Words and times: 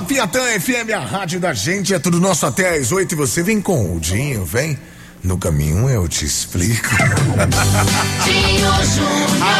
sua 0.00 0.02
Piatã 0.02 0.40
FM, 0.60 0.90
a 0.94 1.00
rádio 1.00 1.38
da 1.38 1.52
gente, 1.52 1.92
é 1.92 1.98
tudo 1.98 2.20
nosso 2.20 2.46
até 2.46 2.76
às 2.76 2.90
oito 2.90 3.12
e 3.12 3.16
você 3.16 3.42
vem 3.42 3.60
com 3.60 3.94
o 3.94 4.00
Dinho, 4.00 4.44
vem. 4.44 4.78
No 5.22 5.36
caminho 5.36 5.88
eu 5.90 6.08
te 6.08 6.24
explico. 6.24 6.88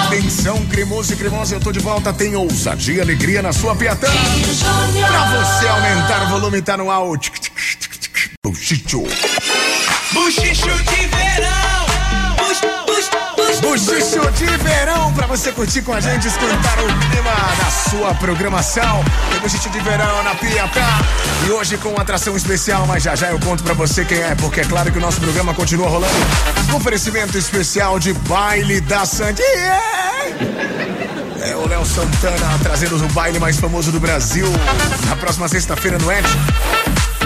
Atenção, 0.06 0.64
cremoso 0.66 1.12
e 1.12 1.16
cremosa, 1.16 1.56
eu 1.56 1.61
tô 1.61 1.71
de 1.71 1.80
volta. 1.80 2.12
Tem 2.12 2.34
ousadia 2.34 2.95
e 2.95 3.00
alegria 3.00 3.42
na 3.42 3.53
sua 3.53 3.76
Piatã. 3.76 4.08
Pra 4.08 5.44
você 5.44 5.68
aumentar 5.68 6.26
o 6.26 6.28
volume, 6.30 6.62
tá 6.62 6.76
no 6.76 6.90
ar. 6.90 7.02
Buchicho. 8.42 9.04
Buchicho 10.12 10.70
de 10.70 11.06
verão. 11.06 11.79
Buchicho 13.61 14.31
de 14.33 14.47
verão 14.58 15.13
pra 15.13 15.27
você 15.27 15.53
curtir 15.53 15.83
com 15.83 15.92
a 15.92 16.01
gente, 16.01 16.27
esquentar 16.27 16.79
o 16.80 16.87
clima 16.87 17.30
da 17.59 17.70
sua 17.91 18.15
programação. 18.15 19.05
Tem 19.30 19.41
Buchicho 19.41 19.70
de 19.70 19.80
verão 19.80 20.23
na 20.23 20.34
Piatã. 20.34 20.80
E 21.46 21.51
hoje 21.51 21.77
com 21.78 21.91
uma 21.91 22.02
atração 22.02 22.37
especial, 22.37 22.87
mas 22.87 23.02
já 23.02 23.15
já 23.15 23.28
eu 23.28 23.38
conto 23.41 23.62
pra 23.62 23.74
você 23.74 24.04
quem 24.04 24.18
é, 24.18 24.34
porque 24.34 24.60
é 24.60 24.65
claro 24.65 24.91
que 24.91 24.98
o 24.98 25.01
nosso 25.01 25.20
programa 25.20 25.54
continua 25.54 25.88
rolando. 25.88 26.15
Oferecimento 26.74 27.37
especial 27.37 27.98
de 27.98 28.12
baile 28.12 28.80
da 28.80 29.04
Sandy. 29.04 29.42
É 31.42 31.56
o 31.56 31.66
Léo 31.68 31.84
Santana 31.84 32.59
trazendo 32.62 32.96
o 32.96 33.09
baile 33.09 33.38
mais 33.38 33.59
famoso 33.59 33.90
do 33.90 34.01
Brasil. 34.01 34.46
Na 35.09 35.16
próxima 35.16 35.48
sexta-feira 35.48 35.98
no 35.98 36.10
Ed. 36.10 36.27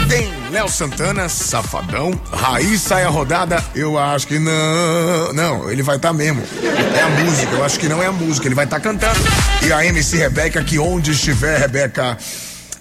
Tem 0.08 0.32
Léo 0.50 0.68
Santana, 0.68 1.28
Safadão, 1.28 2.12
Raiz 2.32 2.80
sai 2.80 3.04
a 3.04 3.08
rodada. 3.08 3.62
Eu 3.74 3.98
acho 3.98 4.26
que 4.26 4.38
não. 4.38 5.32
Não, 5.32 5.70
ele 5.70 5.82
vai 5.82 5.96
estar 5.96 6.08
tá 6.08 6.14
mesmo. 6.14 6.42
É 6.62 7.00
a 7.00 7.08
música, 7.08 7.52
eu 7.52 7.64
acho 7.64 7.78
que 7.78 7.88
não 7.88 8.02
é 8.02 8.06
a 8.06 8.12
música, 8.12 8.46
ele 8.46 8.54
vai 8.54 8.64
estar 8.64 8.80
tá 8.80 8.82
cantando. 8.82 9.18
E 9.66 9.72
a 9.72 9.84
MC 9.84 10.16
Rebeca, 10.16 10.62
que 10.62 10.78
onde 10.78 11.12
estiver, 11.12 11.58
Rebeca. 11.58 12.16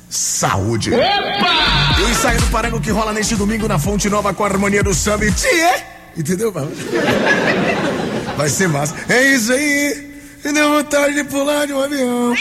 Saúde! 0.09 0.91
Opa! 0.93 1.99
E 1.99 2.03
o 2.03 2.09
ensaio 2.09 2.39
do 2.39 2.45
Parango 2.47 2.79
que 2.79 2.91
rola 2.91 3.11
neste 3.11 3.35
domingo 3.35 3.67
na 3.67 3.79
Fonte 3.79 4.07
Nova 4.09 4.31
com 4.31 4.43
a 4.43 4.47
harmonia 4.47 4.83
do 4.83 4.93
samba. 4.93 5.25
Tchê! 5.31 5.83
Entendeu, 6.15 6.53
Vai 8.37 8.49
ser 8.49 8.67
massa. 8.67 8.93
É 9.09 9.33
isso 9.33 9.51
aí! 9.51 10.13
Deu 10.43 10.69
vontade 10.69 11.15
de 11.15 11.23
pular 11.23 11.65
de 11.65 11.73
um 11.73 11.81
avião. 11.81 12.33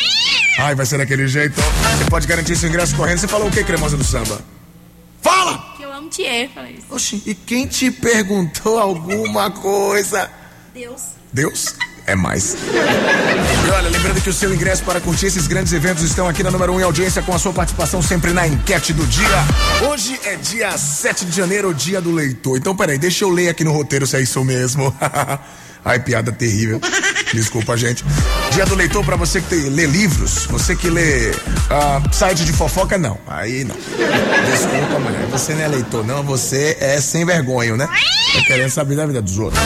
Ai, 0.59 0.75
vai 0.75 0.85
ser 0.85 0.99
daquele 0.99 1.27
jeito. 1.27 1.55
Você 1.57 2.11
pode 2.11 2.27
garantir 2.27 2.57
seu 2.57 2.69
ingresso 2.69 2.95
correndo. 2.95 3.19
Você 3.19 3.29
falou 3.29 3.49
o 3.49 3.51
que, 3.51 3.65
cremosa 3.65 3.97
do 3.97 4.05
samba? 4.05 4.39
Fala! 5.23 5.75
Que 5.77 5.85
eu 5.85 5.93
amo 5.93 6.09
Thier, 6.09 6.51
falei 6.53 6.75
isso. 6.75 6.87
Oxi, 6.91 7.23
e 7.25 7.35
quem 7.35 7.67
te 7.67 7.91
perguntou 7.91 8.79
alguma 8.79 9.51
coisa? 9.51 10.31
Deus. 10.75 11.03
Deus? 11.33 11.75
É 12.05 12.17
mais. 12.17 12.55
E 12.55 13.71
olha, 13.71 13.89
lembrando 13.89 14.21
que 14.21 14.29
o 14.29 14.33
seu 14.33 14.53
ingresso 14.53 14.83
para 14.83 15.01
curtir 15.01 15.27
esses 15.27 15.47
grandes 15.47 15.73
eventos 15.73 16.03
estão 16.03 16.29
aqui 16.29 16.43
na 16.43 16.51
número 16.51 16.73
1 16.73 16.75
um 16.75 16.81
em 16.81 16.83
audiência 16.83 17.23
com 17.23 17.33
a 17.33 17.39
sua 17.39 17.53
participação 17.53 18.03
sempre 18.03 18.33
na 18.33 18.47
enquete 18.47 18.93
do 18.93 19.07
dia. 19.07 19.25
Hoje 19.89 20.19
é 20.25 20.35
dia 20.35 20.77
7 20.77 21.25
de 21.25 21.37
janeiro, 21.37 21.73
dia 21.73 22.01
do 22.01 22.11
leitor. 22.11 22.59
Então, 22.59 22.75
peraí, 22.75 22.99
deixa 22.99 23.25
eu 23.25 23.31
ler 23.31 23.51
aqui 23.51 23.63
no 23.63 23.73
roteiro 23.73 24.05
se 24.05 24.17
é 24.17 24.21
isso 24.21 24.45
mesmo. 24.45 24.93
Ai, 25.85 25.99
piada 25.99 26.33
terrível. 26.33 26.81
Desculpa, 27.33 27.77
gente. 27.77 28.05
Dia 28.53 28.67
do 28.67 28.75
leitor 28.75 29.05
para 29.05 29.17
você 29.17 29.41
que 29.41 29.49
tem, 29.49 29.71
lê 29.71 29.87
livros, 29.87 30.47
você 30.47 30.77
que 30.77 30.91
lê 30.91 31.31
uh, 31.31 32.15
site 32.15 32.45
de 32.45 32.53
fofoca, 32.53 32.99
não. 32.99 33.19
Aí 33.27 33.65
não. 33.65 33.75
Desculpa, 33.75 34.99
mulher. 34.99 35.27
Você 35.31 35.55
não 35.55 35.63
é 35.63 35.69
leitor, 35.69 36.07
não. 36.07 36.23
Você 36.25 36.77
é 36.79 37.01
sem 37.01 37.25
vergonha, 37.25 37.77
né? 37.77 37.87
Tá 37.87 38.43
querendo 38.47 38.71
saber 38.71 38.97
da 38.97 39.07
vida 39.07 39.23
dos 39.23 39.39
outros. 39.39 39.63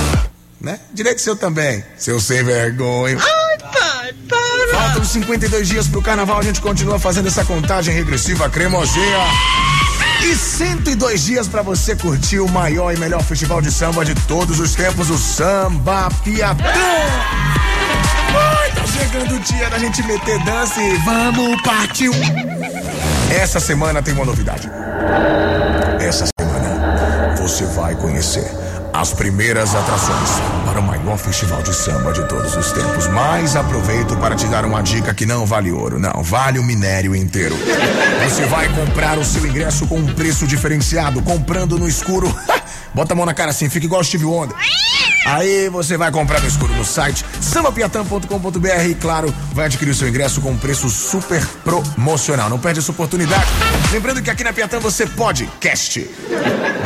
Né? 0.61 0.79
Direito 0.93 1.21
seu 1.21 1.37
também, 1.37 1.85
seu 1.99 2.21
sem 2.21 2.43
vergonha. 2.43 3.19
Ai, 3.19 3.59
pai, 3.59 4.15
para! 4.29 4.79
Faltam 4.79 5.05
52 5.05 5.69
dias 5.69 5.89
pro 5.89 6.01
carnaval, 6.01 6.39
a 6.39 6.43
gente 6.43 6.61
continua 6.61 6.99
fazendo 6.99 7.29
essa 7.29 7.45
contagem 7.45 7.95
regressiva 7.95 8.49
cremosinha. 8.49 9.66
E 10.23 10.35
102 10.35 11.25
dias 11.25 11.49
para 11.49 11.63
você 11.63 11.95
curtir 11.95 12.41
o 12.41 12.49
maior 12.49 12.93
e 12.93 12.99
melhor 12.99 13.23
festival 13.23 13.61
de 13.61 13.71
samba 13.71 14.05
de 14.05 14.15
todos 14.27 14.59
os 14.61 14.75
tempos, 14.75 15.11
o 15.11 15.19
Samba 15.19 16.09
Piatã. 16.25 16.65
Ai, 16.65 18.73
tá 18.73 18.87
chegando 18.87 19.37
o 19.37 19.41
dia 19.41 19.71
da 19.71 19.79
gente 19.79 20.03
meter 20.03 20.43
dança 20.45 20.83
e 20.83 20.97
vamos 20.99 21.61
partir. 21.63 22.11
Essa 23.31 23.61
semana 23.61 24.03
tem 24.03 24.15
uma 24.15 24.25
novidade. 24.25 24.69
Essa 26.01 26.27
semana 26.39 27.35
você 27.37 27.65
vai 27.67 27.95
conhecer 27.95 28.51
as 28.99 29.13
primeiras 29.13 29.75
atrações 29.75 30.31
para 30.65 30.81
o 30.81 30.83
maior 30.83 31.19
festival 31.19 31.63
de 31.63 31.75
samba 31.75 32.13
de 32.13 32.27
todos 32.27 32.57
os 32.57 32.73
tempos. 32.73 33.07
Mas 33.09 33.55
aproveito 33.55 34.17
para 34.17 34.35
te 34.35 34.47
dar 34.47 34.65
uma 34.65 34.83
dica 34.83 35.13
que 35.13 35.27
não 35.27 35.45
vale 35.45 35.71
ouro, 35.71 35.99
não, 35.99 36.23
vale 36.23 36.59
o 36.59 36.65
minério 36.65 37.15
inteiro. 37.15 37.55
Você 38.25 38.47
vai 38.47 38.69
comprar 38.75 39.19
o 39.19 39.25
seu 39.25 39.47
ingresso 39.47 39.87
com 39.87 39.99
um 39.99 40.07
preço 40.15 40.47
diferenciado, 40.47 41.21
comprando 41.21 41.79
no 41.79 41.87
escuro. 41.87 42.35
Bota 42.95 43.13
a 43.13 43.17
mão 43.17 43.27
na 43.27 43.35
cara 43.35 43.51
assim, 43.51 43.69
fica 43.69 43.85
igual 43.85 44.03
Steve 44.03 44.25
Wonder. 44.25 44.57
Aí 45.27 45.69
você 45.69 45.97
vai 45.97 46.11
comprar 46.11 46.41
no 46.41 46.47
escuro 46.47 46.73
no 46.75 46.85
site 46.85 47.25
sambapiatã.com.br 47.41 48.89
e, 48.89 48.95
claro, 48.95 49.35
vai 49.53 49.67
adquirir 49.67 49.91
o 49.91 49.95
seu 49.95 50.09
ingresso 50.09 50.41
com 50.41 50.53
um 50.53 50.57
preço 50.57 50.89
super 50.89 51.45
promocional. 51.63 52.49
Não 52.49 52.59
perde 52.59 52.79
essa 52.79 52.93
oportunidade. 52.93 53.47
Lembrando 53.93 54.21
que 54.21 54.31
aqui 54.31 54.43
na 54.43 54.53
Piatã 54.53 54.79
você 54.79 55.07
pode 55.07 55.47
cast. 55.61 56.09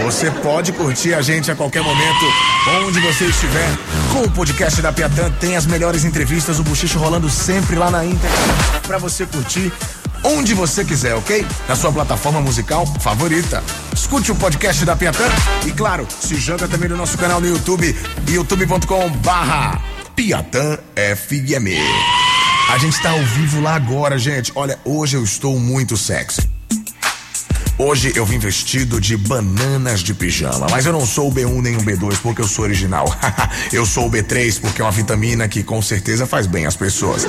Você 0.04 0.30
pode 0.30 0.72
curtir 0.72 1.14
a 1.14 1.22
gente 1.22 1.50
a 1.50 1.56
qualquer 1.56 1.82
momento, 1.82 2.24
onde 2.84 3.00
você 3.00 3.24
estiver. 3.26 3.68
Com 4.12 4.22
o 4.22 4.30
podcast 4.30 4.80
da 4.82 4.92
Piatã 4.92 5.30
tem 5.40 5.56
as 5.56 5.66
melhores 5.66 6.04
entrevistas, 6.04 6.58
o 6.58 6.62
bochicho 6.62 6.98
rolando 6.98 7.28
sempre 7.30 7.76
lá 7.76 7.90
na 7.90 8.04
íntegra 8.04 8.30
para 8.86 8.98
você 8.98 9.24
curtir 9.26 9.72
onde 10.22 10.54
você 10.54 10.84
quiser, 10.84 11.14
ok? 11.14 11.46
Na 11.68 11.74
sua 11.74 11.92
plataforma 11.92 12.40
musical 12.40 12.86
favorita. 13.00 13.62
Escute 13.94 14.32
o 14.32 14.34
podcast 14.34 14.84
da 14.84 14.96
Piatã 14.96 15.24
e, 15.66 15.72
claro, 15.72 16.06
se 16.08 16.36
joga 16.36 16.68
também 16.68 16.88
no 16.88 16.96
nosso 16.96 17.16
canal 17.16 17.40
no 17.40 17.46
YouTube, 17.46 17.96
youtube.com 18.28 19.10
barra 19.18 19.80
Piatã 20.14 20.78
FM. 20.96 21.78
A 22.70 22.78
gente 22.78 22.94
está 22.94 23.10
ao 23.10 23.22
vivo 23.22 23.60
lá 23.60 23.74
agora, 23.74 24.18
gente. 24.18 24.52
Olha, 24.54 24.78
hoje 24.84 25.16
eu 25.16 25.24
estou 25.24 25.58
muito 25.58 25.96
sexy. 25.96 26.49
Hoje 27.82 28.12
eu 28.14 28.26
vim 28.26 28.38
vestido 28.38 29.00
de 29.00 29.16
bananas 29.16 30.00
de 30.00 30.12
pijama, 30.12 30.66
mas 30.70 30.84
eu 30.84 30.92
não 30.92 31.06
sou 31.06 31.30
o 31.30 31.34
B1 31.34 31.62
nem 31.62 31.76
o 31.78 31.80
B2 31.80 32.18
porque 32.22 32.42
eu 32.42 32.46
sou 32.46 32.66
original. 32.66 33.06
eu 33.72 33.86
sou 33.86 34.06
o 34.06 34.10
B3 34.10 34.60
porque 34.60 34.82
é 34.82 34.84
uma 34.84 34.90
vitamina 34.90 35.48
que 35.48 35.62
com 35.62 35.80
certeza 35.80 36.26
faz 36.26 36.46
bem 36.46 36.66
às 36.66 36.76
pessoas. 36.76 37.26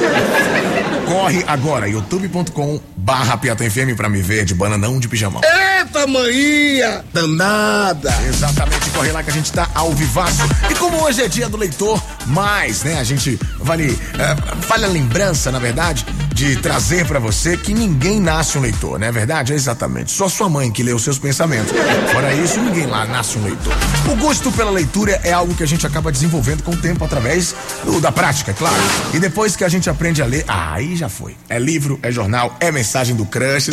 Corre 1.05 1.45
agora, 1.47 1.87
youtube.com 1.87 2.81
barra 2.97 3.37
FM 3.37 3.95
pra 3.95 4.09
me 4.09 4.21
ver 4.21 4.43
de 4.43 4.53
bananão 4.53 4.99
de 4.99 5.07
pijamão. 5.07 5.41
Eita, 5.41 6.05
manhã! 6.05 7.01
Danada! 7.13 8.13
Exatamente, 8.27 8.89
corre 8.89 9.11
lá 9.13 9.23
que 9.23 9.29
a 9.29 9.33
gente 9.33 9.53
tá 9.53 9.69
ao 9.73 9.93
vivaço. 9.93 10.43
E 10.69 10.75
como 10.75 11.01
hoje 11.01 11.21
é 11.21 11.29
dia 11.29 11.47
do 11.47 11.55
leitor, 11.55 12.01
mais, 12.27 12.83
né, 12.83 12.99
a 12.99 13.03
gente 13.03 13.39
vale, 13.59 13.97
é, 14.17 14.67
vale 14.67 14.85
a 14.85 14.87
lembrança, 14.87 15.51
na 15.51 15.59
verdade, 15.59 16.05
de 16.33 16.55
trazer 16.55 17.05
para 17.05 17.19
você 17.19 17.55
que 17.57 17.73
ninguém 17.73 18.19
nasce 18.19 18.57
um 18.57 18.61
leitor, 18.61 18.99
não 18.99 19.07
é 19.07 19.11
verdade? 19.11 19.53
É 19.53 19.55
exatamente. 19.55 20.11
Só 20.11 20.27
sua 20.27 20.49
mãe 20.49 20.71
que 20.71 20.81
lê 20.81 20.93
os 20.93 21.03
seus 21.03 21.19
pensamentos. 21.19 21.71
Fora 22.11 22.33
isso, 22.33 22.59
ninguém 22.59 22.85
lá 22.85 23.05
nasce 23.05 23.37
um 23.37 23.43
leitor. 23.43 23.73
O 24.11 24.15
gosto 24.15 24.51
pela 24.51 24.71
leitura 24.71 25.19
é 25.23 25.31
algo 25.31 25.53
que 25.53 25.63
a 25.63 25.67
gente 25.67 25.85
acaba 25.85 26.11
desenvolvendo 26.11 26.63
com 26.63 26.71
o 26.71 26.77
tempo 26.77 27.03
através 27.05 27.53
do, 27.83 27.99
da 28.01 28.11
prática, 28.11 28.51
é 28.51 28.53
claro. 28.53 28.81
E 29.13 29.19
depois 29.19 29.55
que 29.55 29.63
a 29.63 29.69
gente 29.69 29.89
aprende 29.89 30.21
a 30.21 30.25
ler, 30.25 30.43
aí 30.47 30.95
já 30.95 31.09
foi. 31.09 31.35
É 31.47 31.59
livro, 31.59 31.99
é 32.01 32.11
jornal, 32.11 32.55
é 32.59 32.71
mensagem 32.71 33.15
do 33.15 33.25
crush. 33.25 33.69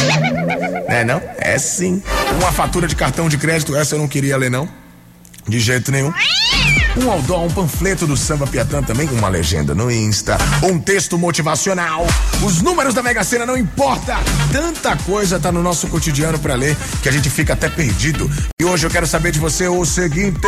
É 0.89 1.05
não? 1.05 1.23
É 1.39 1.59
sim. 1.59 2.03
Uma 2.39 2.53
fatura 2.53 2.87
de 2.87 2.97
cartão 2.97 3.29
de 3.29 3.39
crédito, 3.39 3.75
essa 3.75 3.95
eu 3.95 3.99
não 3.99 4.09
queria 4.09 4.37
ler 4.37 4.51
não. 4.51 4.69
De 5.47 5.59
jeito 5.59 5.91
nenhum. 5.91 6.13
Um 7.01 7.11
outdoor, 7.13 7.45
um 7.45 7.51
panfleto 7.51 8.07
do 8.07 8.17
Samba 8.17 8.45
Piatã 8.47 8.83
também, 8.83 9.09
uma 9.11 9.29
legenda 9.29 9.73
no 9.75 9.91
Insta, 9.91 10.37
um 10.65 10.79
texto 10.81 11.17
motivacional. 11.17 12.05
Os 12.45 12.61
números 12.61 12.93
da 12.93 13.01
Mega 13.03 13.23
Sena 13.23 13.47
não 13.47 13.57
importa. 13.57 14.17
Tanta 14.53 14.97
coisa 14.97 15.39
tá 15.39 15.53
no 15.53 15.63
nosso 15.63 15.87
cotidiano 15.87 16.39
para 16.41 16.55
ler 16.55 16.77
que 17.03 17.09
a 17.09 17.13
gente 17.13 17.31
fica 17.31 17.53
até 17.53 17.69
perdido. 17.69 18.29
E 18.61 18.65
hoje 18.65 18.85
eu 18.85 18.91
quero 18.91 19.07
saber 19.07 19.31
de 19.31 19.39
você 19.39 19.69
o 19.69 19.85
seguinte: 19.85 20.41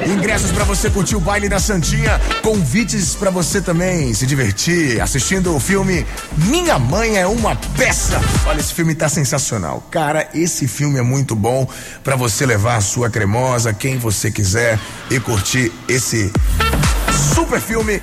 Ingressos 0.06 0.52
para 0.52 0.64
você 0.64 0.90
curtir 0.90 1.16
o 1.16 1.20
baile 1.20 1.48
da 1.48 1.58
Santinha. 1.58 2.20
Convites 2.42 3.14
para 3.14 3.30
você 3.30 3.60
também 3.60 4.12
se 4.12 4.26
divertir 4.26 5.00
assistindo 5.00 5.54
o 5.54 5.60
filme 5.60 6.06
Minha 6.36 6.78
Mãe 6.78 7.16
é 7.16 7.26
uma 7.26 7.56
Peça. 7.76 8.20
Olha, 8.46 8.60
esse 8.60 8.74
filme 8.74 8.94
tá 8.94 9.08
sensacional. 9.08 9.86
Cara, 9.90 10.28
esse 10.34 10.68
filme 10.68 10.98
é 10.98 11.02
muito 11.02 11.34
bom 11.34 11.66
para 12.02 12.16
você 12.16 12.44
levar 12.44 12.76
a 12.76 12.80
sua 12.80 13.08
cremosa, 13.08 13.72
quem 13.72 13.98
você 13.98 14.30
quiser 14.30 14.78
e 15.10 15.18
curtir 15.18 15.72
esse 15.88 16.30
super 17.34 17.60
filme 17.60 18.00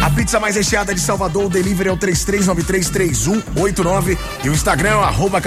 A 0.06 0.10
pizza 0.12 0.40
mais 0.40 0.56
recheada 0.56 0.94
de 0.94 1.02
Salvador, 1.02 1.46
o 1.46 1.50
delivery 1.50 1.90
é 1.90 1.92
o 1.92 1.98
33933189 1.98 4.16
e 4.44 4.50
o 4.50 4.54
Instagram 4.54 4.90
é 4.90 5.04
arroba 5.04 5.42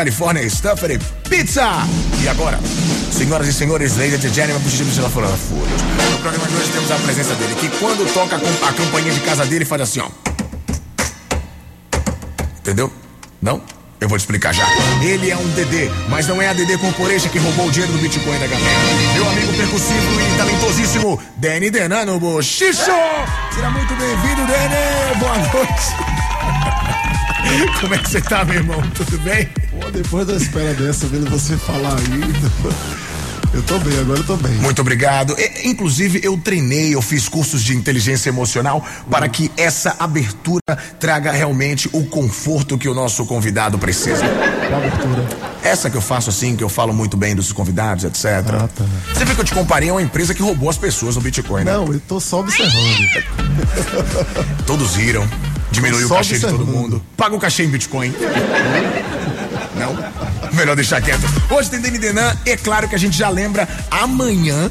Stuffed 0.51 0.99
Pizza. 1.31 1.63
E 2.21 2.29
agora, 2.29 2.59
senhoras 3.13 3.47
e 3.47 3.53
senhores, 3.53 3.97
and 3.97 4.35
gentlemen, 4.35 4.61
puxamos 4.61 4.95
de 4.95 5.01
lá 5.01 5.09
fora 5.11 5.29
folhas. 5.29 5.81
No 6.11 6.19
programa 6.19 6.49
de 6.49 6.57
hoje 6.57 6.73
temos 6.73 6.91
a 6.91 6.97
presença 6.97 7.37
dele, 7.37 7.55
que 7.55 7.69
quando 7.79 8.13
toca 8.13 8.35
a 8.35 8.73
campainha 8.73 9.13
de 9.13 9.21
casa 9.21 9.47
dele, 9.47 9.65
faz 9.65 9.83
assim, 9.83 10.01
ó. 10.01 10.09
Entendeu? 12.59 12.93
Não? 13.41 13.63
Eu 14.01 14.09
vou 14.09 14.17
te 14.17 14.23
explicar 14.23 14.55
já. 14.55 14.65
Ele 15.03 15.31
é 15.31 15.37
um 15.37 15.49
DD, 15.49 15.91
mas 16.09 16.27
não 16.29 16.41
é 16.41 16.49
a 16.49 16.53
DD 16.53 16.79
Corporation 16.79 17.29
que 17.31 17.39
roubou 17.39 17.67
o 17.67 17.71
dinheiro 17.71 17.93
do 17.93 17.99
Bitcoin 17.99 18.39
da 18.39 18.47
galera. 18.47 18.79
Meu 19.15 19.29
amigo 19.29 19.53
percussivo 19.55 20.21
e 20.21 20.37
talentosíssimo, 20.37 21.21
Danny 21.37 21.71
Denano 21.71 22.21
Bochicho! 22.21 22.93
Seja 23.53 23.71
muito 23.71 23.95
bem-vindo, 23.97 24.47
Danny! 24.47 25.19
Boa 25.19 25.39
noite! 25.39 26.19
Como 27.81 27.95
é 27.95 27.99
que 27.99 28.11
você 28.11 28.21
tá, 28.21 28.45
meu 28.45 28.57
irmão? 28.57 28.81
Tudo 28.95 29.19
bem? 29.19 29.49
Pô, 29.71 29.91
depois 29.91 30.27
da 30.27 30.35
espera 30.35 30.75
dessa, 30.75 31.07
vendo 31.07 31.29
você 31.31 31.57
falar 31.57 31.97
aí, 31.97 32.23
eu 33.53 33.63
tô 33.63 33.79
bem, 33.79 33.99
agora 33.99 34.19
eu 34.19 34.25
tô 34.25 34.37
bem. 34.37 34.53
Muito 34.55 34.81
obrigado. 34.81 35.35
E, 35.39 35.69
inclusive, 35.69 36.21
eu 36.23 36.37
treinei, 36.37 36.95
eu 36.95 37.03
fiz 37.03 37.29
cursos 37.29 37.63
de 37.63 37.75
inteligência 37.75 38.29
emocional 38.29 38.85
para 39.11 39.29
que 39.29 39.51
essa 39.57 39.97
abertura 39.99 40.61
traga 41.01 41.33
realmente 41.33 41.89
o 41.93 42.05
conforto 42.07 42.77
que 42.77 42.89
o 42.89 42.95
nosso 42.95 43.25
convidado 43.27 43.79
precisa. 43.79 44.25
Abertura? 44.25 45.27
Essa 45.63 45.91
que 45.91 45.97
eu 45.97 46.01
faço 46.01 46.31
assim, 46.31 46.57
que 46.57 46.63
eu 46.63 46.69
falo 46.69 46.93
muito 46.93 47.17
bem 47.17 47.35
dos 47.35 47.53
convidados, 47.53 48.05
etc. 48.05 48.25
Ah, 48.25 48.69
tá. 48.69 48.85
Você 49.13 49.25
viu 49.25 49.35
que 49.35 49.41
eu 49.41 49.45
te 49.45 49.55
comparei 49.55 49.89
a 49.89 49.95
uma 49.95 50.03
empresa 50.03 50.35
que 50.35 50.43
roubou 50.43 50.69
as 50.69 50.77
pessoas 50.77 51.17
no 51.17 51.23
Bitcoin, 51.23 51.65
né? 51.65 51.73
Não, 51.73 51.93
eu 51.93 52.01
tô 52.01 52.21
só 52.21 52.41
observando. 52.41 53.25
Todos 54.67 54.95
riram, 54.95 55.29
diminuiu 55.71 56.07
o 56.07 56.11
cachê 56.11 56.39
de 56.39 56.47
todo 56.47 56.67
mundo. 56.67 57.03
Paga 57.17 57.35
o 57.35 57.39
cachê 57.39 57.65
em 57.65 57.69
Bitcoin. 57.69 58.15
Não? 59.75 59.97
Melhor 60.55 60.75
deixar 60.77 61.01
quieto. 61.01 61.23
Hoje 61.51 61.71
tem 61.71 61.81
Deni 61.81 61.99
Denan, 61.99 62.37
é 62.47 62.57
claro 62.57 62.89
que 62.89 62.95
a 62.95 62.99
gente 62.99 63.17
já 63.17 63.29
lembra, 63.29 63.69
amanhã 63.91 64.71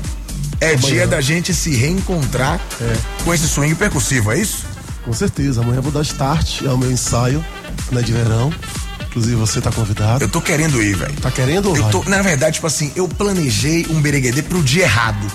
é 0.60 0.76
dia 0.76 1.06
da 1.08 1.22
gente 1.22 1.54
se 1.54 1.76
reencontrar 1.76 2.60
É. 2.82 2.96
com 3.24 3.34
esse 3.34 3.48
swing 3.48 3.76
percussivo, 3.76 4.32
é 4.32 4.40
isso? 4.40 4.66
Com 5.06 5.14
certeza, 5.14 5.62
amanhã 5.62 5.78
eu 5.78 5.84
vou 5.84 5.92
dar 5.92 6.02
start 6.02 6.64
ao 6.66 6.78
meu 6.78 6.92
ensaio, 6.92 7.44
né, 7.92 8.02
de 8.02 8.12
verão. 8.12 8.52
Inclusive 9.10 9.36
você 9.36 9.62
tá 9.62 9.72
convidado. 9.72 10.24
Eu 10.24 10.30
tô 10.30 10.42
querendo 10.42 10.82
ir, 10.84 10.96
velho. 10.96 11.14
Tá 11.22 11.32
querendo 11.32 11.70
ou 11.70 11.78
Eu 11.78 11.90
tô, 11.90 12.04
na 12.04 12.22
verdade, 12.22 12.56
tipo 12.56 12.68
assim, 12.68 12.92
eu 12.96 13.08
planejei 13.08 13.88
um 13.90 14.02
bereguedê 14.02 14.42
pro 14.44 14.62
dia 14.62 14.84
errado. 14.84 15.26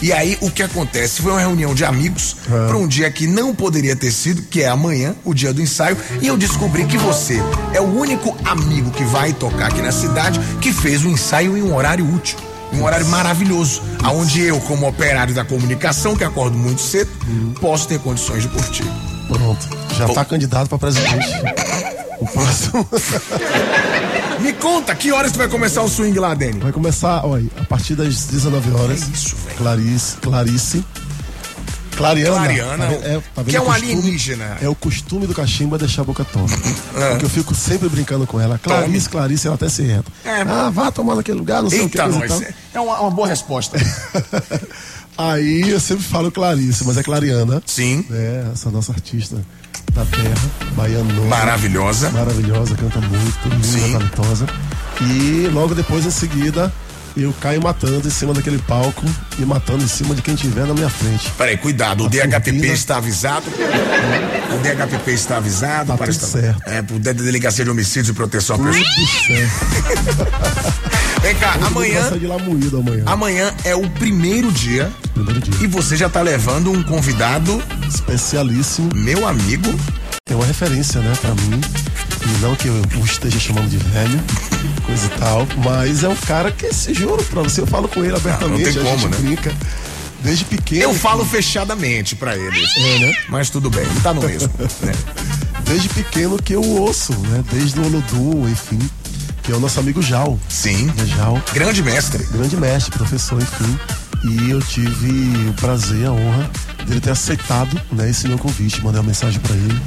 E 0.00 0.12
aí, 0.12 0.38
o 0.40 0.50
que 0.50 0.62
acontece? 0.62 1.20
Foi 1.22 1.32
uma 1.32 1.40
reunião 1.40 1.74
de 1.74 1.84
amigos 1.84 2.36
Ah. 2.48 2.66
para 2.68 2.76
um 2.76 2.86
dia 2.86 3.10
que 3.10 3.26
não 3.26 3.52
poderia 3.54 3.96
ter 3.96 4.12
sido, 4.12 4.42
que 4.42 4.62
é 4.62 4.68
amanhã, 4.68 5.14
o 5.24 5.34
dia 5.34 5.52
do 5.52 5.60
ensaio. 5.60 5.96
E 6.22 6.26
eu 6.28 6.36
descobri 6.36 6.84
que 6.84 6.96
você 6.96 7.42
é 7.74 7.80
o 7.80 7.84
único 7.98 8.36
amigo 8.44 8.90
que 8.92 9.02
vai 9.04 9.32
tocar 9.32 9.66
aqui 9.66 9.82
na 9.82 9.90
cidade 9.90 10.38
que 10.60 10.72
fez 10.72 11.04
o 11.04 11.08
ensaio 11.08 11.56
em 11.58 11.62
um 11.62 11.74
horário 11.74 12.08
útil. 12.14 12.38
Um 12.72 12.84
horário 12.84 13.06
maravilhoso. 13.08 13.82
Aonde 14.04 14.42
eu, 14.42 14.60
como 14.60 14.86
operário 14.86 15.34
da 15.34 15.44
comunicação, 15.44 16.14
que 16.14 16.22
acordo 16.22 16.56
muito 16.56 16.80
cedo, 16.80 17.10
Uhum. 17.26 17.54
posso 17.60 17.88
ter 17.88 17.98
condições 17.98 18.42
de 18.42 18.48
curtir. 18.50 18.84
Pronto, 19.26 19.68
já 19.96 20.06
Bom. 20.06 20.14
tá 20.14 20.24
candidato 20.24 20.68
pra 20.68 20.78
presidente. 20.78 21.26
O 22.20 22.26
próximo 22.26 22.84
Me 24.40 24.52
conta, 24.52 24.94
que 24.94 25.10
horas 25.12 25.32
tu 25.32 25.38
vai 25.38 25.48
começar 25.48 25.82
o 25.82 25.88
swing 25.88 26.18
lá, 26.18 26.34
Dani? 26.34 26.60
vai 26.60 26.72
começar, 26.72 27.24
olha, 27.26 27.46
a 27.60 27.64
partir 27.64 27.94
das 27.94 28.24
19 28.26 28.70
horas. 28.72 29.02
É 29.02 29.06
isso, 29.12 29.36
velho. 29.36 29.56
Clarice, 29.58 30.16
Clarice. 30.18 30.84
Clariana. 31.96 32.36
Clariana, 32.36 32.86
Tá 32.86 32.92
é, 32.92 33.20
tá 33.34 33.42
que 33.44 33.56
é 33.56 33.60
o 33.60 33.64
um 33.64 33.66
costume? 33.66 33.92
alienígena. 33.92 34.58
É 34.62 34.68
o 34.68 34.74
costume 34.76 35.26
do 35.26 35.34
cachimbo 35.34 35.74
é 35.74 35.78
deixar 35.80 36.02
a 36.02 36.04
boca 36.04 36.24
torta. 36.24 36.54
É. 36.98 37.10
Porque 37.10 37.24
eu 37.26 37.30
fico 37.30 37.54
sempre 37.54 37.88
brincando 37.88 38.26
com 38.26 38.40
ela. 38.40 38.58
Clarice, 38.58 39.08
Clarice, 39.08 39.46
ela 39.46 39.54
até 39.56 39.68
se 39.68 39.82
reta. 39.82 40.10
É. 40.24 40.42
Ah, 40.42 40.68
vá 40.72 40.90
tomar 40.92 41.14
naquele 41.16 41.38
lugar, 41.38 41.62
não 41.62 41.70
sei 41.70 41.82
o 41.82 41.88
que. 41.88 41.98
Eita, 41.98 42.08
coisa 42.12 42.24
e 42.24 42.28
nós. 42.28 42.40
tal. 42.40 42.52
É 42.74 42.80
uma, 42.80 43.00
uma 43.00 43.10
boa 43.10 43.26
resposta. 43.28 43.76
Aí 45.18 45.68
eu 45.70 45.80
sempre 45.80 46.04
falo 46.04 46.30
Clarice, 46.30 46.84
mas 46.84 46.96
é 46.96 47.02
Clariana. 47.02 47.60
Sim. 47.66 48.04
É, 48.10 48.46
essa 48.52 48.70
nossa 48.70 48.92
artista 48.92 49.36
da 49.98 50.04
terra, 50.04 50.50
baiana. 50.76 51.12
Maravilhosa. 51.28 52.10
Maravilhosa, 52.10 52.74
canta 52.76 53.00
muito, 53.00 53.48
linda, 53.48 53.98
talentosa. 53.98 54.46
E 55.00 55.48
logo 55.52 55.74
depois, 55.74 56.06
em 56.06 56.10
seguida, 56.10 56.72
eu 57.22 57.34
caio 57.40 57.62
matando 57.62 58.06
em 58.06 58.10
cima 58.10 58.32
daquele 58.34 58.58
palco 58.58 59.04
e 59.38 59.44
matando 59.44 59.82
em 59.84 59.88
cima 59.88 60.14
de 60.14 60.22
quem 60.22 60.34
tiver 60.34 60.66
na 60.66 60.74
minha 60.74 60.88
frente. 60.88 61.30
Peraí, 61.36 61.56
cuidado, 61.56 62.04
o 62.04 62.08
DHPP 62.08 62.50
turbina. 62.52 62.72
está 62.74 62.96
avisado. 62.96 63.46
O 63.48 64.58
DHPP 64.58 65.10
está 65.12 65.36
avisado. 65.38 65.96
Tá 65.96 66.04
tudo 66.04 66.14
certo. 66.14 66.62
É, 66.66 66.82
pro 66.82 66.98
da 66.98 67.12
Delegacia 67.12 67.64
de 67.64 67.70
Homicídios 67.70 68.08
e 68.08 68.12
Proteção 68.12 68.56
à 68.56 68.58
Pessoa. 68.58 68.84
Tudo 68.84 69.08
certo. 69.26 70.58
Vem 71.20 71.34
cá, 71.34 71.54
amanhã, 71.66 72.00
amanhã. 72.08 73.02
amanhã 73.06 73.54
é 73.64 73.74
o 73.74 73.88
primeiro 73.90 74.52
dia 74.52 74.90
Primeiro 75.12 75.40
dia. 75.40 75.54
e 75.64 75.66
você 75.66 75.96
já 75.96 76.08
tá 76.08 76.22
levando 76.22 76.70
um 76.70 76.82
convidado, 76.84 77.60
Especialíssimo. 77.88 78.88
meu 78.94 79.26
amigo. 79.26 79.68
Uma 80.38 80.46
referência, 80.46 81.00
né, 81.00 81.12
pra 81.20 81.34
mim. 81.34 81.60
E 82.24 82.40
não 82.40 82.54
que 82.54 82.68
eu 82.68 82.80
esteja 83.04 83.40
chamando 83.40 83.68
de 83.68 83.76
velho, 83.76 84.20
coisa 84.86 85.06
e 85.06 85.10
tal. 85.18 85.44
Mas 85.64 86.04
é 86.04 86.08
um 86.08 86.14
cara 86.14 86.52
que, 86.52 86.72
se 86.72 86.94
juro 86.94 87.24
pra 87.24 87.42
você, 87.42 87.60
eu 87.60 87.66
falo 87.66 87.88
com 87.88 88.04
ele 88.04 88.14
abertamente, 88.14 88.72
tem 88.72 88.82
a 88.82 88.84
como, 88.84 88.98
gente 89.00 89.10
né? 89.10 89.16
brinca. 89.18 89.52
Desde 90.22 90.44
pequeno. 90.44 90.82
Eu 90.82 90.94
falo 90.94 91.24
fechadamente 91.24 92.14
pra 92.14 92.36
ele. 92.36 92.64
É, 92.76 92.98
né? 93.00 93.14
Mas 93.28 93.50
tudo 93.50 93.68
bem, 93.68 93.84
tá 94.00 94.14
no 94.14 94.22
mesmo. 94.22 94.48
né? 94.80 94.92
Desde 95.64 95.88
pequeno 95.88 96.40
que 96.40 96.52
eu 96.52 96.62
ouço, 96.62 97.14
né? 97.14 97.42
Desde 97.52 97.80
o 97.80 97.84
Olodum, 97.86 98.48
enfim. 98.48 98.78
Que 99.42 99.50
é 99.50 99.56
o 99.56 99.60
nosso 99.60 99.80
amigo 99.80 100.00
Jal. 100.00 100.38
Sim. 100.48 100.86
Né, 100.96 101.04
Jal, 101.16 101.42
Grande 101.52 101.82
mestre. 101.82 102.22
grande 102.30 102.56
mestre, 102.56 102.92
professor, 102.92 103.42
enfim. 103.42 103.76
E 104.24 104.50
eu 104.50 104.60
tive 104.60 105.48
o 105.48 105.54
prazer, 105.54 106.06
a 106.06 106.12
honra 106.12 106.50
dele 106.86 107.00
ter 107.00 107.10
aceitado 107.10 107.80
né, 107.90 108.08
esse 108.08 108.26
meu 108.28 108.38
convite. 108.38 108.82
Mandei 108.84 109.00
uma 109.00 109.06
mensagem 109.08 109.40
pra 109.40 109.54
ele. 109.54 109.80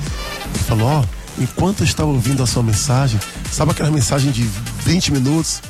Falou: 0.59 0.87
Ó, 0.87 1.03
enquanto 1.39 1.81
eu 1.81 1.85
estava 1.85 2.09
ouvindo 2.09 2.43
a 2.43 2.47
sua 2.47 2.63
mensagem, 2.63 3.19
sabe 3.51 3.71
aquela 3.71 3.91
mensagem 3.91 4.31
de 4.31 4.43
20 4.85 5.11
minutos? 5.11 5.61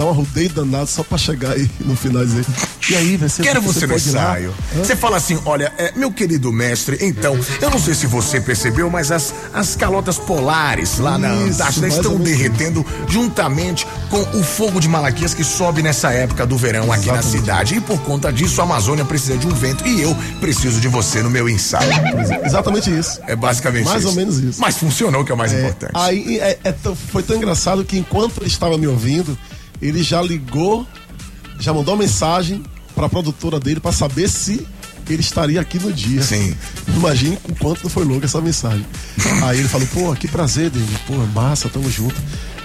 Dá 0.00 0.06
um 0.06 0.12
rodeio 0.12 0.48
danado 0.48 0.86
só 0.86 1.02
pra 1.02 1.18
chegar 1.18 1.50
aí 1.52 1.70
no 1.80 1.94
final 1.94 2.22
e 2.22 2.26
dizer: 2.26 2.46
E 2.88 2.96
aí, 2.96 3.16
você 3.18 3.42
Quero 3.42 3.60
você, 3.60 3.86
no 3.86 3.92
ir 3.92 3.96
lá?" 4.12 4.30
ensaio. 4.40 4.54
Você 4.76 4.96
fala 4.96 5.18
assim: 5.18 5.38
olha, 5.44 5.70
é, 5.76 5.92
meu 5.94 6.10
querido 6.10 6.50
mestre, 6.50 6.96
então, 7.02 7.38
eu 7.60 7.68
não 7.68 7.78
sei 7.78 7.92
se 7.92 8.06
você 8.06 8.40
percebeu, 8.40 8.88
mas 8.88 9.12
as, 9.12 9.34
as 9.52 9.76
calotas 9.76 10.18
polares 10.18 10.96
lá 10.98 11.18
na 11.18 11.34
Isso, 11.34 11.52
Antártida 11.52 11.88
estão 11.88 12.16
derretendo 12.16 12.84
juntamente 13.10 13.86
com 14.08 14.22
o 14.38 14.42
fogo 14.42 14.80
de 14.80 14.88
Malaquias 14.88 15.34
que 15.34 15.44
sobe 15.44 15.82
nessa 15.82 16.10
época 16.12 16.46
do 16.46 16.56
verão 16.56 16.90
aqui 16.90 17.08
na 17.08 17.18
Exatamente. 17.18 17.38
cidade. 17.38 17.74
E 17.74 17.80
por 17.82 18.00
conta 18.00 18.32
disso, 18.32 18.58
a 18.62 18.64
Amazônia 18.64 19.04
precisa 19.04 19.36
de 19.36 19.46
um 19.46 19.50
vento 19.54 19.86
e 19.86 20.00
eu 20.00 20.16
preciso 20.40 20.80
de 20.80 20.88
você 20.88 21.22
no 21.22 21.28
meu 21.28 21.46
ensaio. 21.46 21.90
Exatamente 22.42 22.90
isso. 22.90 23.20
É 23.26 23.36
basicamente 23.36 23.84
Mais 23.84 23.98
isso. 24.00 24.08
ou 24.08 24.14
menos 24.14 24.38
isso. 24.38 24.58
Mas 24.62 24.78
funcionou, 24.78 25.26
que 25.26 25.30
é 25.30 25.34
o 25.34 25.38
mais 25.38 25.52
É, 25.52 25.58
importante. 25.60 25.92
aí 25.94 26.38
é- 26.38 26.58
é 26.64 26.74
foi 27.12 27.22
tão 27.22 27.36
engraçado 27.36 27.84
que 27.84 27.98
enquanto 27.98 28.38
ele 28.38 28.46
estava 28.46 28.78
me 28.78 28.86
ouvindo, 28.86 29.36
ele 29.80 30.02
já 30.02 30.20
ligou, 30.20 30.86
já 31.58 31.72
mandou 31.72 31.94
uma 31.94 32.02
mensagem 32.02 32.62
para 32.94 33.06
a 33.06 33.08
produtora 33.08 33.58
dele 33.58 33.80
para 33.80 33.92
saber 33.92 34.28
se 34.28 34.66
ele 35.08 35.20
estaria 35.20 35.60
aqui 35.60 35.78
no 35.78 35.92
dia. 35.92 36.22
Sim. 36.22 36.54
Imagine 36.94 37.38
o 37.48 37.54
quanto 37.56 37.82
não 37.82 37.90
foi 37.90 38.04
louco 38.04 38.24
essa 38.24 38.40
mensagem. 38.40 38.84
Aí 39.42 39.58
ele 39.58 39.68
falou, 39.68 39.86
pô, 39.88 40.14
que 40.14 40.28
prazer, 40.28 40.70
Dani. 40.70 40.86
Pô, 41.06 41.14
massa, 41.34 41.68
tamo 41.68 41.90
junto. 41.90 42.14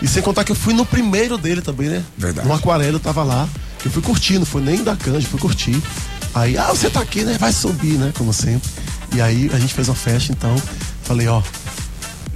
E 0.01 0.07
sem 0.07 0.21
contar 0.21 0.43
que 0.43 0.51
eu 0.51 0.55
fui 0.55 0.73
no 0.73 0.85
primeiro 0.85 1.37
dele 1.37 1.61
também, 1.61 1.89
né? 1.89 2.03
Verdade. 2.17 2.47
No 2.47 2.53
aquarela 2.53 2.95
eu 2.95 2.99
tava 2.99 3.23
lá. 3.23 3.47
Eu 3.83 3.91
fui 3.91 4.01
curtir, 4.01 4.39
não 4.39 4.45
foi 4.45 4.61
nem 4.61 4.83
da 4.83 4.95
canja, 4.95 5.27
fui 5.27 5.39
curtir. 5.39 5.79
Aí, 6.33 6.57
ah, 6.57 6.67
você 6.67 6.89
tá 6.89 6.99
aqui, 6.99 7.23
né? 7.23 7.37
Vai 7.39 7.53
subir, 7.53 7.97
né? 7.97 8.11
Como 8.17 8.33
sempre. 8.33 8.69
E 9.15 9.21
aí 9.21 9.49
a 9.53 9.59
gente 9.59 9.73
fez 9.73 9.87
uma 9.87 9.95
festa, 9.95 10.31
então 10.31 10.55
falei, 11.03 11.27
ó, 11.27 11.41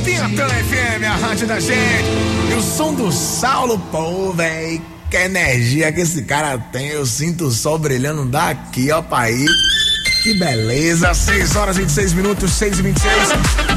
Piatã 0.07 0.47
FM, 0.47 1.05
a 1.05 1.17
rádio 1.17 1.49
da 1.49 1.59
gente. 1.59 2.09
E 2.49 2.55
o 2.55 2.63
som 2.63 2.95
do 2.95 3.11
Saulo, 3.11 3.77
pô, 3.91 4.33
véi. 4.33 4.81
Que 5.11 5.17
energia 5.17 5.91
que 5.91 6.01
esse 6.01 6.23
cara 6.23 6.57
tem. 6.57 6.87
Eu 6.87 7.05
sinto 7.05 7.47
o 7.47 7.51
sol 7.51 7.77
brilhando 7.77 8.25
daqui, 8.25 8.93
ó, 8.93 9.03
pai. 9.03 9.35
Que 10.23 10.39
beleza. 10.39 11.13
6 11.13 11.57
horas 11.57 11.77
e 11.77 11.81
26 11.81 12.13
minutos, 12.13 12.53
6 12.53 12.79
e 12.79 12.83
26. 12.83 13.15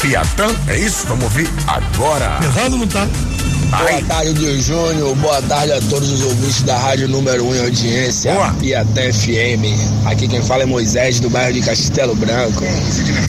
Piatã. 0.00 0.46
É 0.68 0.78
isso? 0.78 1.06
Vamos 1.06 1.24
ouvir 1.24 1.48
agora. 1.66 2.38
Pesado 2.40 2.76
não 2.76 2.86
tá? 2.86 3.06
Boa 3.70 4.02
tarde, 4.08 4.32
Dio 4.34 4.60
Júnior. 4.62 5.14
Boa 5.16 5.42
tarde 5.42 5.72
a 5.72 5.80
todos 5.90 6.10
os 6.10 6.22
ouvintes 6.22 6.62
da 6.62 6.76
Rádio 6.78 7.08
Número 7.08 7.44
1 7.46 7.54
em 7.56 7.60
audiência, 7.60 8.32
Boa. 8.32 8.52
Piatã 8.54 9.12
FM. 9.12 10.06
Aqui 10.06 10.28
quem 10.28 10.40
fala 10.40 10.62
é 10.62 10.66
Moisés, 10.66 11.18
do 11.18 11.28
bairro 11.28 11.52
de 11.52 11.62
Castelo 11.62 12.14
Branco. 12.14 12.62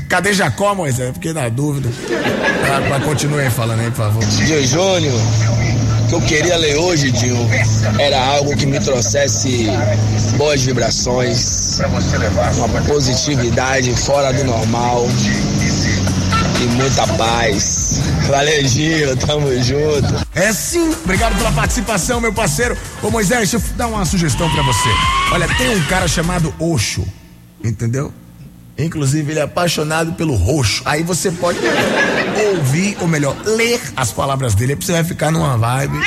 Cadê 0.08 0.34
Jacó, 0.34 0.76
Moisés? 0.76 1.12
Fiquei 1.14 1.34
na 1.34 1.50
dúvida. 1.50 1.90
Ah, 2.70 2.82
mas 2.90 3.04
continue 3.04 3.50
falando 3.50 3.80
aí, 3.80 3.88
por 3.88 3.98
favor. 3.98 4.24
Dio 4.26 4.66
Júnior, 4.66 5.20
o 6.04 6.08
que 6.08 6.14
eu 6.16 6.22
queria 6.22 6.58
ler 6.58 6.78
hoje, 6.78 7.12
Dio, 7.12 7.36
era 8.00 8.24
algo 8.24 8.56
que 8.56 8.66
me 8.66 8.80
trouxesse 8.80 9.68
boas 10.38 10.62
vibrações, 10.62 11.80
uma 12.58 12.82
positividade 12.82 13.94
fora 13.96 14.32
do 14.32 14.44
normal 14.44 15.08
e 16.62 16.68
muita 16.68 17.06
paz. 17.08 18.00
Valeu, 18.28 18.68
Gil, 18.68 19.16
tamo 19.18 19.48
junto. 19.64 20.28
É 20.34 20.52
sim, 20.52 20.96
obrigado 21.04 21.38
pela 21.38 21.52
participação, 21.52 22.20
meu 22.20 22.34
parceiro. 22.34 22.78
Ô 23.02 23.10
Moisés, 23.10 23.52
deixa 23.52 23.58
eu 23.58 23.78
dar 23.78 23.88
uma 23.88 24.06
sugestão 24.06 24.50
pra 24.50 24.64
você. 24.64 24.90
Olha, 25.32 25.48
tem 25.56 25.76
um 25.76 25.84
cara 25.86 26.08
chamado 26.08 26.54
Oxo, 26.60 27.06
entendeu? 27.64 28.12
Inclusive, 28.78 29.32
ele 29.32 29.40
é 29.40 29.44
apaixonado 29.44 30.14
pelo 30.14 30.36
roxo. 30.36 30.84
Aí 30.86 31.02
você 31.02 31.32
pode 31.32 31.58
ouvir, 32.56 32.96
ou 33.02 33.08
melhor, 33.08 33.36
ler 33.44 33.82
as 33.96 34.12
palavras 34.12 34.54
dele. 34.54 34.74
Aí 34.74 34.80
você 34.80 34.92
vai 34.92 35.04
ficar 35.04 35.32
numa 35.32 35.58
vibe. 35.58 36.00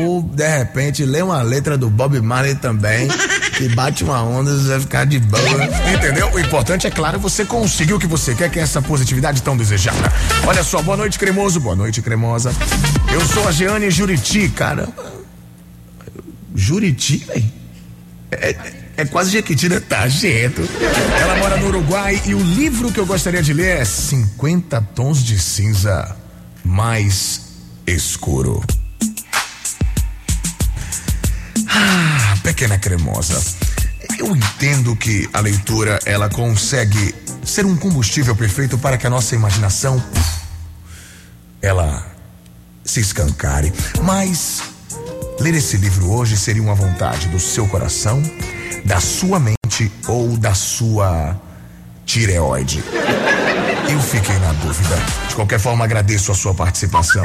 Ou, 0.00 0.20
de 0.20 0.48
repente, 0.48 1.04
ler 1.04 1.22
uma 1.22 1.42
letra 1.42 1.78
do 1.78 1.88
Bob 1.88 2.20
Marley 2.20 2.56
também. 2.56 3.08
Bate 3.68 4.04
uma 4.04 4.22
onda, 4.22 4.56
você 4.56 4.68
vai 4.68 4.80
ficar 4.80 5.04
de 5.04 5.18
boa. 5.18 5.42
Entendeu? 5.94 6.30
O 6.32 6.38
importante 6.38 6.86
é, 6.86 6.90
claro, 6.90 7.18
você 7.18 7.44
conseguir 7.44 7.94
o 7.94 7.98
que 7.98 8.06
você 8.06 8.34
quer, 8.34 8.50
que 8.50 8.58
é 8.58 8.62
essa 8.62 8.80
positividade 8.82 9.42
tão 9.42 9.56
desejada. 9.56 10.12
Olha 10.46 10.62
só, 10.62 10.82
boa 10.82 10.96
noite, 10.96 11.18
cremoso. 11.18 11.60
Boa 11.60 11.76
noite, 11.76 12.02
cremosa. 12.02 12.52
Eu 13.12 13.20
sou 13.22 13.46
a 13.46 13.52
Jeane 13.52 13.90
Juriti, 13.90 14.48
cara. 14.48 14.88
Juriti, 16.54 17.18
velho? 17.18 17.62
É, 18.30 18.56
é 18.96 19.04
quase 19.04 19.30
Jequiti, 19.30 19.68
né? 19.68 19.80
Tá, 19.80 20.06
jeito. 20.08 20.62
Ela 21.20 21.36
mora 21.36 21.56
no 21.56 21.68
Uruguai 21.68 22.20
e 22.24 22.34
o 22.34 22.40
livro 22.40 22.92
que 22.92 23.00
eu 23.00 23.06
gostaria 23.06 23.42
de 23.42 23.52
ler 23.52 23.78
é 23.78 23.84
50 23.84 24.80
Tons 24.94 25.22
de 25.22 25.38
Cinza 25.38 26.16
Mais 26.64 27.40
Escuro. 27.86 28.62
Ah, 31.68 32.31
pequena 32.42 32.78
cremosa. 32.78 33.40
Eu 34.18 34.34
entendo 34.36 34.94
que 34.96 35.28
a 35.32 35.40
leitura 35.40 35.98
ela 36.04 36.28
consegue 36.28 37.14
ser 37.44 37.64
um 37.64 37.76
combustível 37.76 38.36
perfeito 38.36 38.76
para 38.78 38.96
que 38.98 39.06
a 39.06 39.10
nossa 39.10 39.34
imaginação 39.34 40.02
ela 41.60 42.04
se 42.84 43.00
escancare, 43.00 43.72
mas 44.02 44.62
ler 45.40 45.54
esse 45.54 45.76
livro 45.76 46.10
hoje 46.10 46.36
seria 46.36 46.62
uma 46.62 46.74
vontade 46.74 47.28
do 47.28 47.38
seu 47.38 47.66
coração, 47.68 48.22
da 48.84 49.00
sua 49.00 49.38
mente 49.38 49.90
ou 50.08 50.36
da 50.36 50.54
sua 50.54 51.40
tireoide. 52.04 52.82
Eu 53.90 54.00
fiquei 54.00 54.36
na 54.38 54.52
dúvida. 54.54 54.96
De 55.28 55.34
qualquer 55.34 55.60
forma, 55.60 55.84
agradeço 55.84 56.32
a 56.32 56.34
sua 56.34 56.54
participação. 56.54 57.24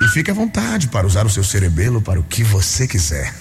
E 0.00 0.08
fique 0.08 0.30
à 0.30 0.34
vontade 0.34 0.88
para 0.88 1.06
usar 1.06 1.24
o 1.24 1.30
seu 1.30 1.44
cerebelo 1.44 2.02
para 2.02 2.18
o 2.18 2.22
que 2.22 2.42
você 2.42 2.86
quiser. 2.86 3.32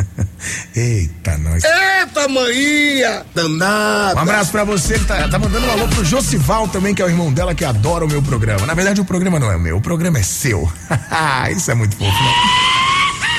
Eita, 0.74 1.36
nós. 1.38 1.62
Eita! 1.64 2.26
Um 2.28 3.24
Danada! 3.34 4.20
abraço 4.20 4.50
pra 4.50 4.64
você, 4.64 4.98
tá, 5.00 5.28
tá 5.28 5.38
mandando 5.38 5.66
um 5.66 5.70
alô 5.70 5.88
pro 5.88 6.04
Josival 6.04 6.68
também, 6.68 6.94
que 6.94 7.02
é 7.02 7.04
o 7.04 7.08
irmão 7.08 7.32
dela 7.32 7.54
que 7.54 7.64
adora 7.64 8.04
o 8.04 8.08
meu 8.08 8.22
programa. 8.22 8.66
Na 8.66 8.74
verdade, 8.74 9.00
o 9.00 9.04
programa 9.04 9.38
não 9.38 9.50
é 9.50 9.58
meu, 9.58 9.76
o 9.76 9.80
programa 9.80 10.18
é 10.18 10.22
seu. 10.22 10.70
Isso 11.54 11.70
é 11.70 11.74
muito 11.74 11.96
fofo, 11.96 12.10
né? 12.10 12.32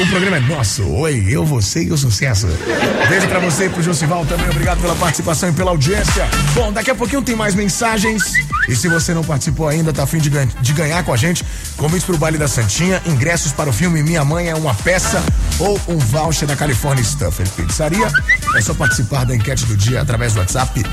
O 0.01 0.07
programa 0.07 0.37
é 0.37 0.39
nosso. 0.39 0.87
Oi, 0.87 1.27
eu, 1.29 1.45
você 1.45 1.83
e 1.83 1.91
o 1.91 1.97
sucesso. 1.97 2.47
Beijo 3.09 3.27
pra 3.27 3.39
você 3.39 3.65
e 3.65 3.69
pro 3.69 3.83
Josival 3.83 4.25
também. 4.25 4.49
Obrigado 4.49 4.79
pela 4.79 4.95
participação 4.95 5.49
e 5.49 5.51
pela 5.51 5.71
audiência. 5.71 6.25
Bom, 6.53 6.71
daqui 6.71 6.89
a 6.89 6.95
pouquinho 6.95 7.21
tem 7.21 7.35
mais 7.35 7.53
mensagens. 7.53 8.23
E 8.69 8.75
se 8.75 8.87
você 8.87 9.13
não 9.13 9.23
participou 9.23 9.67
ainda, 9.67 9.91
tá 9.91 10.03
afim 10.03 10.19
de, 10.19 10.29
gan- 10.29 10.47
de 10.61 10.73
ganhar 10.73 11.03
com 11.03 11.11
a 11.11 11.17
gente, 11.17 11.43
convites 11.75 12.05
pro 12.05 12.17
baile 12.17 12.37
da 12.37 12.47
Santinha, 12.47 13.01
ingressos 13.05 13.51
para 13.51 13.69
o 13.69 13.73
filme 13.73 14.03
Minha 14.03 14.23
Mãe 14.23 14.47
é 14.49 14.55
uma 14.55 14.73
peça 14.75 15.21
ou 15.59 15.79
um 15.87 15.97
voucher 15.97 16.47
da 16.47 16.55
California 16.55 17.03
Stuffer 17.03 17.47
Pizzaria. 17.49 18.07
É 18.55 18.61
só 18.61 18.73
participar 18.73 19.25
da 19.25 19.35
enquete 19.35 19.65
do 19.65 19.75
dia 19.75 20.01
através 20.01 20.33
do 20.33 20.39
WhatsApp 20.39 20.83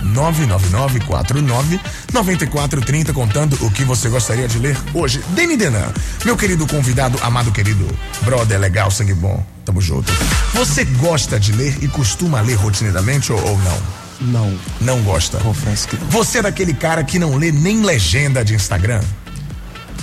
999499430 2.12 3.12
contando 3.12 3.56
o 3.64 3.70
que 3.70 3.84
você 3.84 4.08
gostaria 4.08 4.48
de 4.48 4.58
ler 4.58 4.76
hoje. 4.94 5.22
Deni 5.30 5.56
Denan, 5.56 5.92
meu 6.24 6.36
querido 6.36 6.66
convidado, 6.66 7.18
amado 7.22 7.50
querido, 7.52 7.86
brother 8.22 8.58
legal, 8.58 8.90
sangue 8.90 9.14
bom, 9.14 9.44
tamo 9.64 9.80
junto. 9.80 10.12
Você 10.54 10.84
gosta 10.84 11.38
de 11.38 11.52
ler 11.52 11.76
e 11.82 11.88
costuma 11.88 12.40
ler 12.40 12.54
rotineiramente 12.54 13.32
ou, 13.32 13.40
ou 13.42 13.58
não? 13.58 14.05
Não, 14.20 14.52
Não 14.80 15.02
gosta. 15.02 15.38
confesso 15.38 15.88
que 15.88 15.96
Você 16.10 16.38
é 16.38 16.42
daquele 16.42 16.72
cara 16.74 17.04
que 17.04 17.18
não 17.18 17.36
lê 17.36 17.52
nem 17.52 17.82
legenda 17.82 18.44
de 18.44 18.54
Instagram? 18.54 19.00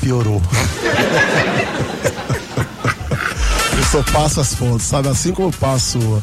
piorou. 0.02 0.42
eu 3.78 3.84
só 3.92 4.04
passo 4.12 4.42
as 4.42 4.54
fotos, 4.54 4.84
sabe? 4.86 5.08
Assim 5.08 5.32
como 5.32 5.48
eu 5.50 5.52
passo 5.54 6.22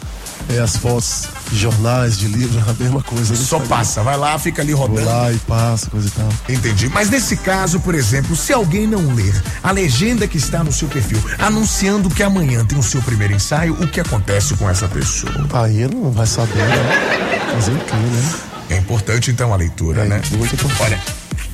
é, 0.48 0.58
as 0.58 0.76
fotos 0.76 1.26
jornais, 1.56 2.16
de 2.18 2.26
livros, 2.28 2.62
a 2.68 2.72
mesma 2.74 3.02
coisa. 3.02 3.30
no 3.30 3.36
Só 3.36 3.56
Instagram. 3.56 3.68
passa, 3.68 4.02
vai 4.02 4.16
lá, 4.16 4.38
fica 4.38 4.62
ali 4.62 4.72
Vou 4.74 4.86
rodando. 4.86 5.06
lá 5.06 5.32
e 5.32 5.38
passo, 5.38 5.90
coisa 5.90 6.08
e 6.08 6.10
tal. 6.10 6.28
Entendi. 6.48 6.88
Mas 6.88 7.10
nesse 7.10 7.36
caso, 7.36 7.80
por 7.80 7.94
exemplo, 7.94 8.34
se 8.36 8.52
alguém 8.52 8.86
não 8.86 9.14
ler 9.14 9.34
a 9.62 9.70
legenda 9.70 10.26
que 10.26 10.36
está 10.38 10.62
no 10.64 10.72
seu 10.72 10.88
perfil 10.88 11.20
anunciando 11.38 12.08
que 12.10 12.22
amanhã 12.22 12.64
tem 12.64 12.78
o 12.78 12.82
seu 12.82 13.00
primeiro 13.02 13.34
ensaio, 13.34 13.74
o 13.74 13.86
que 13.88 14.00
acontece 14.00 14.54
com 14.54 14.68
essa 14.68 14.88
pessoa? 14.88 15.32
Aí 15.52 15.82
ele 15.82 15.94
não 15.96 16.10
vai 16.10 16.26
saber, 16.26 16.56
né? 16.58 17.50
Fazer 17.54 17.72
o 17.72 17.78
quê, 17.78 17.94
né? 17.96 18.34
É 18.70 18.76
importante 18.76 19.30
então 19.30 19.52
a 19.52 19.56
leitura, 19.56 20.02
É, 20.02 20.08
né? 20.08 20.22
muito 20.32 20.54
importante. 20.54 20.82
Olha, 20.82 21.00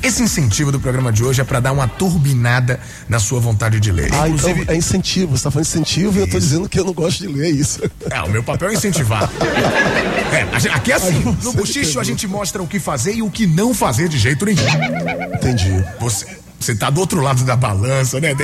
esse 0.07 0.23
incentivo 0.23 0.71
do 0.71 0.79
programa 0.79 1.11
de 1.11 1.23
hoje 1.23 1.41
é 1.41 1.43
para 1.43 1.59
dar 1.59 1.71
uma 1.71 1.87
turbinada 1.87 2.79
na 3.07 3.19
sua 3.19 3.39
vontade 3.39 3.79
de 3.79 3.91
ler. 3.91 4.09
Ah, 4.13 4.27
Inclusive, 4.27 4.61
então 4.61 4.73
é 4.73 4.77
incentivo. 4.77 5.37
Você 5.37 5.43
tá 5.43 5.51
falando 5.51 5.67
incentivo 5.67 6.17
e 6.17 6.21
eu 6.21 6.27
tô 6.27 6.37
Isso. 6.37 6.47
dizendo 6.47 6.69
que 6.69 6.79
eu 6.79 6.85
não 6.85 6.93
gosto 6.93 7.19
de 7.19 7.27
ler 7.27 7.51
isso. 7.51 7.81
É, 8.09 8.21
o 8.21 8.29
meu 8.29 8.43
papel 8.43 8.69
é 8.69 8.73
incentivar. 8.73 9.29
É, 10.31 10.69
aqui 10.73 10.91
é 10.91 10.95
assim, 10.95 11.07
Aí 11.07 11.37
no 11.43 11.53
bochicho 11.53 11.99
a 11.99 12.03
gente 12.03 12.27
mostra 12.27 12.61
o 12.61 12.67
que 12.67 12.79
fazer 12.79 13.15
e 13.15 13.21
o 13.21 13.29
que 13.29 13.45
não 13.45 13.73
fazer 13.73 14.07
de 14.07 14.17
jeito 14.17 14.45
nenhum. 14.45 14.63
Entendi. 15.35 15.83
Você, 15.99 16.25
você 16.59 16.75
tá 16.75 16.89
do 16.89 16.99
outro 16.99 17.21
lado 17.21 17.43
da 17.43 17.55
balança, 17.55 18.19
né? 18.19 18.35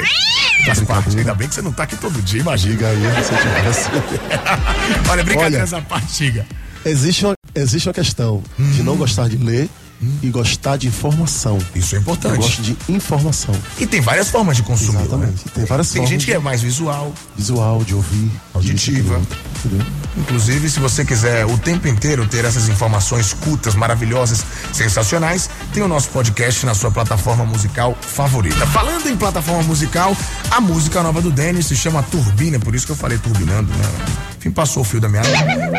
Faz 0.65 0.79
parte, 0.81 1.17
ainda 1.17 1.33
bem 1.33 1.47
que 1.47 1.55
você 1.55 1.61
não 1.61 1.71
tá 1.71 1.83
aqui 1.83 1.95
todo 1.95 2.21
dia, 2.21 2.41
imagina. 2.41 2.75
Diga 2.75 2.87
aí, 2.87 3.23
se 3.23 3.31
eu 3.31 3.37
tivesse. 3.37 3.89
Olha, 5.09 5.23
brincadeira 5.23 5.57
Olha. 5.57 5.63
essa 5.63 5.81
partiga. 5.81 6.45
Existe 6.85 7.25
uma, 7.25 7.33
existe 7.55 7.87
uma 7.87 7.93
questão 7.93 8.43
de 8.57 8.83
não 8.83 8.95
gostar 8.95 9.29
de 9.29 9.37
ler 9.37 9.69
e 10.21 10.29
gostar 10.29 10.77
de 10.77 10.87
informação. 10.87 11.57
Isso 11.75 11.95
é 11.95 11.97
Eu 11.97 12.01
importante. 12.01 12.37
gosto 12.37 12.61
de 12.61 12.77
informação. 12.89 13.53
E 13.79 13.85
tem 13.85 14.01
várias 14.01 14.29
formas 14.29 14.57
de 14.57 14.63
consumir. 14.63 14.99
Exatamente. 15.01 15.45
Né? 15.45 15.51
Tem 15.53 15.65
várias 15.65 15.87
Tem 15.89 16.01
formas 16.01 16.09
gente 16.09 16.25
que 16.25 16.33
é 16.33 16.39
mais 16.39 16.61
visual, 16.61 17.13
Visual, 17.35 17.83
de 17.83 17.93
ouvir. 17.93 18.31
Auditiva. 18.53 19.21
Entendeu? 19.65 19.85
Inclusive, 20.17 20.69
se 20.69 20.79
você 20.79 21.03
quiser 21.03 21.45
o 21.45 21.57
tempo 21.57 21.87
inteiro 21.87 22.27
ter 22.27 22.45
essas 22.45 22.69
informações 22.69 23.33
cultas, 23.33 23.73
maravilhosas, 23.75 24.45
sensacionais, 24.71 25.49
tem 25.73 25.81
o 25.81 25.87
nosso 25.87 26.09
podcast 26.09 26.65
na 26.65 26.73
sua 26.75 26.91
plataforma 26.91 27.43
musical 27.45 27.97
favorita. 27.99 28.65
Falando 28.67 29.07
em 29.09 29.15
plataforma 29.17 29.63
musical, 29.63 30.15
a 30.51 30.61
música 30.61 31.01
nova 31.01 31.21
do 31.21 31.31
Denis 31.31 31.65
se 31.67 31.75
chama 31.75 32.03
Turbina, 32.03 32.59
por 32.59 32.75
isso 32.75 32.85
que 32.85 32.91
eu 32.91 32.95
falei 32.95 33.17
turbinando, 33.17 33.71
né? 33.73 33.89
Enfim, 34.37 34.51
passou 34.51 34.81
o 34.83 34.85
fio 34.85 34.99
da 34.99 35.09
meada, 35.09 35.29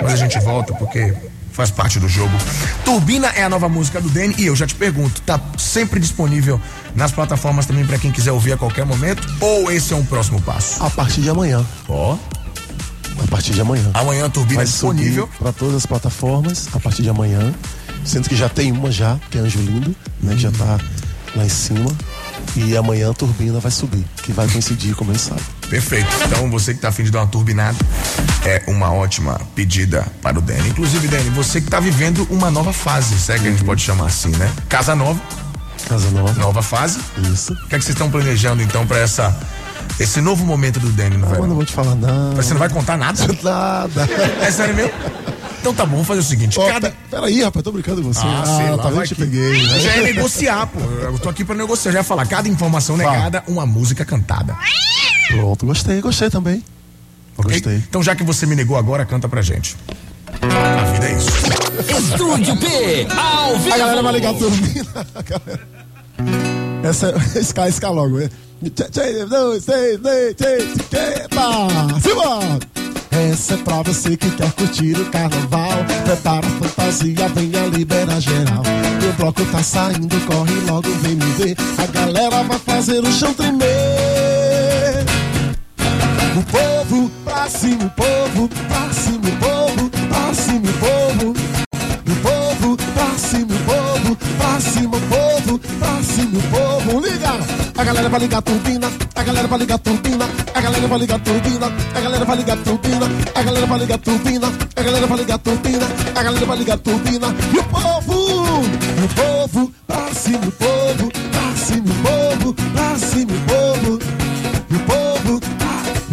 mas 0.03 0.13
a 0.15 0.17
gente 0.17 0.39
volta 0.41 0.73
porque 0.75 1.15
faz 1.55 1.71
parte 1.71 1.99
do 1.99 2.09
jogo. 2.09 2.33
Turbina 2.85 3.29
é 3.29 3.45
a 3.45 3.49
nova 3.49 3.69
música 3.69 4.01
do 4.01 4.09
Danny 4.11 4.35
e 4.37 4.47
eu 4.47 4.57
já 4.57 4.67
te 4.67 4.75
pergunto, 4.75 5.23
tá 5.23 5.41
sempre 5.57 5.99
disponível 6.01 6.61
nas 6.95 7.13
plataformas 7.13 7.65
também 7.65 7.87
para 7.87 7.97
quem 7.99 8.11
quiser 8.11 8.33
ouvir 8.33 8.53
a 8.53 8.57
qualquer 8.57 8.85
momento 8.85 9.27
ou 9.41 9.71
esse 9.71 9.93
é 9.93 9.97
um 9.97 10.05
próximo 10.05 10.41
passo? 10.43 10.83
A 10.85 10.91
partir 10.91 11.21
de 11.23 11.31
amanhã. 11.31 11.65
Ó, 11.89 12.17
A 13.23 13.27
partir 13.31 13.53
de 13.53 13.61
amanhã. 13.61 13.89
amanhã 13.95 14.27
a 14.27 14.29
Turbina 14.29 14.55
é 14.63 14.65
Vai 14.65 14.67
disponível. 14.67 15.29
para 15.39 15.53
todas 15.53 15.77
as 15.77 15.87
plataformas 15.87 16.69
a 16.75 16.81
partir 16.81 17.03
de 17.03 17.09
amanhã. 17.09 17.55
Sendo 18.05 18.29
que 18.29 18.37
já 18.37 18.49
tem 18.51 18.71
uma 18.71 18.91
já, 18.91 19.19
que 19.31 19.39
é 19.39 19.41
Anjo 19.41 19.61
Lindo, 19.61 19.95
né? 20.21 20.35
Que 20.35 20.43
já 20.43 20.51
tá 20.51 20.79
lá 21.35 21.45
em 21.45 21.49
cima. 21.49 21.91
E 22.55 22.77
amanhã 22.77 23.11
a 23.11 23.15
turbina 23.15 23.59
vai 23.59 23.71
subir, 23.71 24.05
que 24.23 24.31
vai 24.33 24.47
coincidir 24.49 24.95
com 24.95 25.05
o. 25.07 25.37
Perfeito. 25.75 26.07
Então, 26.27 26.49
você 26.51 26.73
que 26.73 26.79
tá 26.81 26.89
afim 26.89 27.03
de 27.03 27.11
dar 27.11 27.19
uma 27.23 27.27
turbinada, 27.27 27.77
é 28.45 28.63
uma 28.69 28.93
ótima 28.93 29.41
pedida 29.57 30.07
para 30.23 30.39
o 30.39 30.41
Dani. 30.41 30.69
Inclusive, 30.69 31.09
Dani, 31.09 31.29
você 31.31 31.61
que 31.61 31.69
tá 31.69 31.81
vivendo 31.81 32.25
uma 32.31 32.49
nova 32.49 32.73
fase, 32.73 33.19
se 33.19 33.33
é 33.33 33.39
que 33.41 33.49
a 33.49 33.51
gente 33.51 33.65
pode 33.65 33.83
chamar 33.83 34.07
assim, 34.07 34.29
né? 34.37 34.49
Casa 34.69 34.95
nova, 34.95 35.21
Casa 35.89 36.09
nova. 36.13 36.33
nova 36.35 36.63
fase. 36.63 37.01
Isso. 37.33 37.53
O 37.55 37.69
que 37.69 37.75
é 37.75 37.79
que 37.79 37.85
vocês 37.85 37.97
estão 37.97 38.09
planejando, 38.09 38.63
então, 38.63 38.87
para 38.87 38.99
essa 38.99 39.37
esse 39.99 40.21
novo 40.21 40.45
momento 40.47 40.79
do 40.79 40.91
Dani 40.91 41.17
no 41.17 41.27
Ah, 41.27 41.31
mas 41.31 41.49
não 41.49 41.57
vou 41.57 41.65
te 41.65 41.73
falar, 41.73 41.97
não. 41.97 42.35
Você 42.37 42.53
não 42.53 42.59
vai 42.61 42.69
contar 42.69 42.97
nada? 42.97 43.19
Nada. 43.43 44.09
É 44.43 44.51
sério 44.53 44.77
mesmo? 44.77 44.93
Então 45.61 45.75
tá 45.75 45.85
bom, 45.87 45.93
vamos 45.93 46.07
fazer 46.07 46.21
o 46.21 46.25
seguinte, 46.25 46.61
Ó, 46.61 46.67
cada... 46.69 46.91
pe- 46.91 46.97
Peraí, 47.11 47.43
rapaz, 47.43 47.63
tô 47.65 47.73
brincando 47.73 48.01
com 48.03 48.13
você. 48.13 48.21
Ah, 48.23 48.45
sei 48.47 48.71
lá, 48.71 48.79
tá 48.79 48.91
vendo 48.91 49.03
que 49.09 49.15
peguei, 49.17 49.63
né? 49.67 49.81
Já 49.81 49.91
é 49.97 50.03
negociar, 50.03 50.67
pô. 50.67 50.79
Eu 50.79 51.19
tô 51.19 51.29
aqui 51.31 51.43
pra 51.45 51.55
negociar. 51.57 51.91
Já 51.91 51.99
ia 51.99 52.05
falar, 52.05 52.27
cada 52.27 52.49
informação 52.49 52.97
Fala. 52.99 53.11
negada, 53.13 53.43
uma 53.49 53.65
música 53.67 54.05
cantada. 54.05 54.55
Pronto, 55.29 55.67
gostei, 55.67 56.01
gostei 56.01 56.31
também. 56.31 56.63
Gostei. 57.37 57.77
Então, 57.77 58.03
já 58.03 58.15
que 58.15 58.23
você 58.23 58.47
me 58.47 58.55
negou 58.55 58.77
agora, 58.77 59.05
canta 59.05 59.29
pra 59.29 59.43
gente. 59.43 59.77
A 60.43 60.85
vida 60.93 61.09
é 61.09 61.17
isso. 61.17 61.31
Estúdio 61.99 62.57
P, 62.57 63.07
ao 63.17 63.59
vivo. 63.59 63.75
A 63.75 63.79
galera 63.79 64.03
vai 64.03 64.13
ligar 64.13 64.35
galera. 64.35 65.69
Essa 66.85 67.15
é 67.35 67.41
escala, 67.41 67.69
escala 67.69 67.95
logo. 68.03 68.21
é. 68.21 68.29
Tchê, 68.71 69.27
dois, 69.27 69.65
três, 69.65 69.99
três, 70.01 70.35
três, 70.37 71.23
epa, 71.25 71.69
simbora! 72.01 72.59
Essa 73.11 73.55
é 73.55 73.57
pra 73.59 73.83
você 73.83 74.17
que 74.17 74.31
quer 74.31 74.51
curtir 74.53 74.97
o 74.99 75.05
carnaval. 75.11 75.85
Prepara 76.05 76.47
a 76.47 76.51
fantasia, 76.51 77.29
venha 77.35 77.67
liberar 77.67 78.21
geral. 78.21 78.63
O 79.09 79.13
bloco 79.17 79.45
tá 79.47 79.63
saindo, 79.63 80.19
corre 80.27 80.55
logo, 80.67 80.89
vem 81.03 81.15
me 81.17 81.25
ver. 81.33 81.57
A 81.79 81.87
galera 81.87 82.43
vai 82.43 82.59
fazer 82.59 83.01
o 83.01 83.13
chão 83.13 83.33
tremer. 83.35 84.34
O 86.37 86.43
povo, 86.43 87.11
pra 87.25 87.49
cima, 87.49 87.85
o 87.85 87.91
povo, 87.91 88.49
pra 88.49 88.93
cima, 88.93 89.29
o 89.29 89.37
povo, 89.39 89.91
pra 90.09 90.35
cima, 90.35 90.69
o 90.69 90.73
povo. 90.83 91.31
O 91.31 92.15
povo, 92.23 92.77
pra 92.77 93.07
cima, 93.17 93.55
o 93.55 93.59
povo, 93.61 94.17
pra 94.37 94.61
cima, 94.61 94.97
o 94.97 95.01
povo, 95.01 95.59
pra 95.79 96.03
cima, 96.03 96.39
o 96.39 96.43
povo. 96.51 97.07
Liga! 97.07 97.33
A 97.77 97.85
galera 97.85 98.09
vai 98.09 98.21
ligar 98.21 98.39
a 98.39 98.43
turbina, 98.43 98.91
a 99.15 99.23
galera 99.23 99.47
vai 99.47 99.59
ligar 99.61 99.75
a 99.77 99.79
turbina, 99.79 100.29
a 100.55 100.61
galera 100.61 100.89
vai 100.89 100.99
ligar 100.99 101.15
a 101.15 101.19
turbina, 101.21 101.73
a 101.95 102.01
galera 102.01 102.25
vai 102.25 102.37
ligar 102.37 102.55
a 102.55 102.59
turbina, 102.59 103.07
a 103.35 103.43
galera 103.43 103.67
vai 103.67 103.79
ligar 103.79 103.95
a 103.95 103.99
turbina, 103.99 104.47
a 104.75 104.83
galera 104.83 105.07
vai 105.07 105.19
ligar 105.19 105.35
a 105.35 105.39
turbina, 105.39 105.87
a 106.15 106.23
galera 106.23 106.47
vai 106.47 106.59
ligar 106.59 106.75
a 106.75 106.79
turbina. 106.79 107.27
E 107.53 107.59
o 107.59 107.65
povo, 107.65 108.15
o 109.05 109.09
povo, 109.15 109.73
pra 109.87 110.13
cima, 110.15 110.47
o 110.47 110.53
povo, 110.53 111.13
pra 111.31 111.55
cima, 111.65 111.91
o 111.91 111.95
povo, 112.03 112.55
pra 112.73 112.99
cima, 112.99 113.33
o 113.33 113.41
povo. 113.47 113.99
E 114.71 114.75
o 114.75 114.81
povo, 114.81 115.04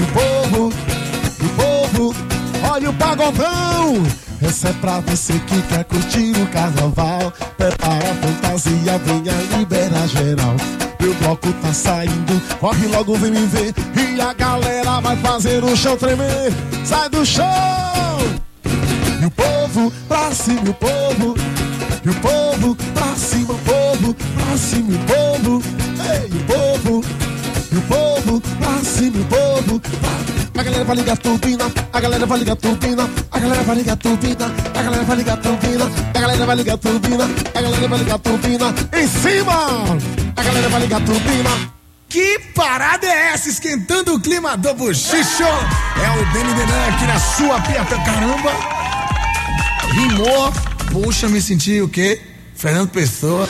e 0.02 0.04
o 0.04 0.08
povo, 0.08 0.74
o 1.40 1.50
povo, 1.50 2.16
olha 2.72 2.90
o 2.90 2.94
pagodão. 2.94 4.04
Essa 4.42 4.70
é 4.70 4.74
pra 4.74 5.00
você 5.02 5.34
que 5.34 5.62
quer 5.64 5.84
curtir 5.86 6.34
o 6.42 6.48
carnaval. 6.48 7.32
Prepara 7.56 8.12
a 8.12 8.16
fantasia, 8.16 8.98
venha 9.06 9.34
liberar 9.58 10.08
geral. 10.08 10.56
Meu 11.00 11.14
bloco 11.16 11.54
tá 11.62 11.72
saindo, 11.72 12.42
corre 12.60 12.88
logo, 12.88 13.16
vem 13.16 13.32
me 13.32 13.46
ver. 13.46 13.74
E 13.96 14.20
a 14.20 14.34
galera 14.34 15.00
vai 15.00 15.16
fazer 15.18 15.64
o 15.64 15.76
chão 15.76 15.96
tremer. 15.96 16.52
Sai 16.84 17.10
do 17.10 17.24
chão! 17.24 17.46
E 19.22 19.26
o 19.26 19.32
povo, 19.32 19.94
pra 20.08 20.32
cima, 20.32 20.70
o 20.70 20.74
povo. 20.74 21.36
E 22.04 22.10
o 22.10 22.14
povo, 22.16 22.76
pra 22.96 23.16
cima, 23.16 23.54
o 23.54 23.60
povo. 23.60 24.16
Pra 24.16 24.58
cima, 24.58 24.90
o 24.96 25.00
povo. 25.06 25.62
Ei, 26.12 26.26
o 26.32 26.44
povo. 26.46 27.04
E 27.72 27.78
o 27.78 27.82
povo, 27.84 28.42
pra 28.60 28.84
cima, 28.84 29.18
o 29.20 29.26
povo. 29.26 29.61
A 30.58 30.64
galera 30.64 30.84
vai 30.84 30.96
ligar 30.96 31.18
turbina, 31.18 31.72
a 31.92 32.00
galera 32.00 32.26
vai 32.26 32.40
ligar 32.40 32.56
turbina, 32.56 33.10
a 33.32 33.40
galera 33.40 33.64
vai 33.64 33.76
ligar 33.76 33.96
turbina, 33.98 34.46
a 34.76 34.82
galera 34.84 35.04
vai 35.04 35.16
ligar 35.16 35.38
turbina, 35.38 35.86
a 36.14 36.20
galera 36.20 36.46
vai 36.46 36.56
ligar 36.56 36.78
turbina, 36.78 37.24
a 37.56 37.62
galera 37.62 37.88
vai 37.88 38.00
ligar 38.00 38.20
turbina. 38.20 38.76
Em 38.94 39.08
cima! 39.08 39.54
A 40.36 40.44
galera 40.44 40.70
vai 40.70 40.82
ligar 40.82 41.02
turbina. 41.02 41.50
Que 42.10 42.40
parada 42.54 43.08
é 43.08 43.34
essa? 43.34 43.50
Esquentando 43.50 44.14
o 44.14 44.20
clima 44.20 44.58
do 44.58 44.74
bochicho. 44.74 45.44
É 45.44 46.20
o 46.20 46.34
Dani 46.34 46.54
Denan 46.54 46.88
aqui 46.90 47.06
na 47.06 47.20
sua 47.20 47.62
piata. 47.62 47.96
Caramba! 48.00 48.52
Rimou. 49.94 50.52
Puxa, 50.92 51.30
me 51.30 51.42
senti 51.42 51.80
o 51.82 51.88
quê? 51.88 52.22
Fernando 52.54 52.90
Pessoa. 52.90 53.48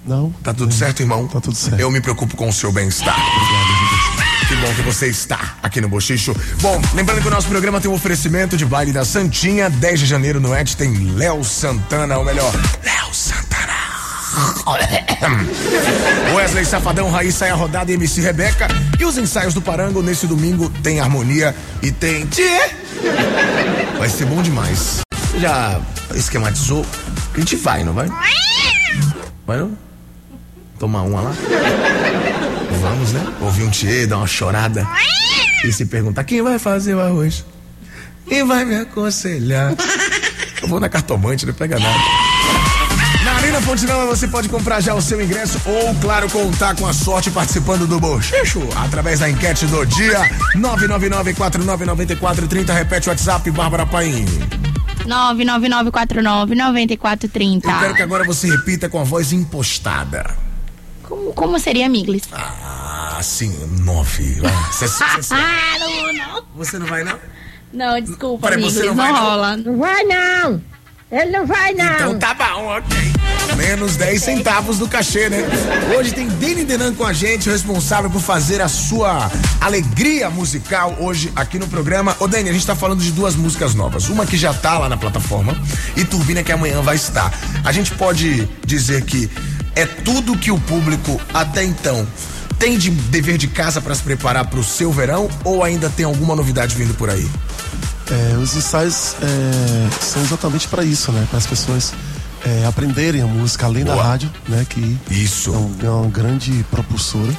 Não. 0.05 0.31
Tá 0.43 0.53
tudo 0.53 0.73
certo, 0.73 1.01
irmão? 1.01 1.27
Tá 1.27 1.41
tudo 1.41 1.55
certo. 1.55 1.79
Eu 1.79 1.89
me 1.91 1.99
preocupo 1.99 2.37
com 2.37 2.47
o 2.47 2.53
seu 2.53 2.71
bem-estar. 2.71 3.17
Que 4.47 4.55
bom 4.55 4.73
que 4.75 4.81
você 4.83 5.07
está 5.07 5.57
aqui 5.61 5.81
no 5.81 5.89
Bochicho. 5.89 6.33
Bom, 6.61 6.79
lembrando 6.93 7.21
que 7.21 7.27
o 7.27 7.31
nosso 7.31 7.49
programa 7.49 7.81
tem 7.81 7.91
um 7.91 7.93
oferecimento 7.93 8.55
de 8.55 8.65
baile 8.65 8.93
da 8.93 9.03
Santinha. 9.03 9.69
10 9.69 9.99
de 9.99 10.05
janeiro 10.05 10.39
no 10.39 10.55
Ed 10.55 10.77
tem 10.77 10.93
Léo 11.15 11.43
Santana, 11.43 12.17
ou 12.17 12.23
melhor, 12.23 12.53
Léo 12.83 13.13
Santana. 13.13 13.26
Wesley 16.35 16.65
Safadão, 16.65 17.09
Raíssa 17.09 17.47
é 17.47 17.51
a 17.51 17.55
rodada 17.55 17.91
e 17.91 17.95
MC 17.95 18.21
Rebeca. 18.21 18.67
E 18.99 19.05
os 19.05 19.17
ensaios 19.17 19.53
do 19.53 19.61
Parango 19.61 20.01
nesse 20.01 20.27
domingo 20.27 20.69
tem 20.83 20.99
harmonia 20.99 21.55
e 21.81 21.91
tem. 21.91 22.25
Tchê! 22.27 22.71
Vai 23.97 24.09
ser 24.09 24.25
bom 24.25 24.41
demais. 24.41 25.01
Já 25.39 25.79
esquematizou? 26.13 26.85
A 27.33 27.39
gente 27.39 27.55
vai, 27.55 27.83
não 27.83 27.93
vai? 27.93 28.09
Vai 29.45 29.57
não? 29.57 29.77
Tomar 30.79 31.01
uma 31.03 31.21
lá? 31.21 31.33
Vamos, 32.81 33.13
né? 33.13 33.33
Ouvir 33.41 33.63
um 33.63 33.69
tchê, 33.69 34.05
dar 34.05 34.17
uma 34.17 34.27
chorada. 34.27 34.87
E 35.63 35.71
se 35.71 35.85
perguntar 35.85 36.23
quem 36.23 36.41
vai 36.41 36.59
fazer 36.59 36.93
o 36.93 37.01
arroz? 37.01 37.43
Quem 38.27 38.45
vai 38.45 38.65
me 38.65 38.75
aconselhar? 38.75 39.73
Eu 40.61 40.67
vou 40.67 40.79
na 40.79 40.89
cartomante, 40.89 41.45
não 41.45 41.53
pega 41.53 41.79
nada. 41.79 42.16
Na 43.57 43.63
Nova 43.95 44.05
você 44.05 44.27
pode 44.27 44.47
comprar 44.49 44.79
já 44.81 44.93
o 44.93 45.01
seu 45.01 45.19
ingresso 45.19 45.59
ou, 45.65 45.95
claro, 45.95 46.29
contar 46.29 46.75
com 46.75 46.85
a 46.85 46.93
sorte 46.93 47.31
participando 47.31 47.87
do 47.87 47.99
Bochecho 47.99 48.61
através 48.75 49.19
da 49.19 49.27
enquete 49.29 49.65
do 49.65 49.83
dia 49.83 50.19
999-499430. 50.55 52.71
Repete 52.71 53.09
o 53.09 53.11
WhatsApp, 53.11 53.49
Bárbara 53.49 53.83
Paim. 53.87 54.25
999499430. 55.05 57.65
Eu 57.65 57.79
quero 57.79 57.95
que 57.95 58.01
agora 58.03 58.23
você 58.25 58.47
repita 58.47 58.87
com 58.89 59.01
a 59.01 59.03
voz 59.03 59.33
impostada. 59.33 60.35
Como, 61.03 61.33
como 61.33 61.59
seria 61.59 61.89
Miglis? 61.89 62.25
Ah, 62.31 63.17
sim, 63.23 63.51
nove. 63.83 64.39
Vai. 64.39 64.53
Cê- 64.71 64.87
cê- 64.87 65.23
cê- 65.23 65.33
Ah, 65.33 65.79
não, 65.79 66.13
não. 66.13 66.43
você 66.55 66.77
não 66.77 66.85
vai, 66.85 67.03
não? 67.03 67.17
Não, 67.73 67.99
desculpa, 68.01 68.49
Peraí, 68.49 68.63
Miglis, 68.63 68.85
não 68.85 68.93
não? 68.95 69.15
rola. 69.15 69.57
Não 69.57 69.77
vai 69.79 70.03
não! 70.03 70.61
Ele 71.11 71.31
não 71.31 71.45
vai 71.47 71.73
não! 71.73 71.85
Então 71.93 72.19
tá 72.19 72.33
bom, 72.33 72.65
ok. 72.77 73.16
Menos 73.57 73.95
10 73.95 74.21
centavos 74.21 74.77
do 74.77 74.87
cachê, 74.87 75.29
né? 75.29 75.39
Hoje 75.97 76.13
tem 76.13 76.27
Deni 76.27 76.63
Denan 76.63 76.93
com 76.93 77.03
a 77.03 77.11
gente, 77.11 77.49
responsável 77.49 78.07
por 78.07 78.21
fazer 78.21 78.61
a 78.61 78.67
sua 78.67 79.31
alegria 79.59 80.29
musical 80.29 80.95
hoje 80.99 81.31
aqui 81.35 81.57
no 81.57 81.67
programa. 81.67 82.15
Ô, 82.19 82.27
Dani, 82.27 82.49
a 82.49 82.53
gente 82.53 82.65
tá 82.65 82.75
falando 82.75 83.01
de 83.01 83.11
duas 83.11 83.35
músicas 83.35 83.73
novas. 83.73 84.09
Uma 84.09 84.27
que 84.27 84.37
já 84.37 84.53
tá 84.53 84.77
lá 84.77 84.87
na 84.87 84.95
plataforma 84.95 85.59
e 85.95 86.05
Turbina 86.05 86.43
que 86.43 86.51
amanhã 86.51 86.81
vai 86.81 86.95
estar. 86.95 87.33
A 87.63 87.71
gente 87.71 87.91
pode 87.95 88.47
dizer 88.63 89.03
que 89.03 89.27
é 89.75 89.87
tudo 89.87 90.37
que 90.37 90.51
o 90.51 90.59
público 90.59 91.19
até 91.33 91.63
então 91.63 92.07
tem 92.59 92.77
de 92.77 92.91
dever 92.91 93.37
de 93.37 93.47
casa 93.47 93.81
para 93.81 93.95
se 93.95 94.03
preparar 94.03 94.45
pro 94.47 94.63
seu 94.63 94.91
verão 94.91 95.29
ou 95.43 95.63
ainda 95.63 95.89
tem 95.89 96.05
alguma 96.05 96.35
novidade 96.35 96.75
vindo 96.75 96.93
por 96.93 97.09
aí? 97.09 97.27
É, 98.09 98.37
os 98.37 98.55
ensaios 98.55 99.15
é, 99.21 100.03
são 100.03 100.21
exatamente 100.21 100.67
para 100.67 100.83
isso, 100.83 101.11
né? 101.11 101.25
Para 101.29 101.39
as 101.39 101.45
pessoas 101.47 101.93
é, 102.47 102.65
aprenderem 102.65 103.21
a 103.21 103.27
música 103.27 103.65
além 103.65 103.83
Boa. 103.83 103.95
da 103.97 104.03
rádio, 104.03 104.31
né? 104.47 104.65
Que 104.69 104.97
Isso. 105.09 105.53
é, 105.53 105.57
um- 105.57 105.75
é 105.83 105.89
uma 105.89 106.09
grande 106.09 106.65
propulsora, 106.71 107.33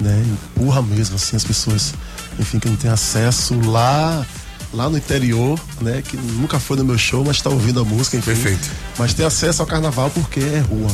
né? 0.00 0.24
Empurra 0.56 0.82
mesmo 0.82 1.16
assim 1.16 1.36
as 1.36 1.44
pessoas, 1.44 1.94
enfim, 2.38 2.58
que 2.58 2.68
não 2.68 2.76
tem 2.76 2.90
acesso 2.90 3.54
lá 3.68 4.26
lá 4.72 4.88
no 4.88 4.96
interior, 4.96 5.58
né? 5.80 6.00
Que 6.06 6.16
nunca 6.16 6.58
foi 6.60 6.76
no 6.76 6.84
meu 6.84 6.96
show, 6.96 7.24
mas 7.24 7.36
está 7.36 7.50
ouvindo 7.50 7.80
a 7.80 7.84
música, 7.84 8.16
enfim. 8.16 8.32
Perfeito. 8.32 8.68
Mas 8.98 9.12
tem 9.14 9.26
acesso 9.26 9.62
ao 9.62 9.66
carnaval 9.68 10.10
porque 10.10 10.40
é 10.40 10.60
rua, 10.60 10.90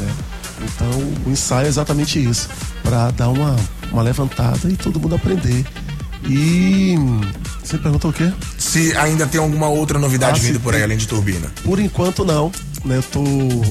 né? 0.00 0.12
Então 0.64 0.90
o 1.26 1.30
ensaio 1.30 1.66
é 1.66 1.68
exatamente 1.68 2.18
isso, 2.22 2.48
para 2.82 3.10
dar 3.12 3.28
uma, 3.28 3.54
uma 3.92 4.02
levantada 4.02 4.68
e 4.68 4.76
todo 4.76 4.98
mundo 4.98 5.14
aprender. 5.14 5.64
E 6.28 6.96
você 7.62 7.78
perguntou 7.78 8.10
o 8.10 8.14
quê? 8.14 8.32
Se 8.58 8.96
ainda 8.96 9.26
tem 9.26 9.40
alguma 9.40 9.68
outra 9.68 9.98
novidade 9.98 10.40
Ah, 10.40 10.42
vindo 10.42 10.58
por 10.60 10.74
aí 10.74 10.82
além 10.82 10.98
de 10.98 11.06
Turbina. 11.06 11.48
Por 11.62 11.78
enquanto 11.78 12.24
não? 12.24 12.50
Eu 12.84 13.02
tô. 13.02 13.22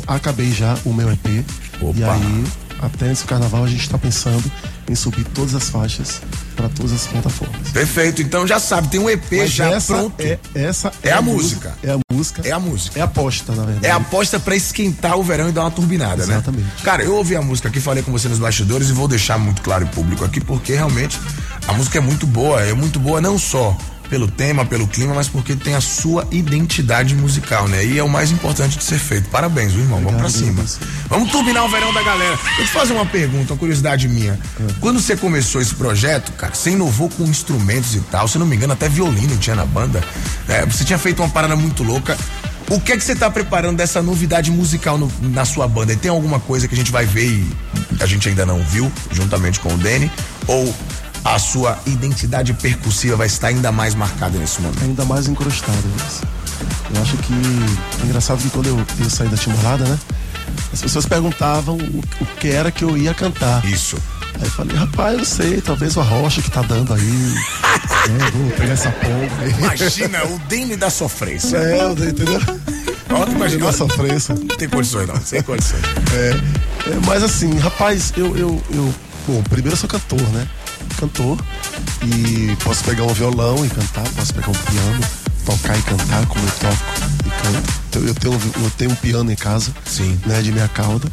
Acabei 0.08 0.52
já 0.52 0.78
o 0.86 0.94
meu 0.94 1.12
EP. 1.12 1.46
Opa. 1.82 1.98
E 1.98 2.04
aí, 2.04 2.44
até 2.82 3.12
esse 3.12 3.26
carnaval, 3.26 3.64
a 3.64 3.68
gente 3.68 3.90
tá 3.90 3.98
pensando 3.98 4.52
em 4.90 4.96
subir 4.96 5.26
todas 5.26 5.54
as 5.54 5.70
faixas 5.70 6.22
para 6.56 6.70
todas 6.70 6.94
as 6.94 7.08
plataformas. 7.08 7.70
Perfeito, 7.72 8.22
então 8.22 8.48
já 8.48 8.60
sabe, 8.60 8.88
tem 8.88 9.00
um 9.00 9.10
EP 9.10 9.26
Mas 9.32 9.52
já 9.52 9.70
essa 9.70 9.94
pronto. 9.94 10.16
É, 10.20 10.40
essa 10.56 10.92
É 11.04 11.12
a 11.12 11.22
música. 11.22 11.76
É 11.84 11.92
a 11.92 12.00
música. 12.12 12.42
É 12.48 12.52
a 12.52 12.60
música. 12.60 13.00
É 13.00 13.02
a 13.02 13.06
aposta, 13.06 13.54
na 13.54 13.64
verdade. 13.64 13.86
É 13.86 13.92
a 13.92 13.98
aposta 13.98 14.40
pra 14.40 14.56
esquentar 14.56 15.18
o 15.18 15.24
verão 15.24 15.50
e 15.50 15.52
dar 15.52 15.62
uma 15.62 15.72
turbinada, 15.72 16.26
né? 16.26 16.36
Exatamente. 16.36 16.84
Cara, 16.84 17.04
eu 17.04 17.16
ouvi 17.16 17.36
a 17.36 17.42
música 17.42 17.68
aqui, 17.68 17.80
falei 17.80 18.02
com 18.02 18.12
você 18.12 18.28
nos 18.28 18.40
bastidores 18.40 18.90
e 18.90 18.94
vou 18.94 19.08
deixar 19.08 19.38
muito 19.38 19.62
claro 19.62 19.84
e 19.84 19.88
público 19.88 20.24
aqui, 20.24 20.40
porque 20.40 20.74
realmente 20.74 21.20
a 21.68 21.74
música 21.74 21.98
é 21.98 22.02
muito 22.02 22.26
boa. 22.26 22.62
É 22.62 22.74
muito 22.74 23.00
boa 23.00 23.20
não 23.20 23.38
só 23.38 23.78
pelo 24.10 24.28
tema, 24.30 24.66
pelo 24.66 24.88
clima, 24.88 25.14
mas 25.14 25.28
porque 25.28 25.56
tem 25.56 25.76
a 25.76 25.82
sua 25.82 26.28
identidade 26.32 27.16
musical, 27.16 27.68
né? 27.68 27.86
E 27.86 27.98
é 27.98 28.04
o 28.04 28.10
mais 28.10 28.32
importante 28.32 28.78
de 28.78 28.84
ser 28.84 28.98
feito. 29.00 29.30
Parabéns, 29.30 29.72
viu, 29.74 29.82
irmão? 29.84 30.02
Vamos 30.02 30.20
pra 30.22 30.30
cima. 30.30 30.54
Deus. 30.54 30.80
Vamos 31.10 31.32
turbinar 31.32 31.66
o 31.66 31.70
verão 31.70 31.94
da 31.94 32.02
galera. 32.04 32.36
Deixa 32.38 32.62
eu 32.62 32.66
te 32.66 32.72
fazer 32.72 32.94
uma 32.94 33.06
pergunta, 33.06 33.54
uma 33.54 33.60
curiosidade 33.60 34.08
minha. 34.08 34.40
Quando 34.80 35.00
você 35.00 35.16
começou 35.16 35.62
esse 35.62 35.76
projeto, 35.76 36.32
cara, 36.34 36.54
você 36.56 36.72
inovou 36.72 37.10
com 37.10 37.24
instrumentos 37.24 37.96
e 37.96 38.00
tal, 38.02 38.28
se 38.28 38.38
não 38.38 38.46
me 38.46 38.56
engano, 38.56 38.74
até 38.74 38.88
violino 38.90 39.38
tinha 39.38 39.56
na 39.56 39.66
banda. 39.66 40.04
É, 40.48 40.66
você 40.66 40.84
tinha 40.84 40.98
feito 40.98 41.22
uma 41.22 41.30
parada 41.30 41.56
muito 41.56 41.84
louca. 41.84 42.18
O 42.70 42.82
que 42.82 42.92
é 42.92 42.98
que 42.98 43.04
você 43.04 43.16
tá 43.16 43.30
preparando 43.32 43.78
dessa 43.78 44.02
novidade 44.02 44.52
musical 44.52 44.98
no- 44.98 45.10
na 45.22 45.46
sua 45.46 45.68
banda? 45.70 45.94
E 45.94 45.96
tem 45.96 46.12
alguma 46.12 46.38
coisa 46.38 46.68
que 46.68 46.74
a 46.76 46.78
gente 46.78 46.92
vai 46.92 47.06
ver 47.06 47.26
e 47.26 47.48
a 48.02 48.06
gente 48.06 48.28
ainda 48.28 48.46
não 48.46 48.62
viu, 48.62 48.92
juntamente 49.12 49.60
com 49.62 49.74
o 49.74 49.78
Danny? 49.78 50.12
Ou 50.48 50.76
a 51.24 51.38
sua 51.40 51.78
identidade 51.86 52.54
percussiva 52.54 53.16
vai 53.18 53.28
estar 53.28 53.48
ainda 53.48 53.72
mais 53.72 53.94
marcada 53.96 54.38
nesse 54.38 54.62
momento? 54.62 54.84
Ainda 54.84 55.06
mais 55.06 55.28
encrustado. 55.28 55.78
Isso. 56.08 56.22
Eu 56.94 57.02
acho 57.02 57.18
que. 57.18 57.34
É 58.02 58.06
engraçado 58.06 58.42
que 58.42 58.50
quando 58.50 58.68
eu, 58.68 58.78
eu 59.00 59.10
saí 59.10 59.28
da 59.28 59.38
Timbalada, 59.38 59.84
né? 59.86 60.00
As 60.72 60.82
pessoas 60.82 61.06
perguntavam 61.06 61.76
o, 61.76 62.04
o 62.22 62.26
que 62.40 62.50
era 62.50 62.72
que 62.72 62.84
eu 62.84 62.98
ia 62.98 63.14
cantar. 63.14 63.64
Isso. 63.66 63.98
Aí 64.36 64.44
eu 64.44 64.52
falei, 64.52 64.76
rapaz, 64.78 65.12
eu 65.14 65.18
não 65.20 65.26
sei, 65.26 65.62
talvez 65.62 65.98
o 65.98 66.00
arrocha 66.00 66.42
que 66.42 66.52
tá 66.52 66.62
dando 66.62 66.94
aí. 66.94 67.02
né, 68.10 68.32
vou 68.34 68.52
pegar 68.52 68.74
essa 68.74 68.92
pomba. 68.92 69.46
Imagina 69.60 70.24
o 70.26 70.40
Danny 70.48 70.76
da 70.76 70.90
sofrência. 70.90 71.58
É, 71.58 71.82
eu- 71.82 71.92
entendeu? 71.92 72.40
Olha, 73.10 73.32
imagina. 73.32 73.66
Da 73.66 73.74
sofrência. 73.74 74.36
Não 74.36 74.56
tem 74.56 74.70
condições, 74.70 75.08
não. 75.08 75.20
Sem 75.22 75.42
condições. 75.42 75.82
É, 76.14 76.40
mas 77.06 77.24
assim, 77.24 77.58
rapaz, 77.58 78.14
eu, 78.16 78.38
eu, 78.38 78.62
eu. 78.74 78.94
Bom, 79.28 79.42
primeiro 79.44 79.74
eu 79.74 79.78
sou 79.78 79.90
cantor, 79.90 80.22
né? 80.30 80.48
Cantor. 80.96 81.38
E 82.04 82.56
posso 82.64 82.84
pegar 82.84 83.04
um 83.04 83.14
violão 83.14 83.66
e 83.66 83.70
cantar, 83.70 84.08
posso 84.10 84.34
pegar 84.34 84.50
um 84.50 84.54
piano, 84.54 85.00
tocar 85.46 85.78
e 85.78 85.82
cantar, 85.82 86.26
como 86.28 86.46
eu 86.46 86.52
toco 86.52 86.84
e 87.26 87.30
canto. 87.44 87.74
Então, 87.90 88.02
eu, 88.04 88.14
tenho, 88.16 88.34
eu 88.64 88.72
tenho 88.78 88.92
um 88.92 88.96
piano 88.96 89.32
em 89.32 89.36
casa, 89.36 89.72
Sim. 89.86 90.18
né? 90.26 90.42
De 90.42 90.52
minha 90.52 90.68
cauda. 90.68 91.12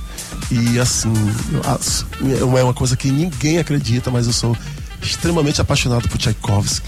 E 0.51 0.79
assim, 0.79 1.13
eu 2.39 2.57
é 2.59 2.63
uma 2.63 2.75
coisa 2.75 2.97
que 2.97 3.11
ninguém 3.11 3.59
acredita, 3.59 4.11
mas 4.11 4.27
eu 4.27 4.33
sou 4.33 4.57
extremamente 5.03 5.61
apaixonado 5.61 6.09
por 6.09 6.19
Tchaikovsky. 6.19 6.87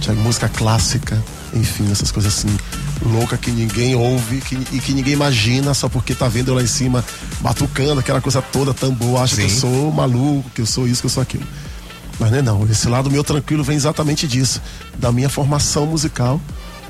Tchai- 0.00 0.14
Música 0.16 0.48
clássica, 0.48 1.22
enfim, 1.54 1.90
essas 1.92 2.10
coisas 2.10 2.36
assim, 2.36 2.48
louca 3.04 3.36
que 3.36 3.52
ninguém 3.52 3.94
ouve 3.94 4.40
que, 4.40 4.56
e 4.72 4.80
que 4.80 4.92
ninguém 4.92 5.12
imagina 5.12 5.74
só 5.74 5.88
porque 5.88 6.12
tá 6.12 6.26
vendo 6.28 6.48
eu 6.48 6.54
lá 6.56 6.62
em 6.62 6.66
cima 6.66 7.04
batucando, 7.40 8.00
aquela 8.00 8.20
coisa 8.20 8.42
toda, 8.42 8.74
tambor, 8.74 9.20
acha 9.22 9.36
que 9.36 9.42
eu 9.42 9.48
Sim. 9.48 9.60
sou 9.60 9.92
maluco, 9.92 10.50
que 10.54 10.60
eu 10.60 10.66
sou 10.66 10.88
isso, 10.88 11.00
que 11.02 11.06
eu 11.06 11.10
sou 11.10 11.22
aquilo. 11.22 11.44
Mas 12.18 12.30
não 12.30 12.38
é 12.38 12.42
não, 12.42 12.66
esse 12.70 12.88
lado 12.88 13.10
meu 13.10 13.24
tranquilo 13.24 13.64
vem 13.64 13.76
exatamente 13.76 14.26
disso, 14.28 14.60
da 14.98 15.10
minha 15.10 15.28
formação 15.28 15.86
musical, 15.86 16.40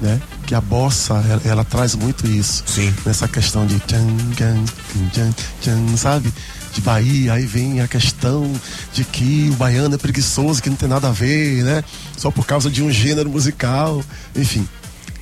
né? 0.01 0.21
Que 0.47 0.55
a 0.55 0.61
bossa, 0.61 1.15
ela, 1.29 1.43
ela 1.45 1.65
traz 1.65 1.95
muito 1.95 2.27
isso. 2.27 2.63
Sim. 2.67 2.93
Nessa 3.07 3.27
questão 3.29 3.67
de 3.67 3.79
tchan, 3.81 4.05
tchan, 4.37 4.65
tchan, 5.13 5.35
tchan, 5.61 5.97
sabe? 5.97 6.33
De 6.75 6.81
Bahia, 6.81 7.35
aí 7.35 7.45
vem 7.47 7.81
a 7.81 7.89
questão 7.89 8.51
de 8.93 9.05
que 9.05 9.49
o 9.53 9.57
baiano 9.57 9.95
é 9.95 9.99
preguiçoso, 9.99 10.63
que 10.63 10.69
não 10.71 10.77
tem 10.77 10.89
nada 10.89 11.09
a 11.09 11.13
ver, 11.13 11.63
né? 11.63 11.85
Só 12.17 12.31
por 12.31 12.47
causa 12.47 12.71
de 12.71 12.83
um 12.83 12.91
gênero 12.91 13.29
musical. 13.31 14.03
Enfim, 14.35 14.67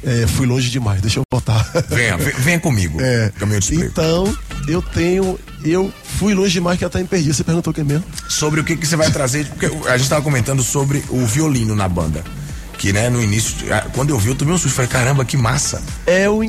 é, 0.05 0.27
fui 0.27 0.47
longe 0.47 0.71
demais, 0.71 1.01
deixa 1.01 1.19
eu 1.19 1.25
voltar. 1.31 1.63
Venha, 1.89 2.17
ve- 2.17 2.35
venha 2.39 2.59
comigo. 2.61 2.99
É, 3.01 3.33
então, 3.87 4.37
eu 4.68 4.83
tenho. 4.83 5.38
Eu 5.62 5.92
fui 6.18 6.35
longe 6.35 6.53
demais 6.53 6.79
que 6.79 6.85
até 6.85 6.99
me 7.01 7.07
perdi. 7.07 7.33
Você 7.33 7.44
perguntou 7.44 7.70
o 7.70 7.75
que 7.75 7.85
mesmo? 7.85 8.05
sobre 8.40 8.61
o 8.61 8.64
que, 8.64 8.77
que 8.77 8.87
você 8.87 8.96
vai 8.96 9.11
trazer, 9.11 9.46
porque 9.46 9.66
a 9.88 9.99
gente 9.99 10.09
tava 10.09 10.23
comentando 10.23 10.62
sobre 10.62 11.05
o 11.11 11.27
violino 11.27 11.77
na 11.77 11.88
banda. 11.88 12.25
Que, 12.79 12.94
né, 12.94 13.11
no 13.11 13.20
início, 13.20 13.55
quando 13.92 14.09
eu 14.09 14.18
vi, 14.18 14.31
eu 14.31 14.35
tomei 14.35 14.55
um 14.55 14.59
susto. 14.59 14.75
Falei, 14.75 14.90
caramba, 14.90 15.23
que 15.23 15.37
massa. 15.37 15.83
É, 16.07 16.27
eu, 16.27 16.40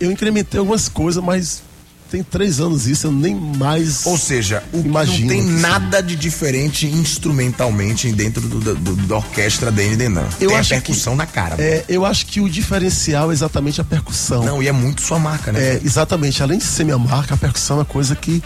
eu 0.00 0.10
incrementei 0.10 0.58
algumas 0.58 0.88
coisas, 0.88 1.22
mas 1.22 1.62
tem 2.10 2.22
três 2.22 2.60
anos 2.60 2.86
isso, 2.86 3.06
eu 3.06 3.12
nem 3.12 3.34
mais. 3.34 4.06
Ou 4.06 4.16
seja, 4.18 4.62
o, 4.72 4.78
Imagino 4.80 5.20
não 5.22 5.28
tem 5.28 5.42
que 5.44 5.52
nada 5.60 6.02
de 6.02 6.14
diferente 6.16 6.86
instrumentalmente 6.86 8.10
dentro 8.12 8.40
do, 8.48 8.74
do- 8.74 8.96
da 9.06 9.16
orquestra 9.16 9.70
da. 9.70 10.26
Eu 10.40 10.48
tem 10.48 10.56
acho 10.58 10.74
a 10.74 10.76
percussão 10.76 11.16
na 11.16 11.26
cara. 11.26 11.56
É, 11.58 11.84
eu 11.88 12.04
acho 12.04 12.26
que 12.26 12.40
o 12.40 12.48
diferencial 12.48 13.30
é 13.30 13.34
exatamente 13.34 13.80
a 13.80 13.84
percussão. 13.84 14.44
Não, 14.44 14.62
e 14.62 14.68
é 14.68 14.72
muito 14.72 15.02
sua 15.02 15.18
marca, 15.18 15.52
né? 15.52 15.60
É, 15.60 15.80
exatamente. 15.84 16.42
Além 16.42 16.58
de 16.58 16.64
ser 16.64 16.84
minha 16.84 16.98
marca, 16.98 17.34
a 17.34 17.36
percussão 17.36 17.76
é 17.76 17.80
uma 17.80 17.84
coisa 17.84 18.14
que 18.14 18.42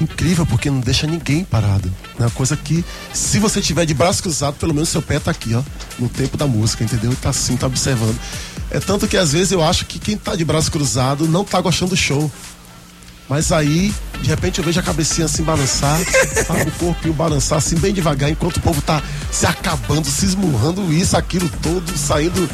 incrível, 0.00 0.44
porque 0.44 0.68
não 0.70 0.80
deixa 0.80 1.06
ninguém 1.06 1.44
parado. 1.44 1.90
É 2.18 2.22
uma 2.22 2.30
coisa 2.30 2.56
que, 2.56 2.84
se 3.12 3.38
você 3.38 3.60
tiver 3.60 3.86
de 3.86 3.94
braço 3.94 4.22
cruzado, 4.22 4.54
pelo 4.54 4.74
menos 4.74 4.88
seu 4.88 5.00
pé 5.00 5.18
tá 5.20 5.30
aqui, 5.30 5.54
ó, 5.54 5.62
no 5.98 6.08
tempo 6.08 6.36
da 6.36 6.46
música, 6.46 6.82
entendeu? 6.82 7.12
E 7.12 7.16
tá 7.16 7.30
assim, 7.30 7.56
tá 7.56 7.66
observando. 7.66 8.18
É 8.70 8.80
tanto 8.80 9.06
que 9.06 9.16
às 9.16 9.32
vezes 9.32 9.52
eu 9.52 9.62
acho 9.62 9.86
que 9.86 9.98
quem 10.00 10.16
tá 10.16 10.34
de 10.34 10.44
braço 10.44 10.70
cruzado 10.70 11.28
não 11.28 11.44
tá 11.44 11.60
gostando 11.60 11.90
do 11.90 11.96
show. 11.96 12.30
Mas 13.28 13.52
aí, 13.52 13.92
de 14.20 14.28
repente, 14.28 14.58
eu 14.58 14.64
vejo 14.64 14.78
a 14.78 14.82
cabecinha 14.82 15.24
assim 15.26 15.42
balançar, 15.42 15.98
sabe, 16.46 16.68
o 16.68 16.72
corpinho 16.72 17.14
balançar 17.14 17.58
assim 17.58 17.76
bem 17.76 17.92
devagar, 17.92 18.30
enquanto 18.30 18.58
o 18.58 18.60
povo 18.60 18.82
tá 18.82 19.02
se 19.30 19.46
acabando, 19.46 20.06
se 20.06 20.26
esmurrando, 20.26 20.92
isso, 20.92 21.16
aquilo 21.16 21.48
todo, 21.62 21.96
saindo, 21.96 22.48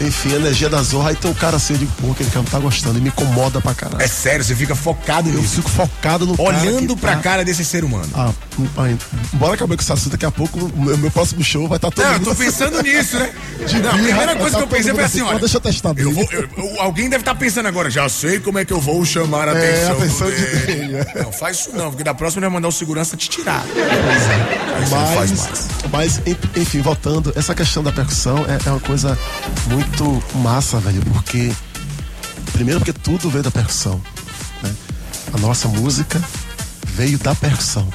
enfim, 0.00 0.32
a 0.32 0.36
energia 0.36 0.68
da 0.68 0.82
zorra. 0.82 1.10
Aí 1.10 1.16
tem 1.16 1.30
um 1.30 1.34
cara 1.34 1.56
assim, 1.56 1.74
eu 1.74 1.78
digo, 1.80 1.92
pô, 2.00 2.10
aquele 2.12 2.30
cara 2.30 2.42
não 2.42 2.50
tá 2.50 2.58
gostando, 2.58 2.98
e 2.98 3.00
me 3.02 3.08
incomoda 3.08 3.60
pra 3.60 3.74
caralho. 3.74 4.02
É 4.02 4.08
sério, 4.08 4.44
você 4.44 4.54
fica 4.54 4.74
focado 4.74 5.28
Eu 5.28 5.34
nisso. 5.40 5.56
fico 5.56 5.70
focado 5.70 6.26
no 6.26 6.36
cara 6.36 6.48
Olhando 6.48 6.94
que 6.94 7.00
pra 7.00 7.16
tá- 7.16 7.22
cara 7.22 7.44
desse 7.44 7.64
ser 7.64 7.84
humano. 7.84 8.08
Ah, 8.14 8.30
pai, 8.74 8.96
bora 9.34 9.54
acabar 9.54 9.76
com 9.76 9.82
esse 9.82 9.92
assunto. 9.92 10.12
Daqui 10.12 10.26
a 10.26 10.30
pouco, 10.30 10.58
o 10.58 10.82
meu, 10.82 10.96
meu 10.98 11.10
próximo 11.10 11.42
show 11.44 11.68
vai 11.68 11.76
estar 11.76 11.90
todo 11.90 12.04
Não, 12.04 12.12
eu 12.14 12.20
tô 12.20 12.34
pensando 12.34 12.80
nisso, 12.82 13.16
né? 13.18 13.30
De 13.66 13.78
Não, 13.80 13.90
a 13.90 13.92
primeira 13.92 14.36
coisa 14.36 14.50
tá 14.52 14.56
que 14.58 14.62
eu 14.64 14.68
pensei 14.68 14.94
foi 14.94 15.04
assim, 15.04 15.18
assim, 15.20 15.28
olha. 15.28 15.32
"Pô, 15.34 15.38
deixa 15.40 15.56
eu 15.56 15.60
testar 15.60 15.88
eu 15.90 15.94
bem." 15.94 16.04
vou, 16.12 16.28
eu- 16.30 16.48
eu- 16.56 16.80
alguém 16.80 17.08
deve 17.08 17.22
estar 17.22 17.34
pensando 17.34 17.66
agora, 17.66 17.90
já 17.90 18.08
sei 18.08 18.40
como 18.40 18.58
é 18.58 18.64
que 18.64 18.72
eu 18.72 18.80
vou 18.80 19.04
chamar 19.04 19.48
a 19.48 19.52
É, 19.58 19.84
atenção. 19.86 20.26
a 20.26 20.30
de 20.30 20.36
dele. 20.36 20.66
dele, 20.66 20.96
é. 20.96 21.22
Não, 21.22 21.32
faz 21.32 21.58
isso 21.60 21.70
não, 21.74 21.90
porque 21.90 22.02
da 22.04 22.14
próxima 22.14 22.40
ele 22.40 22.46
vai 22.46 22.54
mandar 22.54 22.68
o 22.68 22.72
segurança 22.72 23.16
te 23.16 23.28
tirar. 23.28 23.62
Faz 23.64 24.90
Mas, 24.90 25.30
mais. 25.32 25.68
mas, 25.92 26.20
en- 26.26 26.36
enfim, 26.60 26.80
voltando, 26.80 27.32
essa 27.36 27.54
questão 27.54 27.82
da 27.82 27.92
percussão 27.92 28.38
é, 28.48 28.58
é 28.68 28.70
uma 28.70 28.80
coisa 28.80 29.18
muito 29.66 29.89
massa, 30.36 30.78
velho, 30.78 31.02
porque. 31.12 31.52
Primeiro, 32.52 32.80
porque 32.80 32.92
tudo 32.92 33.30
veio 33.30 33.42
da 33.44 33.50
percussão. 33.50 34.00
né? 34.62 34.74
A 35.32 35.38
nossa 35.38 35.68
música 35.68 36.20
veio 36.94 37.18
da 37.18 37.34
percussão. 37.34 37.88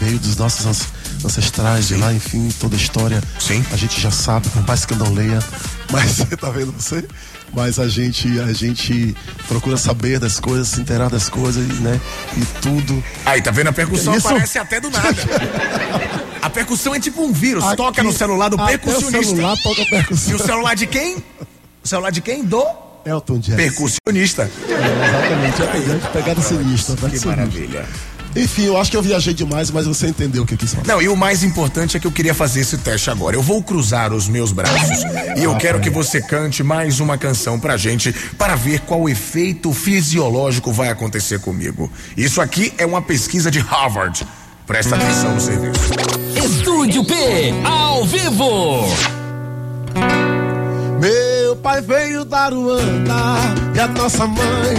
Veio 0.00 0.18
dos 0.18 0.36
nossos 0.36 0.86
ancestrais, 1.24 1.88
de 1.88 1.96
lá, 1.96 2.12
enfim, 2.12 2.48
toda 2.60 2.76
a 2.76 2.78
história. 2.78 3.22
Sim. 3.40 3.64
A 3.72 3.76
gente 3.76 4.00
já 4.00 4.10
sabe, 4.10 4.48
por 4.50 4.66
mais 4.66 4.84
que 4.84 4.92
eu 4.92 4.98
não 4.98 5.12
leia. 5.12 5.38
Mas 5.90 6.12
você 6.12 6.36
tá 6.36 6.50
vendo 6.50 6.72
você? 6.72 7.06
Mas 7.54 7.78
a 7.78 7.88
gente, 7.88 8.40
a 8.40 8.52
gente 8.52 9.16
procura 9.48 9.76
saber 9.76 10.18
das 10.18 10.38
coisas, 10.40 10.68
se 10.68 10.80
inteirar 10.80 11.08
das 11.08 11.28
coisas, 11.28 11.66
né? 11.80 12.00
E 12.36 12.44
tudo. 12.60 13.02
Aí, 13.24 13.40
tá 13.40 13.50
vendo? 13.50 13.68
A 13.68 13.72
percussão 13.72 14.14
Isso? 14.14 14.26
aparece 14.26 14.58
até 14.58 14.80
do 14.80 14.90
nada. 14.90 15.16
A 16.46 16.50
percussão 16.50 16.94
é 16.94 17.00
tipo 17.00 17.20
um 17.24 17.32
vírus. 17.32 17.64
Toca 17.76 18.04
no 18.04 18.10
Aqui, 18.10 18.18
celular 18.18 18.48
do 18.48 18.56
percussionista. 18.56 19.18
O 19.18 19.24
celular 19.24 19.56
toca 19.64 19.84
percussão. 19.86 20.32
E 20.32 20.34
o 20.36 20.38
celular 20.38 20.74
de 20.76 20.86
quem? 20.86 21.16
O 21.82 21.88
celular 21.88 22.10
de 22.10 22.20
quem? 22.20 22.44
Do 22.44 22.64
Elton 23.04 23.40
Jazz. 23.40 23.56
percussionista. 23.56 24.48
É, 24.68 24.72
exatamente, 25.08 26.06
é 26.06 26.08
pegada, 26.12 26.40
sinistra. 26.40 26.94
Que 26.94 27.02
sinistra. 27.02 27.30
maravilha. 27.30 27.84
Enfim, 28.36 28.66
eu 28.66 28.78
acho 28.78 28.92
que 28.92 28.96
eu 28.96 29.02
viajei 29.02 29.34
demais, 29.34 29.72
mas 29.72 29.86
você 29.86 30.06
entendeu 30.06 30.44
o 30.44 30.46
que 30.46 30.54
eu 30.54 30.58
quis 30.58 30.72
falar. 30.72 30.86
Não, 30.86 31.02
e 31.02 31.08
o 31.08 31.16
mais 31.16 31.42
importante 31.42 31.96
é 31.96 32.00
que 32.00 32.06
eu 32.06 32.12
queria 32.12 32.32
fazer 32.34 32.60
esse 32.60 32.78
teste 32.78 33.10
agora. 33.10 33.34
Eu 33.34 33.42
vou 33.42 33.60
cruzar 33.60 34.12
os 34.12 34.28
meus 34.28 34.52
braços 34.52 35.02
e 35.36 35.42
eu 35.42 35.56
quero 35.56 35.80
que 35.80 35.90
você 35.90 36.22
cante 36.22 36.62
mais 36.62 37.00
uma 37.00 37.18
canção 37.18 37.58
pra 37.58 37.76
gente 37.76 38.12
para 38.38 38.54
ver 38.54 38.82
qual 38.82 39.08
efeito 39.08 39.72
fisiológico 39.72 40.72
vai 40.72 40.90
acontecer 40.90 41.40
comigo. 41.40 41.90
Isso 42.16 42.40
aqui 42.40 42.72
é 42.78 42.86
uma 42.86 43.02
pesquisa 43.02 43.50
de 43.50 43.58
Harvard. 43.58 44.24
Presta 44.66 44.96
atenção 44.96 45.32
no 45.32 45.40
serviço. 45.40 45.80
Estúdio 46.86 47.04
P, 47.04 47.14
ao 47.64 48.04
vivo. 48.04 48.84
Meu 51.00 51.56
pai 51.56 51.80
veio 51.80 52.24
dar 52.24 52.52
o 52.52 52.70
andar 52.70 53.54
e 53.74 53.80
a 53.80 53.88
nossa 53.88 54.24
mãe. 54.24 54.76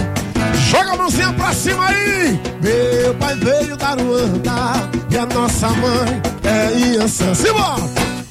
Joga 0.70 0.92
a 0.92 0.96
mãozinha 0.96 1.30
pra 1.34 1.52
cima 1.52 1.86
aí! 1.86 2.40
Meu 2.62 3.14
pai 3.16 3.34
veio 3.34 3.76
dar 3.76 4.00
o 4.00 4.14
andar 4.14 4.88
e 5.10 5.18
a 5.18 5.26
nossa 5.26 5.68
mãe 5.68 6.22
é 6.44 6.78
Iançã. 6.96 7.34
Simbora! 7.34 7.76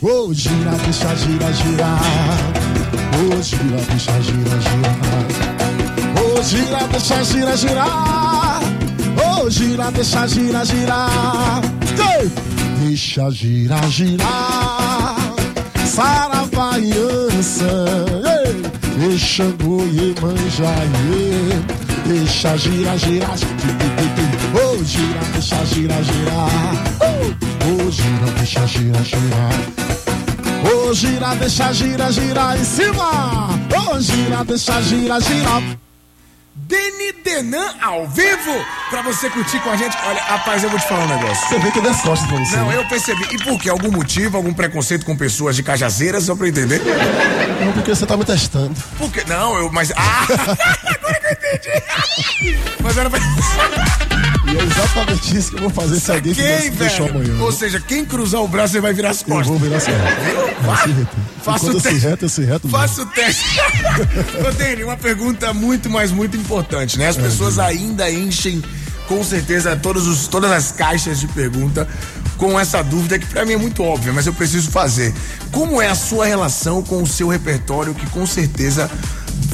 Ô, 0.02 0.34
gira, 0.34 0.72
deixa, 0.84 1.16
gira, 1.16 1.54
girar. 1.54 2.02
Ô, 3.13 3.42
gira, 3.44 3.78
deixa, 3.90 4.22
gira, 4.24 4.60
girar. 4.60 6.18
Ô, 6.20 6.42
gira, 6.42 6.88
deixa, 6.88 7.24
gira, 7.24 7.56
girar. 7.56 8.60
Ô, 9.44 9.50
gira, 9.52 9.92
deixa, 9.92 10.28
gira, 10.28 10.66
girar. 10.66 11.62
Ei! 12.20 12.57
Deixa, 12.80 13.30
gira, 13.32 13.82
girar. 13.90 15.18
Saravaiança, 15.86 17.66
ei, 19.02 19.18
Xangô 19.18 19.82
e 19.84 20.13
Manjaê, 20.22 21.63
deixa 22.06 22.56
gira, 22.58 22.96
gira, 22.98 23.28
oh, 24.54 24.84
gira, 24.84 25.22
deixa 25.34 25.66
gira, 25.66 26.04
girar, 26.04 26.50
oh, 27.02 27.90
gira, 27.90 28.32
deixa 28.38 28.68
gira, 28.68 29.04
girar, 29.04 29.54
oh, 30.72 30.94
gira, 30.94 31.36
deixa 31.36 31.74
gira, 31.74 32.12
girar 32.12 32.60
em 32.60 32.63
cima, 32.63 33.50
oh, 33.76 34.00
gira, 34.00 34.44
deixa 34.44 34.80
gira, 34.84 35.20
girar. 35.20 35.87
Deni 36.67 37.13
Denan 37.23 37.75
ao 37.82 38.06
vivo 38.10 38.65
pra 38.89 39.01
você 39.01 39.30
curtir 39.30 39.58
com 39.62 39.69
a 39.69 39.77
gente. 39.77 39.97
Olha, 40.03 40.21
rapaz, 40.21 40.63
eu 40.63 40.69
vou 40.69 40.77
te 40.77 40.86
falar 40.86 41.06
um 41.06 41.08
negócio. 41.08 41.47
Você 41.47 41.60
vê 41.60 41.71
que 41.71 41.80
eu 41.80 41.84
das 41.84 42.01
costas 42.01 42.27
pra 42.27 42.38
você. 42.38 42.58
Não, 42.58 42.71
eu 42.73 42.86
percebi. 42.89 43.23
E 43.32 43.38
por 43.41 43.58
quê? 43.58 43.69
Algum 43.69 43.89
motivo, 43.89 44.36
algum 44.36 44.53
preconceito 44.53 45.06
com 45.06 45.15
pessoas 45.15 45.56
de 45.56 45.63
cajazeiras, 45.63 46.25
só 46.25 46.36
pra 46.36 46.45
eu 46.45 46.49
entender? 46.49 46.82
Não, 47.63 47.71
porque 47.71 47.95
você 47.95 48.06
tá 48.06 48.17
me 48.17 48.25
testando. 48.25 48.75
Por 48.97 49.10
quê? 49.10 49.23
Não, 49.27 49.58
eu. 49.58 49.71
Mas. 49.71 49.93
Ah! 49.95 50.27
Agora 50.93 51.19
que 51.19 51.25
eu 51.25 51.32
entendi! 51.32 52.60
Mas 52.84 52.97
era 52.97 53.10
pra. 53.10 53.19
É 54.60 54.63
exatamente 54.63 55.38
isso 55.38 55.52
que 55.52 55.58
eu 55.58 55.62
vou 55.62 55.70
fazer 55.70 56.00
se 56.00 56.12
alguém 56.12 56.34
Quem, 56.34 56.72
deixou 56.72 57.08
amanhã. 57.08 57.41
Ou 57.41 57.52
seja, 57.52 57.80
quem 57.80 58.04
cruzar 58.04 58.41
o 58.41 58.48
braço, 58.48 58.74
você 58.74 58.82
vai 58.82 58.93
virar 58.93 59.12
as 59.12 59.22
Eu 59.22 59.28
costas. 59.28 59.48
vou 59.48 59.60
virar 59.60 59.78
reto. 59.78 61.08
Faça 61.43 61.60
Quando 61.65 61.74
o 61.76 61.78
eu 61.78 61.82
teste. 61.82 62.00
reto, 62.00 62.26
eu 62.26 62.30
se 62.30 62.43
reto. 62.43 62.67
Faça 62.70 63.02
o 63.04 63.06
teste. 63.06 63.46
Dani, 64.58 64.84
uma 64.84 64.98
pergunta 64.98 65.54
muito, 65.54 65.89
mas 65.89 66.12
muito 66.12 66.36
importante, 66.36 66.98
né? 66.98 67.08
As 67.08 67.15
pessoas 67.17 67.60
ainda 67.60 68.10
enchem, 68.12 68.63
com 69.08 69.24
certeza, 69.24 69.76
todos 69.76 70.08
os, 70.08 70.28
todas 70.28 70.52
as 70.52 70.72
caixas 70.72 71.20
de 71.20 71.28
pergunta 71.28 71.88
com 72.38 72.60
essa 72.60 72.84
dúvida 72.84 73.17
que 73.17 73.26
pra 73.26 73.46
mim 73.46 73.54
é 73.54 73.58
muito 73.58 73.84
óbvia, 73.84 74.12
mas 74.13 74.26
eu 74.28 74.34
preciso 74.34 74.70
fazer. 74.72 75.13
Como 75.52 75.82
é 75.82 75.88
a 75.88 75.96
sua 75.96 76.26
relação 76.26 76.82
com 76.84 77.02
o 77.02 77.08
seu 77.08 77.28
repertório 77.28 77.93
que 77.96 78.06
com 78.08 78.26
certeza 78.26 78.89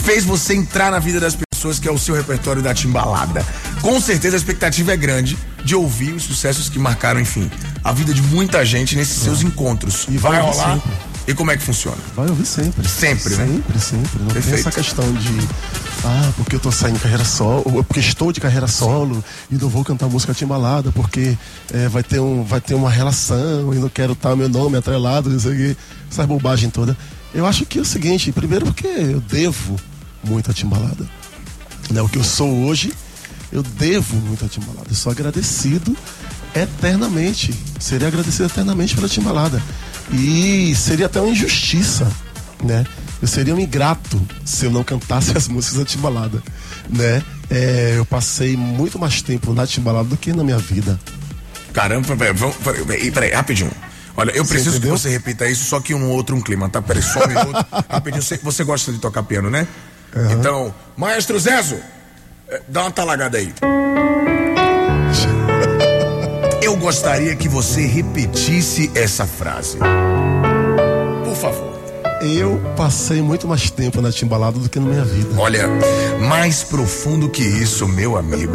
fez 0.03 0.25
você 0.25 0.53
entrar 0.53 0.91
na 0.91 0.99
vida 0.99 1.19
das 1.19 1.33
pessoas, 1.35 1.52
que 1.79 1.87
é 1.87 1.91
o 1.91 1.97
seu 1.97 2.15
repertório 2.15 2.61
da 2.61 2.73
timbalada? 2.73 3.45
Com 3.81 3.99
certeza 3.99 4.35
a 4.35 4.39
expectativa 4.39 4.91
é 4.93 4.97
grande 4.97 5.37
de 5.63 5.75
ouvir 5.75 6.13
os 6.13 6.23
sucessos 6.23 6.69
que 6.69 6.77
marcaram, 6.77 7.19
enfim, 7.19 7.49
a 7.83 7.91
vida 7.91 8.13
de 8.13 8.21
muita 8.21 8.65
gente 8.65 8.95
nesses 8.95 9.17
seus 9.21 9.41
encontros. 9.41 10.05
E 10.09 10.17
vai 10.17 10.33
vai 10.33 10.41
ouvir 10.41 10.57
rolar? 10.59 10.73
sempre. 10.75 10.91
E 11.25 11.33
como 11.33 11.51
é 11.51 11.57
que 11.57 11.63
funciona? 11.63 11.97
Vai 12.15 12.27
ouvir 12.27 12.45
sempre. 12.45 12.87
Sempre, 12.87 13.35
né? 13.35 13.45
Sempre, 13.45 13.79
sempre. 13.79 14.19
Não 14.19 14.27
Perfeito. 14.27 14.45
tem 14.45 14.53
essa 14.59 14.71
questão 14.71 15.13
de 15.13 15.47
Ah, 16.03 16.31
porque 16.35 16.57
eu 16.57 16.59
tô 16.59 16.69
saindo 16.69 16.95
de 16.95 16.99
carreira 17.01 17.23
solo, 17.23 17.63
ou 17.65 17.81
porque 17.81 18.01
estou 18.01 18.33
de 18.33 18.41
carreira 18.41 18.67
solo 18.67 19.23
e 19.49 19.55
não 19.55 19.69
vou 19.69 19.85
cantar 19.85 20.09
música 20.09 20.33
timbalada 20.33 20.91
porque 20.91 21.37
é, 21.73 21.87
vai, 21.87 22.03
ter 22.03 22.19
um, 22.19 22.43
vai 22.43 22.59
ter 22.59 22.73
uma 22.75 22.89
relação 22.89 23.73
e 23.73 23.77
não 23.77 23.87
quero 23.87 24.11
estar 24.11 24.35
meu 24.35 24.49
nome 24.49 24.75
atrelado, 24.75 25.29
não 25.29 25.39
sei 25.39 25.51
o 25.53 25.55
quê, 25.55 25.77
essa 26.11 26.27
bobagem 26.27 26.69
toda. 26.69 26.97
Eu 27.33 27.45
acho 27.45 27.65
que 27.65 27.79
é 27.79 27.81
o 27.81 27.85
seguinte, 27.85 28.29
primeiro 28.33 28.65
porque 28.65 28.85
eu 28.85 29.21
devo 29.21 29.77
muito 30.25 30.51
a 30.51 30.53
timbalada. 30.53 31.07
Né? 31.89 32.01
O 32.01 32.09
que 32.09 32.17
eu 32.17 32.23
sou 32.23 32.49
hoje, 32.65 32.93
eu 33.51 33.61
devo 33.63 34.15
muito 34.17 34.45
a 34.45 34.47
timbalada. 34.47 34.87
Eu 34.89 34.95
sou 34.95 35.11
agradecido 35.11 35.95
eternamente. 36.55 37.53
Seria 37.79 38.07
agradecido 38.07 38.45
eternamente 38.45 38.95
pela 38.95 39.07
timbalada. 39.09 39.61
E 40.11 40.73
seria 40.75 41.05
até 41.07 41.19
uma 41.19 41.29
injustiça, 41.29 42.11
né? 42.63 42.85
Eu 43.21 43.27
seria 43.27 43.55
um 43.55 43.59
ingrato 43.59 44.21
se 44.43 44.65
eu 44.65 44.71
não 44.71 44.83
cantasse 44.83 45.31
as 45.37 45.47
músicas 45.47 45.79
da 45.79 45.85
Timbalada, 45.85 46.43
né? 46.89 47.23
É, 47.49 47.93
eu 47.97 48.05
passei 48.05 48.57
muito 48.57 48.99
mais 48.99 49.21
tempo 49.21 49.53
na 49.53 49.65
Timbalada 49.65 50.09
do 50.09 50.17
que 50.17 50.33
na 50.33 50.43
minha 50.43 50.57
vida. 50.57 50.99
Caramba, 51.71 52.15
peraí, 52.17 52.33
vamos- 52.33 52.55
peraí, 52.57 53.11
peraí, 53.11 53.31
rapidinho. 53.31 53.71
Olha, 54.15 54.29
eu 54.31 54.43
Você 54.45 54.53
preciso 54.53 54.77
entendeu? 54.77 54.93
que 54.95 55.01
você 55.01 55.09
repita 55.09 55.47
isso, 55.47 55.63
só 55.65 55.79
que 55.79 55.93
um 55.93 56.09
outro 56.09 56.35
um 56.35 56.41
clima, 56.41 56.69
tá? 56.69 56.81
Peraí, 56.81 57.01
só 57.01 57.23
um 57.23 57.27
minuto. 57.27 57.65
rapidinho, 57.89 58.21
você, 58.21 58.37
você 58.43 58.63
gosta 58.63 58.91
de 58.91 58.99
tocar 58.99 59.23
piano, 59.23 59.49
né? 59.49 59.67
Então, 60.31 60.73
Maestro 60.95 61.39
Zezo, 61.39 61.79
eh, 62.49 62.61
dá 62.67 62.81
uma 62.83 62.91
talagada 62.91 63.37
aí. 63.37 63.53
Eu 66.61 66.77
gostaria 66.77 67.35
que 67.35 67.49
você 67.49 67.85
repetisse 67.85 68.91
essa 68.95 69.25
frase. 69.25 69.77
Eu 72.23 72.57
passei 72.77 73.21
muito 73.21 73.47
mais 73.47 73.69
tempo 73.69 74.01
na 74.01 74.11
Timbalada 74.11 74.57
do 74.57 74.69
que 74.69 74.79
na 74.79 74.85
minha 74.85 75.03
vida. 75.03 75.29
Olha, 75.37 75.67
mais 76.21 76.63
profundo 76.63 77.29
que 77.29 77.43
isso, 77.43 77.85
meu 77.87 78.17
amigo. 78.17 78.53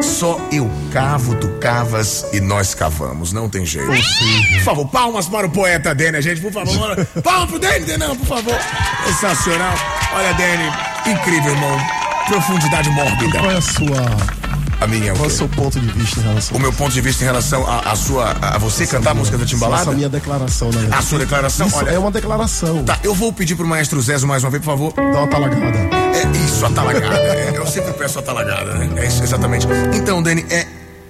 Só 0.00 0.40
eu 0.50 0.70
cavo, 0.90 1.34
tu 1.34 1.48
cavas 1.60 2.26
e 2.32 2.40
nós 2.40 2.74
cavamos, 2.74 3.32
não 3.32 3.48
tem 3.48 3.66
jeito. 3.66 3.86
Por 3.86 4.62
favor, 4.64 4.88
palmas 4.88 5.28
para 5.28 5.46
o 5.46 5.50
poeta 5.50 5.94
Dene, 5.94 6.22
gente, 6.22 6.40
por 6.40 6.52
favor. 6.52 6.96
Palmas 7.22 7.50
pro 7.50 7.58
Dene, 7.58 7.84
Denão, 7.84 8.16
por 8.16 8.26
favor. 8.26 8.58
Sensacional. 9.06 9.74
Olha, 10.14 10.32
Dene, 10.34 10.72
incrível, 11.06 11.52
irmão. 11.52 11.78
Profundidade 12.26 12.88
mórbida. 12.90 13.38
Qual 13.38 13.50
é 13.50 13.56
a 13.56 13.60
sua. 13.60 14.43
A 14.84 14.86
minha, 14.86 15.14
o 15.14 15.16
Qual 15.16 15.24
é 15.24 15.32
o 15.32 15.34
seu 15.34 15.48
ponto 15.48 15.80
de 15.80 15.86
vista 15.92 16.20
em 16.20 16.22
relação 16.24 16.56
O 16.56 16.60
meu 16.60 16.70
ponto 16.72 16.92
de 16.92 17.00
vista 17.00 17.22
em 17.24 17.26
relação 17.26 17.66
a, 17.66 17.90
a 17.92 17.96
sua. 17.96 18.36
a 18.42 18.58
você 18.58 18.86
cantar 18.86 19.12
a 19.12 19.14
música 19.14 19.38
da 19.38 19.46
Timbalada? 19.46 19.80
Essa 19.82 19.92
minha 19.92 20.08
declaração, 20.10 20.70
verdade. 20.70 20.94
A 20.94 21.00
sua 21.02 21.18
declaração? 21.20 21.66
Isso 21.66 21.76
Olha. 21.78 21.90
é 21.90 21.98
uma 21.98 22.10
declaração. 22.10 22.84
Tá, 22.84 22.98
eu 23.02 23.14
vou 23.14 23.32
pedir 23.32 23.54
pro 23.56 23.66
maestro 23.66 23.98
Zezo 24.02 24.26
mais 24.26 24.44
uma 24.44 24.50
vez, 24.50 24.62
por 24.62 24.70
favor. 24.72 24.92
Dá 24.92 25.02
uma 25.20 25.26
talagada. 25.28 25.78
É 25.78 26.44
isso, 26.44 26.66
a 26.66 26.70
talagada. 26.70 27.16
É, 27.16 27.52
eu 27.56 27.66
sempre 27.66 27.92
peço 27.94 28.18
a 28.18 28.22
talagada, 28.22 28.74
né? 28.74 28.90
É 29.02 29.06
isso, 29.06 29.22
exatamente. 29.22 29.66
Então, 29.94 30.22
Dani, 30.22 30.44
é. 30.50 30.66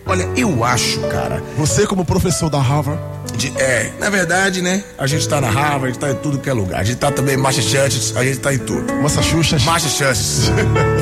Olha, 0.07 0.29
eu 0.37 0.63
acho, 0.63 1.01
cara. 1.09 1.43
Você, 1.57 1.87
como 1.87 2.05
professor 2.05 2.51
da 2.51 2.61
Harvard, 2.61 3.01
de- 3.39 3.53
é, 3.57 3.91
na 3.99 4.11
verdade, 4.11 4.61
né? 4.61 4.85
A 4.99 5.07
gente 5.07 5.27
tá 5.27 5.41
na 5.41 5.49
Harvard, 5.49 5.85
a 5.87 5.89
gente 5.89 5.99
tá 5.99 6.11
em 6.11 6.15
tudo 6.17 6.39
que 6.39 6.49
é 6.49 6.53
lugar. 6.53 6.79
A 6.79 6.85
gente 6.85 6.99
tá 6.99 7.11
também 7.11 7.35
em 7.37 7.39
Massachusetts, 7.39 8.15
a 8.15 8.23
gente 8.23 8.39
tá 8.39 8.53
em 8.53 8.59
tudo. 8.59 8.93
Massachusetts. 9.03 9.65
Massachusetts, 9.65 10.51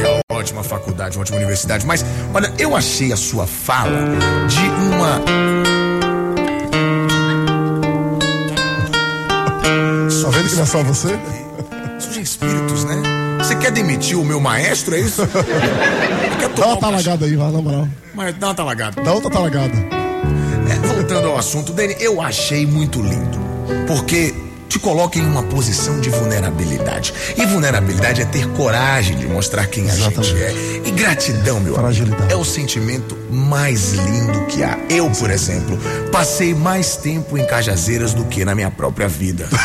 é 0.04 0.06
ótima 0.42 0.62
faculdade, 0.64 1.16
uma 1.16 1.22
ótima 1.22 1.38
universidade. 1.38 1.86
Mas, 1.86 2.04
olha, 2.34 2.52
eu 2.58 2.76
achei 2.76 3.12
a 3.12 3.16
sua 3.16 3.46
fala 3.46 3.98
de 4.48 4.60
uma. 4.60 5.20
Tá 10.22 10.30
vendo 10.30 10.48
que 10.48 10.54
não 10.54 10.62
é 10.62 10.66
só 10.66 10.82
você? 10.82 11.18
Surgem 11.98 12.22
espíritos, 12.22 12.84
né? 12.84 12.96
Você 13.38 13.54
quer 13.56 13.70
demitir 13.70 14.18
o 14.18 14.24
meu 14.24 14.40
maestro, 14.40 14.94
é 14.94 15.00
isso? 15.00 15.22
Dá 16.56 16.66
uma 16.66 16.76
talagada 16.76 17.26
aí, 17.26 17.36
vai, 17.36 17.50
na 17.50 17.62
moral. 17.62 17.88
Mas 18.14 18.34
dá 18.34 18.48
uma 18.48 18.54
talagada. 18.54 19.02
Dá 19.02 19.12
outra 19.12 19.30
talagada. 19.30 19.74
É, 20.70 20.86
voltando 20.86 21.28
ao 21.28 21.38
assunto, 21.38 21.72
Dani, 21.72 21.96
eu 21.98 22.20
achei 22.20 22.66
muito 22.66 23.00
lindo. 23.00 23.38
Porque 23.86 24.31
te 24.72 24.78
coloca 24.78 25.18
em 25.18 25.26
uma 25.26 25.42
posição 25.42 26.00
de 26.00 26.08
vulnerabilidade. 26.08 27.12
E 27.36 27.44
vulnerabilidade 27.44 28.22
é 28.22 28.24
ter 28.24 28.48
coragem 28.52 29.18
de 29.18 29.26
mostrar 29.26 29.66
quem 29.66 29.90
a 29.90 29.94
gente 29.94 30.18
Exatamente. 30.18 30.42
é. 30.42 30.82
E 30.86 30.90
gratidão, 30.92 31.60
meu 31.60 31.76
amigo, 31.78 32.16
é 32.30 32.36
o 32.36 32.42
sentimento 32.42 33.14
mais 33.30 33.92
lindo 33.92 34.46
que 34.46 34.62
há. 34.64 34.78
Eu, 34.88 35.10
por 35.10 35.30
exemplo, 35.30 35.78
passei 36.10 36.54
mais 36.54 36.96
tempo 36.96 37.36
em 37.36 37.46
Cajazeiras 37.46 38.14
do 38.14 38.24
que 38.24 38.46
na 38.46 38.54
minha 38.54 38.70
própria 38.70 39.08
vida. 39.08 39.46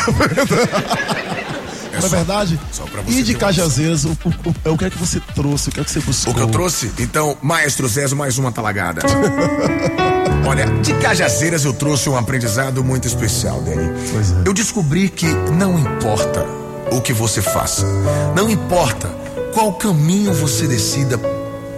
É 1.90 2.00
Na 2.00 2.08
só- 2.08 2.16
verdade, 2.16 2.60
só 2.70 2.84
pra 2.84 3.02
você 3.02 3.10
e 3.18 3.22
de 3.24 3.34
Cajazeiras, 3.34 4.04
o, 4.04 4.10
o, 4.10 4.70
o, 4.70 4.72
o 4.74 4.78
que 4.78 4.84
é 4.84 4.90
que 4.90 4.96
você 4.98 5.20
trouxe? 5.34 5.68
O 5.68 5.72
que 5.72 5.80
é 5.80 5.84
que 5.84 5.90
você 5.90 5.98
buscou? 5.98 6.32
O 6.32 6.36
que 6.36 6.42
eu 6.42 6.46
trouxe? 6.46 6.92
Então, 6.96 7.36
Maestro 7.42 7.88
Zezo, 7.88 8.14
mais 8.14 8.38
uma 8.38 8.52
talagada. 8.52 9.00
Olha, 10.46 10.66
de 10.82 10.94
Cajazeiras 10.94 11.64
eu 11.64 11.72
trouxe 11.72 12.08
um 12.08 12.16
aprendizado 12.16 12.82
muito 12.82 13.06
especial, 13.06 13.60
Dani. 13.60 13.92
Pois 14.12 14.32
é. 14.32 14.34
Eu 14.46 14.52
descobri 14.52 15.08
que 15.08 15.26
não 15.26 15.78
importa 15.78 16.46
o 16.90 17.00
que 17.00 17.12
você 17.12 17.42
faça, 17.42 17.86
não 18.34 18.48
importa 18.48 19.08
qual 19.52 19.72
caminho 19.74 20.32
você 20.32 20.66
decida 20.66 21.18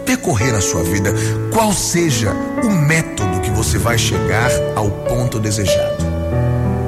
percorrer 0.05 0.53
na 0.53 0.61
sua 0.61 0.83
vida, 0.83 1.13
qual 1.53 1.73
seja 1.73 2.33
o 2.63 2.71
método 2.71 3.41
que 3.41 3.51
você 3.51 3.79
vai 3.79 3.97
chegar 3.97 4.51
ao 4.75 4.91
ponto 4.91 5.39
desejado. 5.39 6.05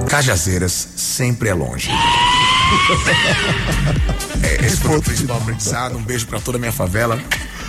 Cajazeiras 0.08 0.88
sempre 0.96 1.48
é 1.48 1.54
longe. 1.54 1.88
É, 4.42 4.66
esse 4.66 4.78
foi 4.78 4.96
o 4.96 5.02
principal 5.02 5.36
aprendizado. 5.36 5.96
Um 5.96 6.02
beijo 6.02 6.26
pra 6.26 6.40
toda 6.40 6.58
a 6.58 6.60
minha 6.60 6.72
favela. 6.72 7.20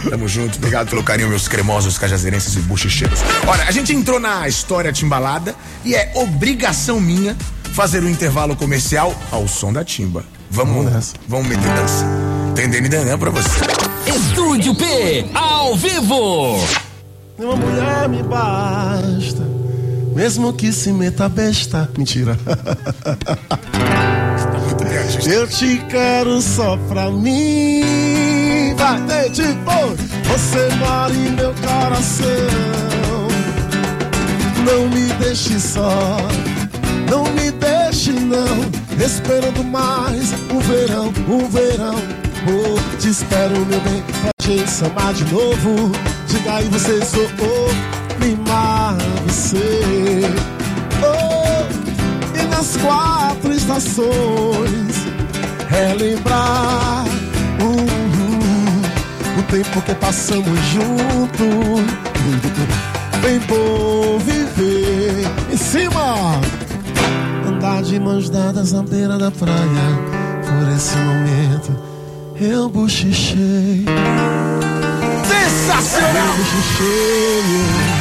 Tamo 0.10 0.28
junto. 0.28 0.58
Obrigado 0.58 0.90
pelo 0.90 1.04
carinho, 1.04 1.30
meus 1.30 1.48
cremosos 1.48 1.98
cajazeirenses 1.98 2.56
e 2.56 2.60
buchicheiros. 2.60 3.20
Olha, 3.48 3.64
a 3.64 3.72
gente 3.72 3.94
entrou 3.94 4.20
na 4.20 4.48
história 4.48 4.92
timbalada 4.92 5.56
e 5.84 5.96
é 5.96 6.12
obrigação 6.16 7.00
minha 7.00 7.36
fazer 7.74 8.04
o 8.04 8.10
intervalo 8.10 8.56
comercial 8.56 9.16
ao 9.32 9.48
som 9.48 9.74
da 9.74 9.84
timba. 9.84 10.24
Vamos, 10.50 10.86
Vamos 10.86 11.14
vamos 11.28 11.48
meter 11.48 11.68
dança. 11.74 12.06
Tem 12.56 12.70
Dani 12.70 12.88
Danã 12.88 13.18
pra 13.18 13.32
você. 13.32 13.50
Estúdio 14.06 14.76
P, 14.76 15.26
ao 15.34 15.76
vivo. 15.76 16.60
Uma 17.38 17.56
mulher 17.56 18.08
me 18.08 18.22
basta, 18.22 19.44
mesmo 20.16 20.54
que 20.54 20.72
se 20.72 20.92
meta 20.92 21.28
besta. 21.28 21.90
Mentira. 21.98 22.38
Tá 22.46 23.58
muito 24.60 24.84
bem, 24.84 24.98
artista. 24.98 25.30
Eu 25.30 25.48
te 25.48 25.78
quero 25.90 26.40
só 26.42 26.78
pra 26.88 27.10
mim. 27.10 28.13
Vai, 28.76 29.02
tem, 29.02 29.32
tipo, 29.32 29.96
você 30.26 30.70
mora 30.76 31.14
em 31.14 31.32
meu 31.32 31.54
coração. 31.56 32.28
Não 34.66 34.90
me 34.90 35.14
deixe 35.20 35.60
só, 35.60 36.18
não 37.10 37.24
me 37.34 37.52
deixe 37.52 38.12
não. 38.12 38.72
Esperando 39.04 39.64
mais 39.64 40.34
um 40.52 40.60
verão, 40.60 41.14
um 41.28 41.48
verão. 41.50 41.96
Oh, 42.46 42.98
te 42.98 43.10
espero, 43.10 43.66
meu 43.66 43.80
bem, 43.82 44.04
pra 44.22 44.32
gente 44.42 44.70
se 44.70 44.86
amar 44.86 45.14
de 45.14 45.24
novo. 45.26 45.92
Diga 46.28 46.56
aí, 46.56 46.68
você 46.70 47.04
sou 47.06 47.28
oh, 47.40 48.24
mimar 48.24 48.98
você. 49.26 50.22
Oh, 51.02 52.38
e 52.38 52.44
nas 52.48 52.78
quatro 52.78 53.54
estações 53.54 55.06
relembrar 55.70 57.06
o 59.38 59.44
tempo 59.44 59.82
que 59.82 59.96
passamos 59.96 60.60
juntos. 60.72 61.94
Bem 63.22 63.40
bom 63.48 64.20
viver 64.20 65.26
em 65.52 65.58
cima, 65.58 66.40
andar 67.48 67.82
de 67.82 68.00
mãos 68.00 68.30
dadas 68.30 68.74
à 68.74 68.84
beira 68.84 69.18
da 69.18 69.32
praia. 69.32 69.54
Por 70.44 70.76
esse 70.76 70.98
momento 70.98 71.94
eu 72.40 72.68
bochichei, 72.70 73.86
Sensacional! 75.28 76.28
eu 76.28 76.34
bochichei. 76.38 77.94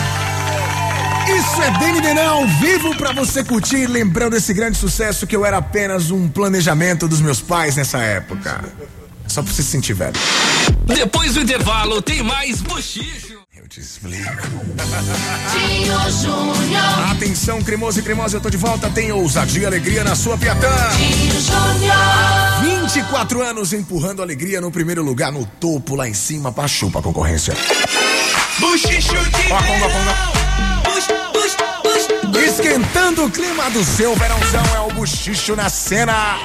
Isso 1.38 1.62
é 1.62 1.70
Dani 1.78 2.00
Denã 2.00 2.28
ao 2.30 2.46
vivo 2.48 2.94
pra 2.96 3.12
você 3.12 3.44
curtir, 3.44 3.86
lembrando 3.86 4.34
esse 4.36 4.52
grande 4.52 4.76
sucesso 4.76 5.26
que 5.26 5.36
eu 5.36 5.46
era 5.46 5.58
apenas 5.58 6.10
um 6.10 6.28
planejamento 6.28 7.06
dos 7.06 7.20
meus 7.20 7.40
pais 7.40 7.76
nessa 7.76 7.98
época. 7.98 8.60
Só 9.32 9.42
pra 9.42 9.50
você 9.50 9.62
se 9.62 9.70
sentir 9.70 9.94
velho. 9.94 10.12
Depois 10.84 11.32
do 11.32 11.40
intervalo, 11.40 12.02
tem 12.02 12.22
mais 12.22 12.60
bochicho. 12.60 13.40
Eu 13.56 13.66
te 13.66 13.80
explico. 13.80 14.30
Tinho 15.50 16.10
Júnior, 16.10 17.10
Atenção, 17.10 17.62
cremoso 17.62 17.98
e 17.98 18.02
cremosa, 18.02 18.36
eu 18.36 18.42
tô 18.42 18.50
de 18.50 18.58
volta. 18.58 18.90
Tem 18.90 19.10
ousadia 19.10 19.62
e 19.62 19.64
alegria 19.64 20.04
na 20.04 20.14
sua 20.14 20.36
Piatã. 20.36 20.68
Tinho 20.98 21.40
Júnior, 21.40 22.84
24 22.84 23.40
anos 23.42 23.72
empurrando 23.72 24.20
alegria 24.20 24.60
no 24.60 24.70
primeiro 24.70 25.02
lugar, 25.02 25.32
no 25.32 25.46
topo, 25.46 25.94
lá 25.94 26.06
em 26.06 26.12
cima, 26.12 26.52
pra 26.52 26.68
chupa 26.68 26.98
a 26.98 27.02
concorrência. 27.02 27.56
Bochicho 28.58 29.14
de 29.14 29.50
Ó, 29.50 29.62
conga, 29.62 29.88
conga. 29.88 30.42
Esquentando 32.44 33.24
o 33.24 33.30
clima 33.30 33.70
do 33.70 33.82
seu 33.82 34.14
verãozão 34.14 34.64
é 34.76 34.80
o 34.80 34.92
buchicho 34.92 35.56
na 35.56 35.70
cena. 35.70 36.38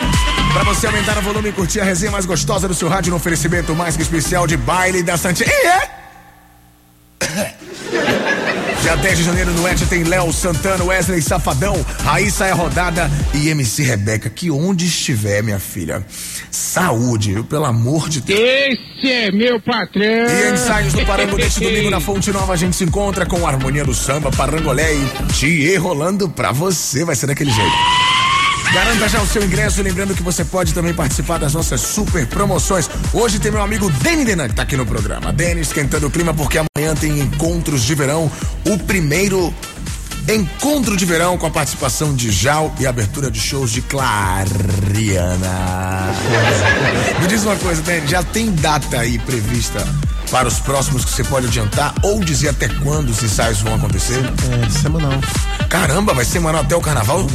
Pra 0.54 0.64
você 0.64 0.88
aumentar 0.88 1.18
o 1.18 1.22
volume 1.22 1.50
e 1.50 1.52
curtir 1.52 1.80
a 1.80 1.84
resenha 1.84 2.12
mais 2.12 2.26
gostosa 2.26 2.68
do 2.68 2.74
seu 2.74 2.88
rádio 2.88 3.12
no 3.12 3.18
oferecimento 3.18 3.76
mais 3.76 3.96
que 3.96 4.02
especial 4.02 4.48
de 4.48 4.58
baile 4.58 5.04
da 5.04 5.18
Santinha. 5.18 5.50
E 5.50 5.68
é? 5.68 5.98
Dia 8.82 8.96
10 8.96 9.18
de 9.18 9.24
janeiro 9.24 9.52
no 9.52 9.68
Et 9.68 9.86
tem 9.90 10.04
Léo 10.04 10.32
Santana, 10.32 10.84
Wesley 10.84 11.22
Safadão, 11.22 11.76
Raíssa 12.06 12.46
é 12.46 12.52
rodada 12.52 13.12
e 13.34 13.50
MC 13.50 13.84
Rebeca. 13.84 14.30
Que 14.30 14.50
onde 14.50 14.86
estiver, 14.86 15.44
minha 15.44 15.60
filha, 15.60 16.06
saúde, 16.50 17.34
viu? 17.34 17.44
pelo 17.44 17.66
amor 17.66 18.08
de 18.08 18.22
Deus. 18.22 18.40
Esse 18.40 19.12
é 19.12 19.32
meu 19.32 19.60
patrão. 19.60 20.02
E 20.02 20.54
ensaios 20.54 20.94
do 20.94 21.06
Parango 21.06 21.36
deste 21.36 21.60
domingo 21.60 21.90
na 21.90 22.00
Fonte 22.00 22.32
Nova 22.32 22.54
a 22.54 22.56
gente 22.56 22.76
se 22.76 22.84
encontra 22.86 23.26
com 23.26 23.46
a 23.46 23.50
harmonia 23.50 23.84
do 23.84 23.94
samba, 23.94 24.32
parangolé 24.32 24.94
e 24.94 25.34
Tietê 25.34 25.76
rolando 25.76 26.30
pra 26.30 26.54
você. 26.54 27.04
Vai 27.04 27.16
ser 27.16 27.28
daquele 27.28 27.52
jeito. 27.52 28.07
Garanta 28.74 29.08
já 29.08 29.22
o 29.22 29.28
seu 29.28 29.44
ingresso, 29.44 29.82
lembrando 29.82 30.14
que 30.14 30.22
você 30.22 30.44
pode 30.44 30.74
também 30.74 30.94
participar 30.94 31.38
das 31.38 31.54
nossas 31.54 31.82
super 31.82 32.28
promoções. 32.28 32.90
Hoje 33.14 33.40
tem 33.40 33.52
meu 33.52 33.62
amigo 33.62 33.90
Deni 33.90 34.26
Denan 34.26 34.48
que 34.50 34.56
tá 34.56 34.64
aqui 34.64 34.76
no 34.76 34.86
programa. 34.86 35.32
Deni 35.32 35.62
esquentando 35.62 36.08
o 36.08 36.12
clima 36.12 36.34
porque 36.34 36.60
amanhã 36.60 36.94
tem 36.96 37.20
encontros 37.20 37.84
de 37.84 37.96
verão, 37.96 38.32
o 38.66 38.78
primeiro 38.80 39.54
encontro 40.28 40.98
de 40.98 41.06
verão 41.06 41.38
com 41.38 41.46
a 41.48 41.50
participação 41.50 42.14
de 42.14 42.30
Jal 42.32 42.74
e 42.80 42.86
abertura 42.86 43.32
de 43.32 43.40
shows 43.40 43.72
de 43.72 43.82
Clariana. 43.82 44.48
Me 47.22 47.28
diz 47.28 47.44
uma 47.46 47.56
coisa, 47.56 47.82
Deni, 47.82 48.08
já 48.08 48.22
tem 48.22 48.52
data 48.52 49.00
aí 49.00 49.18
prevista 49.20 49.86
para 50.30 50.48
os 50.48 50.60
próximos 50.60 51.06
que 51.06 51.12
você 51.12 51.24
pode 51.24 51.48
adiantar 51.48 51.96
ou 52.04 52.20
dizer 52.20 52.50
até 52.50 52.68
quando 52.68 53.10
os 53.10 53.24
ensaios 53.24 53.62
vão 53.62 53.76
acontecer? 53.76 54.20
É, 54.66 54.70
semanal. 54.70 55.14
Caramba, 55.70 56.14
vai 56.14 56.26
semanal 56.26 56.62
até 56.62 56.76
o 56.76 56.82
carnaval? 56.82 57.26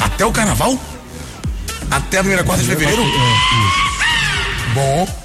Até 0.00 0.24
o 0.24 0.32
carnaval? 0.32 0.78
Até 1.90 2.18
a 2.18 2.20
primeira 2.20 2.44
quarta 2.44 2.62
de 2.62 2.68
fevereiro? 2.68 3.02
Bom. 4.74 5.20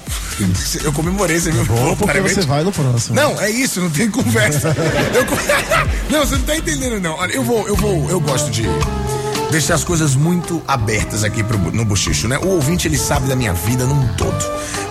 Eu 0.84 0.92
comemorei, 0.92 1.40
você 1.40 1.50
viu? 1.50 1.64
Bom, 1.64 1.96
porque 1.96 2.20
você 2.20 2.42
vai 2.42 2.62
no 2.62 2.70
próximo. 2.70 3.14
Não, 3.14 3.40
é 3.40 3.48
isso, 3.48 3.80
não 3.80 3.90
tem 3.90 4.10
conversa. 4.10 4.76
Eu 5.14 5.24
não, 6.10 6.26
você 6.26 6.36
não 6.36 6.44
tá 6.44 6.56
entendendo, 6.56 7.00
não. 7.00 7.14
Olha, 7.14 7.32
eu 7.32 7.42
vou, 7.42 7.66
eu 7.66 7.74
vou, 7.76 8.10
eu 8.10 8.20
gosto 8.20 8.50
de 8.50 8.64
deixar 9.50 9.74
as 9.74 9.84
coisas 9.84 10.14
muito 10.14 10.62
abertas 10.66 11.24
aqui 11.24 11.42
pro, 11.42 11.58
no 11.58 11.84
bochicho, 11.84 12.28
né? 12.28 12.38
O 12.38 12.48
ouvinte, 12.48 12.88
ele 12.88 12.98
sabe 12.98 13.28
da 13.28 13.36
minha 13.36 13.52
vida 13.52 13.84
num 13.84 14.08
todo. 14.14 14.36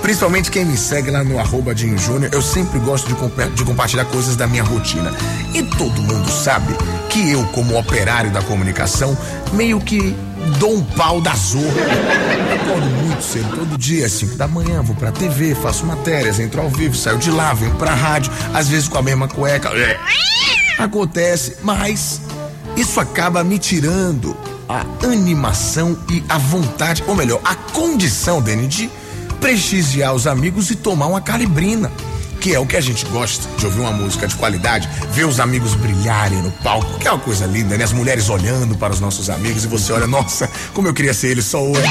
Principalmente 0.01 0.51
quem 0.51 0.65
me 0.65 0.77
segue 0.77 1.09
lá 1.11 1.23
no 1.23 1.39
arroba 1.39 1.73
Dinho 1.73 1.97
Júnior, 1.97 2.31
eu 2.33 2.41
sempre 2.41 2.79
gosto 2.79 3.07
de, 3.07 3.49
de 3.55 3.63
compartilhar 3.63 4.05
coisas 4.05 4.35
da 4.35 4.47
minha 4.47 4.63
rotina. 4.63 5.11
E 5.53 5.63
todo 5.63 6.01
mundo 6.01 6.29
sabe 6.29 6.73
que 7.09 7.31
eu, 7.31 7.43
como 7.47 7.77
operário 7.77 8.31
da 8.31 8.41
comunicação, 8.41 9.17
meio 9.53 9.79
que 9.79 10.15
dou 10.59 10.75
um 10.75 10.83
pau 10.83 11.21
da 11.21 11.33
zorra. 11.33 11.65
Acordo 12.53 12.85
muito 13.03 13.21
cedo, 13.21 13.49
todo 13.55 13.77
dia, 13.77 14.07
5 14.07 14.35
da 14.35 14.47
manhã, 14.47 14.81
vou 14.81 14.95
pra 14.95 15.11
TV, 15.11 15.55
faço 15.55 15.85
matérias, 15.85 16.39
entro 16.39 16.61
ao 16.61 16.69
vivo, 16.69 16.95
saio 16.95 17.17
de 17.17 17.31
lá, 17.31 17.53
venho 17.53 17.73
pra 17.75 17.93
rádio, 17.93 18.31
às 18.53 18.67
vezes 18.67 18.87
com 18.87 18.97
a 18.97 19.01
mesma 19.01 19.27
cueca. 19.27 19.69
É. 19.69 19.99
Acontece, 20.77 21.57
mas 21.63 22.21
isso 22.75 22.99
acaba 22.99 23.43
me 23.43 23.57
tirando 23.57 24.35
a 24.67 24.85
animação 25.03 25.97
e 26.09 26.23
a 26.27 26.37
vontade, 26.37 27.03
ou 27.07 27.15
melhor, 27.15 27.39
a 27.43 27.55
condição, 27.55 28.41
Dani, 28.41 28.67
de 28.67 28.89
prestigiar 29.39 30.13
os 30.13 30.27
amigos 30.27 30.71
e 30.71 30.75
tomar 30.75 31.07
uma 31.07 31.21
calibrina. 31.21 31.91
Que 32.41 32.53
é 32.53 32.59
o 32.59 32.65
que 32.65 32.75
a 32.75 32.81
gente 32.81 33.05
gosta 33.05 33.47
de 33.57 33.65
ouvir 33.65 33.79
uma 33.79 33.91
música 33.91 34.27
de 34.27 34.35
qualidade, 34.35 34.87
ver 35.11 35.25
os 35.25 35.39
amigos 35.39 35.73
brilharem 35.73 36.41
no 36.41 36.51
palco, 36.51 36.99
que 36.99 37.07
é 37.07 37.11
uma 37.11 37.19
coisa 37.19 37.45
linda, 37.45 37.77
né? 37.77 37.83
As 37.83 37.93
mulheres 37.93 38.29
olhando 38.29 38.75
para 38.75 38.93
os 38.93 38.99
nossos 38.99 39.29
amigos 39.29 39.63
e 39.63 39.67
você 39.67 39.93
olha, 39.93 40.05
nossa, 40.05 40.49
como 40.73 40.87
eu 40.87 40.93
queria 40.93 41.13
ser 41.13 41.29
ele 41.29 41.41
só 41.41 41.63
hoje. 41.63 41.87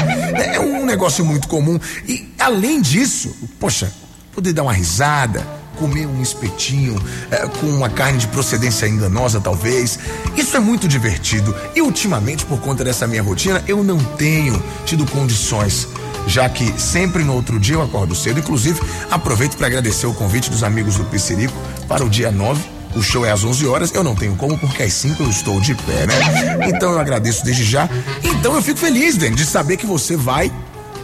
É 0.53 0.59
um 0.59 0.85
negócio 0.85 1.25
muito 1.25 1.47
comum. 1.47 1.77
E 2.07 2.31
além 2.39 2.81
disso, 2.81 3.35
poxa, 3.59 3.91
poder 4.33 4.53
dar 4.53 4.63
uma 4.63 4.71
risada, 4.73 5.45
comer 5.75 6.07
um 6.07 6.21
espetinho 6.21 7.01
eh, 7.31 7.47
com 7.59 7.67
uma 7.67 7.89
carne 7.89 8.17
de 8.17 8.27
procedência 8.27 8.87
enganosa, 8.87 9.39
talvez. 9.39 9.99
Isso 10.35 10.55
é 10.57 10.59
muito 10.59 10.87
divertido. 10.87 11.55
E 11.75 11.81
ultimamente, 11.81 12.45
por 12.45 12.59
conta 12.59 12.83
dessa 12.83 13.07
minha 13.07 13.21
rotina, 13.21 13.63
eu 13.67 13.83
não 13.83 13.97
tenho 13.97 14.61
tido 14.85 15.05
condições. 15.05 15.87
Já 16.27 16.49
que 16.49 16.79
sempre 16.79 17.23
no 17.23 17.33
outro 17.33 17.59
dia 17.59 17.75
eu 17.75 17.81
acordo 17.81 18.15
cedo. 18.15 18.39
Inclusive, 18.39 18.79
aproveito 19.11 19.55
para 19.57 19.67
agradecer 19.67 20.07
o 20.07 20.13
convite 20.13 20.49
dos 20.49 20.63
amigos 20.63 20.95
do 20.95 21.05
Piscirico 21.05 21.53
para 21.87 22.03
o 22.03 22.09
dia 22.09 22.31
9. 22.31 22.75
O 22.95 23.01
show 23.01 23.25
é 23.25 23.31
às 23.31 23.43
11 23.43 23.67
horas, 23.67 23.93
eu 23.93 24.03
não 24.03 24.15
tenho 24.15 24.35
como, 24.37 24.57
porque 24.57 24.81
às 24.81 24.93
5 24.93 25.21
eu 25.21 25.29
estou 25.29 25.59
de 25.59 25.75
pé, 25.75 26.07
né? 26.07 26.69
Então 26.69 26.93
eu 26.93 26.99
agradeço 26.99 27.43
desde 27.43 27.63
já. 27.63 27.89
Então 28.23 28.55
eu 28.55 28.61
fico 28.61 28.79
feliz, 28.79 29.17
Dani, 29.17 29.35
de 29.35 29.45
saber 29.45 29.75
que 29.75 29.85
você 29.85 30.15
vai 30.15 30.49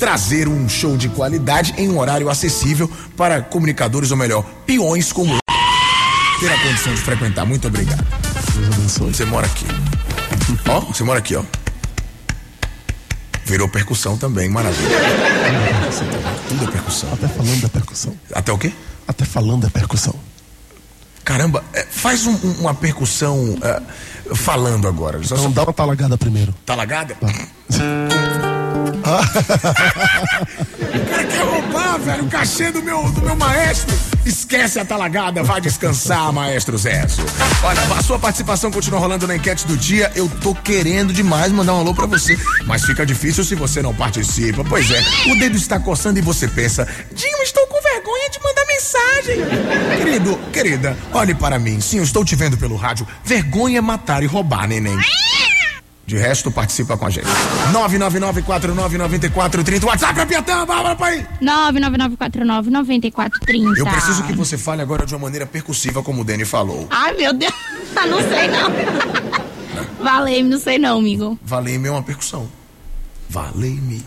trazer 0.06 0.48
um 0.48 0.68
show 0.68 0.98
de 0.98 1.08
qualidade 1.10 1.76
em 1.78 1.88
um 1.88 2.00
horário 2.00 2.28
acessível 2.28 2.90
para 3.16 3.40
comunicadores, 3.40 4.10
ou 4.10 4.18
melhor, 4.18 4.44
peões 4.66 5.14
como 5.14 5.32
eu, 5.36 5.40
ter 6.40 6.52
a 6.52 6.58
condição 6.60 6.92
de 6.96 7.02
frequentar. 7.02 7.46
Muito 7.46 7.68
obrigado. 7.68 8.04
Deus 8.56 8.74
abençoe. 8.76 9.14
Você 9.14 9.26
mora 9.26 9.46
aqui. 9.46 9.64
Ó, 10.68 10.80
você 10.80 11.04
mora 11.04 11.20
aqui, 11.20 11.36
ó. 11.36 11.44
Virou 13.46 13.70
percussão 13.70 14.18
também, 14.18 14.50
maravilha. 14.50 14.90
Tudo 16.50 16.64
é 16.64 16.72
percussão. 16.72 17.14
Até 17.14 17.28
falando 17.28 17.62
da 17.62 17.70
percussão. 17.70 18.18
Até 18.34 18.52
o 18.52 18.58
quê? 18.58 18.74
Até 19.08 19.24
falando 19.24 19.62
da 19.62 19.70
percussão. 19.70 20.16
Caramba, 21.24 21.64
é, 21.74 21.86
faz 21.88 22.26
um- 22.26 22.34
um- 22.44 22.56
uma 22.62 22.74
percussão 22.74 23.56
é, 23.62 24.34
falando 24.34 24.88
agora. 24.88 25.22
Só, 25.24 25.36
Então 25.36 25.52
dá 25.52 25.62
uma 25.62 25.74
talagada 25.74 26.18
primeiro. 26.18 26.56
Tá 26.66 26.74
lagada? 26.74 27.16
o 31.02 31.06
cara 31.10 31.24
quer 31.26 31.44
roubar, 31.44 32.00
velho, 32.00 32.26
o 32.26 32.30
cachê 32.30 32.72
do 32.72 32.84
meu, 32.84 33.12
do 33.12 33.22
meu 33.22 33.36
maestro. 33.36 33.96
Esquece 34.26 34.80
a 34.80 34.86
talagada, 34.86 35.44
vai 35.44 35.60
descansar, 35.60 36.32
maestro 36.32 36.78
Zezo. 36.78 37.24
Olha, 37.64 37.82
a 37.98 38.04
sua 38.04 38.20
participação 38.20 38.72
continua 38.72 39.00
rolando 39.00 39.26
na 39.26 39.36
enquete 39.36 39.66
do 39.66 39.76
dia. 39.76 40.12
Eu 40.16 40.30
tô 40.42 40.54
querendo 40.54 41.12
demais 41.12 41.52
mandar 41.52 41.74
um 41.74 41.80
alô 41.80 41.94
pra 41.94 42.06
você, 42.06 42.38
mas 42.66 42.86
fica 42.86 43.06
difícil 43.06 43.44
se 43.44 43.56
você 43.56 43.82
não 43.82 43.94
participa. 43.94 44.64
Pois 44.64 44.90
é, 44.92 45.04
o 45.32 45.40
dedo 45.40 45.58
está 45.58 45.80
coçando 45.80 46.20
e 46.20 46.22
você 46.22 46.48
pensa, 46.48 46.88
Dinho, 47.14 47.42
estou 47.42 47.66
com 47.68 47.82
vergonha 47.82 48.30
de 48.30 48.40
mandar 48.44 48.66
mensagem. 48.68 49.98
Querido, 49.98 50.38
querida, 50.54 50.98
olhe 51.14 51.34
para 51.34 51.58
mim. 51.58 51.82
Sim, 51.82 51.98
eu 51.98 52.04
estou 52.04 52.24
te 52.24 52.36
vendo 52.36 52.58
pelo 52.58 52.76
rádio. 52.76 53.08
Vergonha 53.24 53.80
é 53.80 53.82
matar 53.82 54.22
e 54.22 54.28
roubar, 54.28 54.68
neném. 54.68 54.98
De 56.12 56.18
resto, 56.18 56.52
participa 56.52 56.98
com 56.98 57.06
a 57.06 57.10
gente. 57.10 57.26
999-499430. 57.72 59.86
WhatsApp, 59.86 60.14
Capiatã, 60.14 60.66
Bárbara, 60.66 60.94
pai. 60.94 61.26
999499430. 61.42 63.78
Eu 63.78 63.86
preciso 63.86 64.24
que 64.24 64.34
você 64.34 64.58
fale 64.58 64.82
agora 64.82 65.06
de 65.06 65.16
uma 65.16 65.22
maneira 65.22 65.46
percussiva, 65.46 66.04
como 66.04 66.24
o 66.24 66.26
Dani 66.26 66.44
falou. 66.44 66.86
Ai, 66.92 67.14
meu 67.14 67.34
Deus. 67.34 67.54
Ah, 67.96 68.06
não 68.12 68.18
sei 68.18 68.50
não. 68.50 68.70
Valeu, 70.04 70.44
não 70.44 70.60
sei 70.60 70.78
não, 70.78 71.00
amigo. 71.00 71.40
Valei-me 71.42 71.88
é 71.88 71.92
uma 71.92 72.04
percussão. 72.04 72.46
Valei-me. 73.30 74.04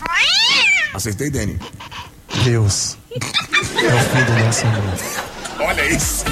Acertei, 0.93 1.31
Dani. 1.31 1.59
Deus. 2.45 2.99
É 3.13 3.17
o 3.17 3.21
fim 4.11 4.25
do 4.27 4.33
nosso 4.45 4.67
amor. 4.67 4.93
Olha 5.61 5.91
isso. 5.91 6.23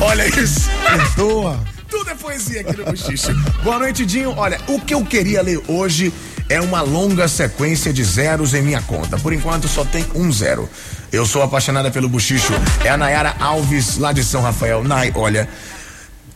Olha 0.00 0.26
isso. 0.40 0.68
Perdoa. 0.82 1.73
Tudo 1.94 2.10
é 2.10 2.14
poesia 2.16 2.60
aqui 2.62 2.76
no 2.76 2.84
Bochicho. 2.86 3.32
Boa 3.62 3.78
noite, 3.78 4.04
Dinho. 4.04 4.34
Olha, 4.36 4.60
o 4.66 4.80
que 4.80 4.92
eu 4.92 5.04
queria 5.04 5.40
ler 5.40 5.62
hoje 5.68 6.12
é 6.48 6.60
uma 6.60 6.82
longa 6.82 7.28
sequência 7.28 7.92
de 7.92 8.02
zeros 8.02 8.52
em 8.52 8.62
minha 8.62 8.82
conta. 8.82 9.16
Por 9.16 9.32
enquanto, 9.32 9.68
só 9.68 9.84
tem 9.84 10.04
um 10.12 10.32
zero. 10.32 10.68
Eu 11.12 11.24
sou 11.24 11.40
apaixonada 11.40 11.92
pelo 11.92 12.08
Bochicho. 12.08 12.52
É 12.84 12.88
a 12.88 12.96
Nayara 12.96 13.36
Alves, 13.38 13.96
lá 13.96 14.12
de 14.12 14.24
São 14.24 14.42
Rafael. 14.42 14.82
Nay, 14.82 15.12
olha, 15.14 15.48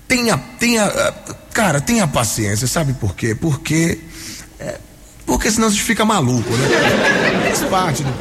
tenha, 0.06 0.38
tenha, 0.61 0.84
ah, 0.84 1.14
cara, 1.52 1.80
tenha 1.80 2.06
paciência. 2.06 2.68
Sabe 2.68 2.92
por 2.92 3.16
quê? 3.16 3.34
Porque, 3.34 3.98
é, 4.61 4.78
porque 5.26 5.50
senão 5.50 5.66
a 5.66 5.70
gente 5.72 5.82
fica 5.82 6.04
maluco, 6.04 6.52
né? 6.52 6.68
Faz 7.48 7.68
parte 7.68 8.04
do. 8.04 8.14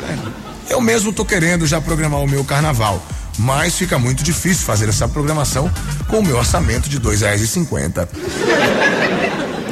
Eu 0.72 0.82
mesmo 0.82 1.14
tô 1.14 1.24
querendo 1.24 1.68
já 1.68 1.80
programar 1.80 2.20
o 2.20 2.28
meu 2.28 2.44
carnaval. 2.44 3.00
Mas 3.38 3.76
fica 3.78 4.00
muito 4.00 4.24
difícil 4.24 4.66
fazer 4.66 4.90
essa 4.90 5.08
programação 5.08 5.72
com 6.08 6.20
o 6.20 6.24
meu 6.24 6.38
orçamento 6.38 6.90
de 6.90 6.98
R$ 6.98 7.04
2,50. 7.04 8.08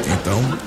Então, 0.07 0.57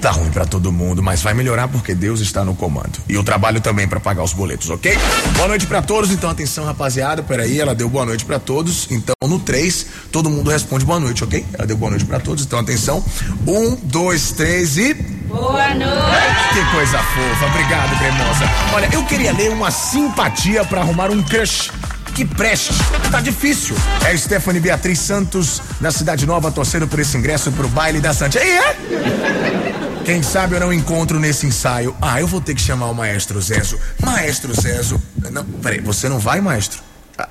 tá 0.00 0.10
ruim 0.10 0.30
pra 0.30 0.44
todo 0.46 0.70
mundo, 0.72 1.02
mas 1.02 1.20
vai 1.22 1.34
melhorar 1.34 1.68
porque 1.68 1.94
Deus 1.94 2.20
está 2.20 2.44
no 2.44 2.54
comando. 2.54 2.98
E 3.08 3.14
eu 3.14 3.24
trabalho 3.24 3.60
também 3.60 3.86
pra 3.86 3.98
pagar 4.00 4.22
os 4.22 4.32
boletos, 4.32 4.70
ok? 4.70 4.96
Boa 5.34 5.48
noite 5.48 5.66
pra 5.66 5.82
todos, 5.82 6.10
então 6.10 6.30
atenção, 6.30 6.64
rapaziada. 6.64 7.22
Peraí, 7.22 7.60
ela 7.60 7.74
deu 7.74 7.88
boa 7.88 8.06
noite 8.06 8.24
pra 8.24 8.38
todos. 8.38 8.86
Então, 8.90 9.14
no 9.24 9.38
3, 9.38 9.86
todo 10.12 10.30
mundo 10.30 10.50
responde 10.50 10.84
boa 10.84 11.00
noite, 11.00 11.24
ok? 11.24 11.44
Ela 11.52 11.66
deu 11.66 11.76
boa 11.76 11.90
noite 11.90 12.04
pra 12.04 12.20
todos, 12.20 12.44
então 12.44 12.58
atenção. 12.58 13.04
Um, 13.46 13.74
dois, 13.82 14.32
três 14.32 14.76
e. 14.76 14.94
Boa 14.94 15.74
noite. 15.74 16.54
Que 16.54 16.64
coisa 16.74 16.98
fofa, 16.98 17.46
obrigado, 17.46 17.98
cremosa. 17.98 18.44
Olha, 18.74 18.88
eu 18.92 19.04
queria 19.04 19.32
ler 19.32 19.50
uma 19.50 19.70
simpatia 19.70 20.64
pra 20.64 20.80
arrumar 20.80 21.10
um 21.10 21.22
crush. 21.22 21.70
Que 22.16 22.24
preste, 22.24 22.72
tá 23.10 23.20
difícil. 23.20 23.76
É 24.02 24.16
Stephanie 24.16 24.58
Beatriz 24.58 25.00
Santos, 25.00 25.60
da 25.78 25.90
Cidade 25.90 26.24
Nova, 26.24 26.50
torcendo 26.50 26.88
por 26.88 26.98
esse 26.98 27.14
ingresso 27.14 27.52
pro 27.52 27.68
baile 27.68 28.00
da 28.00 28.14
Santia. 28.14 28.42
E 28.42 28.56
é? 28.56 30.02
Quem 30.02 30.22
sabe 30.22 30.54
eu 30.54 30.60
não 30.60 30.72
encontro 30.72 31.20
nesse 31.20 31.46
ensaio. 31.46 31.94
Ah, 32.00 32.18
eu 32.18 32.26
vou 32.26 32.40
ter 32.40 32.54
que 32.54 32.60
chamar 32.62 32.86
o 32.86 32.94
maestro 32.94 33.38
Zezo. 33.42 33.78
Maestro 34.02 34.58
Zezo. 34.58 34.98
Não, 35.30 35.44
peraí, 35.44 35.78
você 35.78 36.08
não 36.08 36.18
vai, 36.18 36.40
maestro? 36.40 36.80
Ah, 37.18 37.28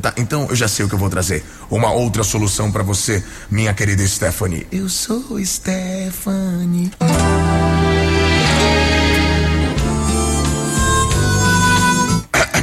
tá, 0.00 0.12
então 0.16 0.46
eu 0.48 0.54
já 0.54 0.68
sei 0.68 0.86
o 0.86 0.88
que 0.88 0.94
eu 0.94 0.98
vou 0.98 1.10
trazer. 1.10 1.44
Uma 1.68 1.90
outra 1.90 2.22
solução 2.22 2.70
para 2.70 2.84
você, 2.84 3.20
minha 3.50 3.74
querida 3.74 4.06
Stephanie. 4.06 4.64
Eu 4.70 4.88
sou 4.88 5.44
Stephanie. 5.44 6.92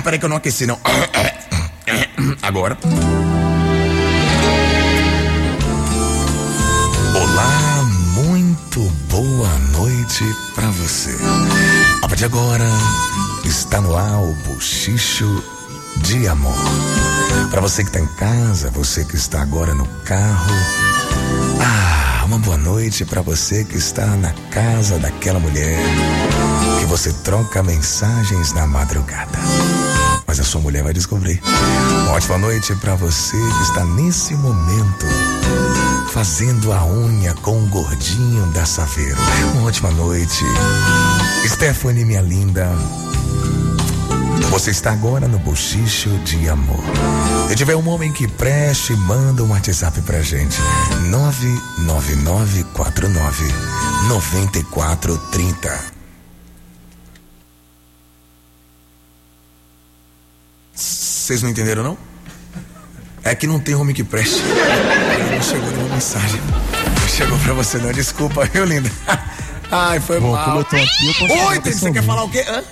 Peraí 0.01 0.17
que 0.17 0.25
eu 0.25 0.29
não 0.29 0.37
aqueci, 0.37 0.65
não. 0.65 0.79
Agora. 2.41 2.75
Olá, 7.15 7.83
muito 8.15 8.81
boa 9.09 9.49
noite 9.71 10.23
pra 10.55 10.67
você. 10.71 11.15
A 12.01 12.07
partir 12.07 12.17
de 12.17 12.25
agora, 12.25 12.67
está 13.45 13.79
no 13.79 13.95
ar 13.95 14.23
o 14.23 14.33
Bochicho 14.45 15.43
de 15.97 16.27
Amor. 16.27 16.55
Pra 17.51 17.61
você 17.61 17.83
que 17.83 17.91
tá 17.91 17.99
em 17.99 18.07
casa, 18.15 18.71
você 18.71 19.05
que 19.05 19.15
está 19.15 19.41
agora 19.41 19.75
no 19.75 19.85
carro. 20.03 20.55
Ah, 21.63 22.25
uma 22.25 22.39
boa 22.39 22.57
noite 22.57 23.05
pra 23.05 23.21
você 23.21 23.63
que 23.63 23.77
está 23.77 24.07
na 24.07 24.33
casa 24.49 24.97
daquela 24.97 25.39
mulher 25.39 25.77
que 26.79 26.85
você 26.85 27.13
troca 27.23 27.61
mensagens 27.61 28.51
na 28.53 28.65
madrugada 28.65 29.37
mas 30.27 30.39
a 30.39 30.43
sua 30.43 30.61
mulher 30.61 30.83
vai 30.83 30.93
descobrir. 30.93 31.41
Uma 32.03 32.11
ótima 32.13 32.37
noite 32.37 32.75
para 32.75 32.93
você 32.95 33.37
que 33.37 33.63
está 33.63 33.83
nesse 33.85 34.35
momento 34.35 35.05
fazendo 36.11 36.71
a 36.73 36.85
unha 36.85 37.33
com 37.35 37.63
o 37.63 37.67
gordinho 37.67 38.45
da 38.47 38.65
Saveiro. 38.65 39.15
Uma 39.53 39.67
ótima 39.67 39.89
noite. 39.91 40.43
Stephanie, 41.47 42.03
minha 42.03 42.21
linda. 42.21 42.67
Você 44.49 44.71
está 44.71 44.91
agora 44.91 45.29
no 45.29 45.39
Bochicho 45.39 46.09
de 46.25 46.49
Amor. 46.49 46.83
Se 47.47 47.55
tiver 47.55 47.77
um 47.77 47.87
homem 47.87 48.11
que 48.11 48.27
preste, 48.27 48.93
manda 48.93 49.41
um 49.43 49.51
WhatsApp 49.51 50.01
pra 50.01 50.21
gente. 50.21 50.59
99949 51.09 53.45
9430. 54.09 56.00
Vocês 61.21 61.43
não 61.43 61.51
entenderam, 61.51 61.83
não? 61.83 61.97
É 63.23 63.35
que 63.35 63.45
não 63.45 63.59
tem 63.59 63.75
homem 63.75 63.93
que 63.93 64.03
preste. 64.03 64.41
Não 64.41 65.43
chegou 65.43 65.69
nenhuma 65.69 65.93
mensagem. 65.93 66.41
Não 66.99 67.07
chegou 67.07 67.37
pra 67.37 67.53
você, 67.53 67.77
não. 67.77 67.91
Desculpa, 67.91 68.43
viu, 68.45 68.65
linda? 68.65 68.91
Ai, 69.69 69.99
foi 69.99 70.19
Bom, 70.19 70.31
mal. 70.31 70.43
como 70.43 70.59
eu 70.61 70.63
tô 70.63 70.75
aqui, 70.75 71.29
eu 71.29 71.47
Oi, 71.47 71.59
você 71.59 71.91
quer 71.91 72.03
falar 72.03 72.23
o 72.23 72.29
quê? 72.29 72.43
Hã? 72.49 72.63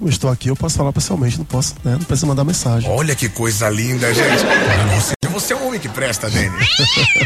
Eu 0.00 0.08
estou 0.08 0.30
aqui, 0.30 0.48
eu 0.48 0.54
posso 0.54 0.76
falar 0.76 0.92
pessoalmente, 0.92 1.38
não 1.38 1.44
posso, 1.44 1.74
né? 1.84 1.92
Não 1.92 1.98
precisa 2.04 2.26
mandar 2.26 2.44
mensagem. 2.44 2.88
Olha 2.88 3.16
que 3.16 3.28
coisa 3.28 3.68
linda, 3.68 4.14
gente. 4.14 4.38
Seja, 4.38 5.32
você 5.32 5.52
é 5.52 5.56
um 5.56 5.66
homem 5.66 5.80
que 5.80 5.88
presta, 5.88 6.30
Dani. 6.30 6.50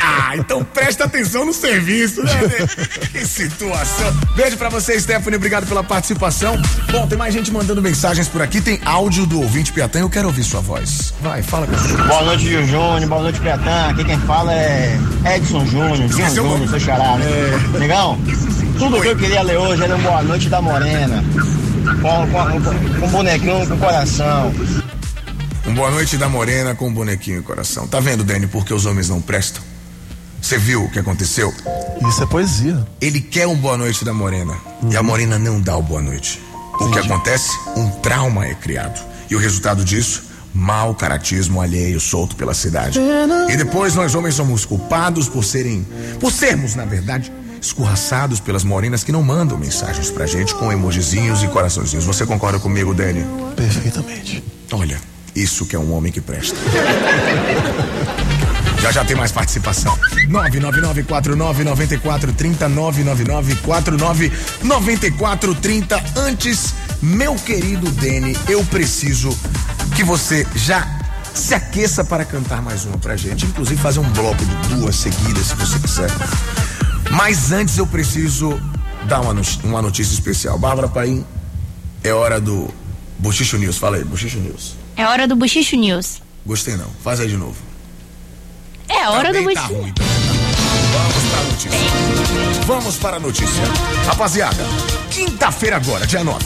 Ah, 0.00 0.34
então 0.36 0.64
presta 0.64 1.04
atenção 1.04 1.44
no 1.44 1.52
serviço, 1.52 2.22
né, 2.22 2.32
Dani? 2.34 2.68
Que 3.12 3.26
situação. 3.26 4.10
Beijo 4.34 4.56
pra 4.56 4.70
você, 4.70 4.98
Stephanie. 4.98 5.36
Obrigado 5.36 5.66
pela 5.66 5.84
participação. 5.84 6.56
Bom, 6.90 7.06
tem 7.06 7.18
mais 7.18 7.34
gente 7.34 7.50
mandando 7.52 7.82
mensagens 7.82 8.26
por 8.26 8.40
aqui. 8.40 8.60
Tem 8.62 8.80
áudio 8.86 9.26
do 9.26 9.40
ouvinte 9.42 9.70
Piatã. 9.70 9.98
Eu 10.00 10.08
quero 10.10 10.28
ouvir 10.28 10.42
sua 10.44 10.60
voz. 10.62 11.12
Vai, 11.20 11.42
fala 11.42 11.66
com 11.66 11.74
a 11.74 11.78
gente. 11.78 12.02
Boa 12.02 12.22
noite, 12.22 12.44
Gil 12.48 12.66
Júnior. 12.66 13.06
Boa 13.06 13.22
noite, 13.22 13.38
Piatã. 13.40 13.88
Aqui 13.90 14.02
quem 14.04 14.18
fala 14.20 14.52
é 14.54 14.98
Edson 15.36 15.66
Júnior, 15.66 16.00
Esqueceu 16.06 16.44
o 16.44 16.48
Júnior, 16.48 16.70
seu 16.70 16.80
xará. 16.80 17.16
né? 17.18 17.26
Negão, 17.78 18.18
tudo 18.78 18.98
que 19.00 19.08
eu 19.08 19.16
queria 19.16 19.42
ler 19.42 19.58
hoje 19.58 19.84
era 19.84 19.94
um 19.94 20.00
Boa 20.02 20.22
Noite 20.22 20.48
da 20.48 20.62
Morena. 20.62 21.22
Com, 22.00 22.26
com, 22.30 23.00
com 23.00 23.06
um 23.06 23.10
bonequinho 23.10 23.66
com 23.66 23.78
coração. 23.78 24.52
Um 25.66 25.74
boa 25.74 25.90
noite 25.90 26.16
da 26.16 26.28
Morena 26.28 26.74
com 26.74 26.88
um 26.88 26.92
bonequinho 26.92 27.40
e 27.40 27.42
coração. 27.42 27.86
Tá 27.86 28.00
vendo, 28.00 28.24
Dani, 28.24 28.46
porque 28.46 28.72
os 28.72 28.86
homens 28.86 29.08
não 29.08 29.20
prestam? 29.20 29.62
Você 30.40 30.58
viu 30.58 30.84
o 30.84 30.90
que 30.90 30.98
aconteceu? 30.98 31.54
Isso 32.08 32.22
é 32.22 32.26
poesia. 32.26 32.84
Ele 33.00 33.20
quer 33.20 33.46
um 33.46 33.56
boa 33.56 33.76
noite 33.76 34.04
da 34.04 34.12
Morena. 34.12 34.54
E 34.90 34.96
a 34.96 35.02
Morena 35.02 35.38
não 35.38 35.60
dá 35.60 35.76
o 35.76 35.82
boa 35.82 36.02
noite. 36.02 36.40
O 36.80 36.90
que 36.90 36.98
acontece? 36.98 37.50
Um 37.76 37.88
trauma 38.00 38.46
é 38.46 38.54
criado. 38.54 39.00
E 39.30 39.36
o 39.36 39.38
resultado 39.38 39.84
disso? 39.84 40.24
Mau 40.52 40.94
caratismo 40.94 41.60
alheio 41.60 42.00
solto 42.00 42.34
pela 42.36 42.54
cidade. 42.54 42.98
E 43.48 43.56
depois 43.56 43.94
nós 43.94 44.14
homens 44.14 44.34
somos 44.34 44.64
culpados 44.64 45.28
por 45.28 45.44
serem. 45.44 45.86
por 46.20 46.32
sermos, 46.32 46.74
na 46.74 46.84
verdade, 46.84 47.32
escorraçados 47.62 48.40
pelas 48.40 48.64
morenas 48.64 49.04
que 49.04 49.12
não 49.12 49.22
mandam 49.22 49.56
mensagens 49.56 50.10
pra 50.10 50.26
gente 50.26 50.52
com 50.54 50.72
emojizinhos 50.72 51.44
e 51.44 51.48
coraçõezinhos. 51.48 52.04
Você 52.04 52.26
concorda 52.26 52.58
comigo, 52.58 52.92
Dani? 52.92 53.24
Perfeitamente. 53.54 54.42
Olha, 54.72 55.00
isso 55.34 55.64
que 55.64 55.74
é 55.76 55.78
um 55.78 55.94
homem 55.94 56.12
que 56.12 56.20
presta. 56.20 56.56
Já 58.82 58.90
já 58.90 59.04
tem 59.04 59.14
mais 59.14 59.30
participação. 59.30 59.96
999499430 60.28 62.68
999499430. 64.64 66.02
Antes, 66.16 66.74
meu 67.00 67.36
querido 67.36 67.88
Dene, 67.92 68.36
eu 68.48 68.64
preciso 68.64 69.38
que 69.94 70.02
você 70.02 70.44
já 70.56 70.84
se 71.32 71.54
aqueça 71.54 72.04
para 72.04 72.24
cantar 72.24 72.60
mais 72.60 72.84
uma 72.84 72.98
pra 72.98 73.16
gente, 73.16 73.46
inclusive 73.46 73.80
fazer 73.80 74.00
um 74.00 74.10
bloco 74.10 74.44
de 74.44 74.56
duas 74.74 74.96
seguidas, 74.96 75.46
se 75.46 75.54
você 75.54 75.78
quiser. 75.78 76.10
Mas 77.10 77.52
antes 77.52 77.76
eu 77.78 77.86
preciso 77.86 78.60
dar 79.06 79.20
uma, 79.20 79.34
no- 79.34 79.42
uma 79.64 79.82
notícia 79.82 80.12
especial. 80.14 80.58
Bárbara 80.58 80.88
Paim, 80.88 81.24
é 82.02 82.12
hora 82.12 82.40
do 82.40 82.72
Bochicho 83.18 83.58
News. 83.58 83.76
Fala 83.76 83.96
aí, 83.96 84.04
Bochicho 84.04 84.38
News. 84.38 84.74
É 84.96 85.06
hora 85.06 85.26
do 85.26 85.36
Bochicho 85.36 85.76
News. 85.76 86.22
Gostei 86.44 86.76
não. 86.76 86.86
Faz 87.02 87.20
aí 87.20 87.28
de 87.28 87.36
novo. 87.36 87.56
É 88.88 89.08
hora 89.08 89.32
do 89.32 89.38
Também 89.38 89.54
tá 89.54 89.62
Bochicho. 89.62 89.80
ruim, 89.80 89.92
também 89.92 90.12
tá 90.12 90.28
ruim. 90.28 90.42
Vamos 90.92 91.24
para 91.30 91.38
a 91.38 91.44
notícia. 91.44 92.66
Vamos 92.66 92.96
para 92.96 93.16
a 93.16 93.20
notícia. 93.20 93.62
Rapaziada, 94.06 94.62
quinta-feira 95.10 95.76
agora, 95.76 96.06
dia 96.06 96.22
9. 96.22 96.44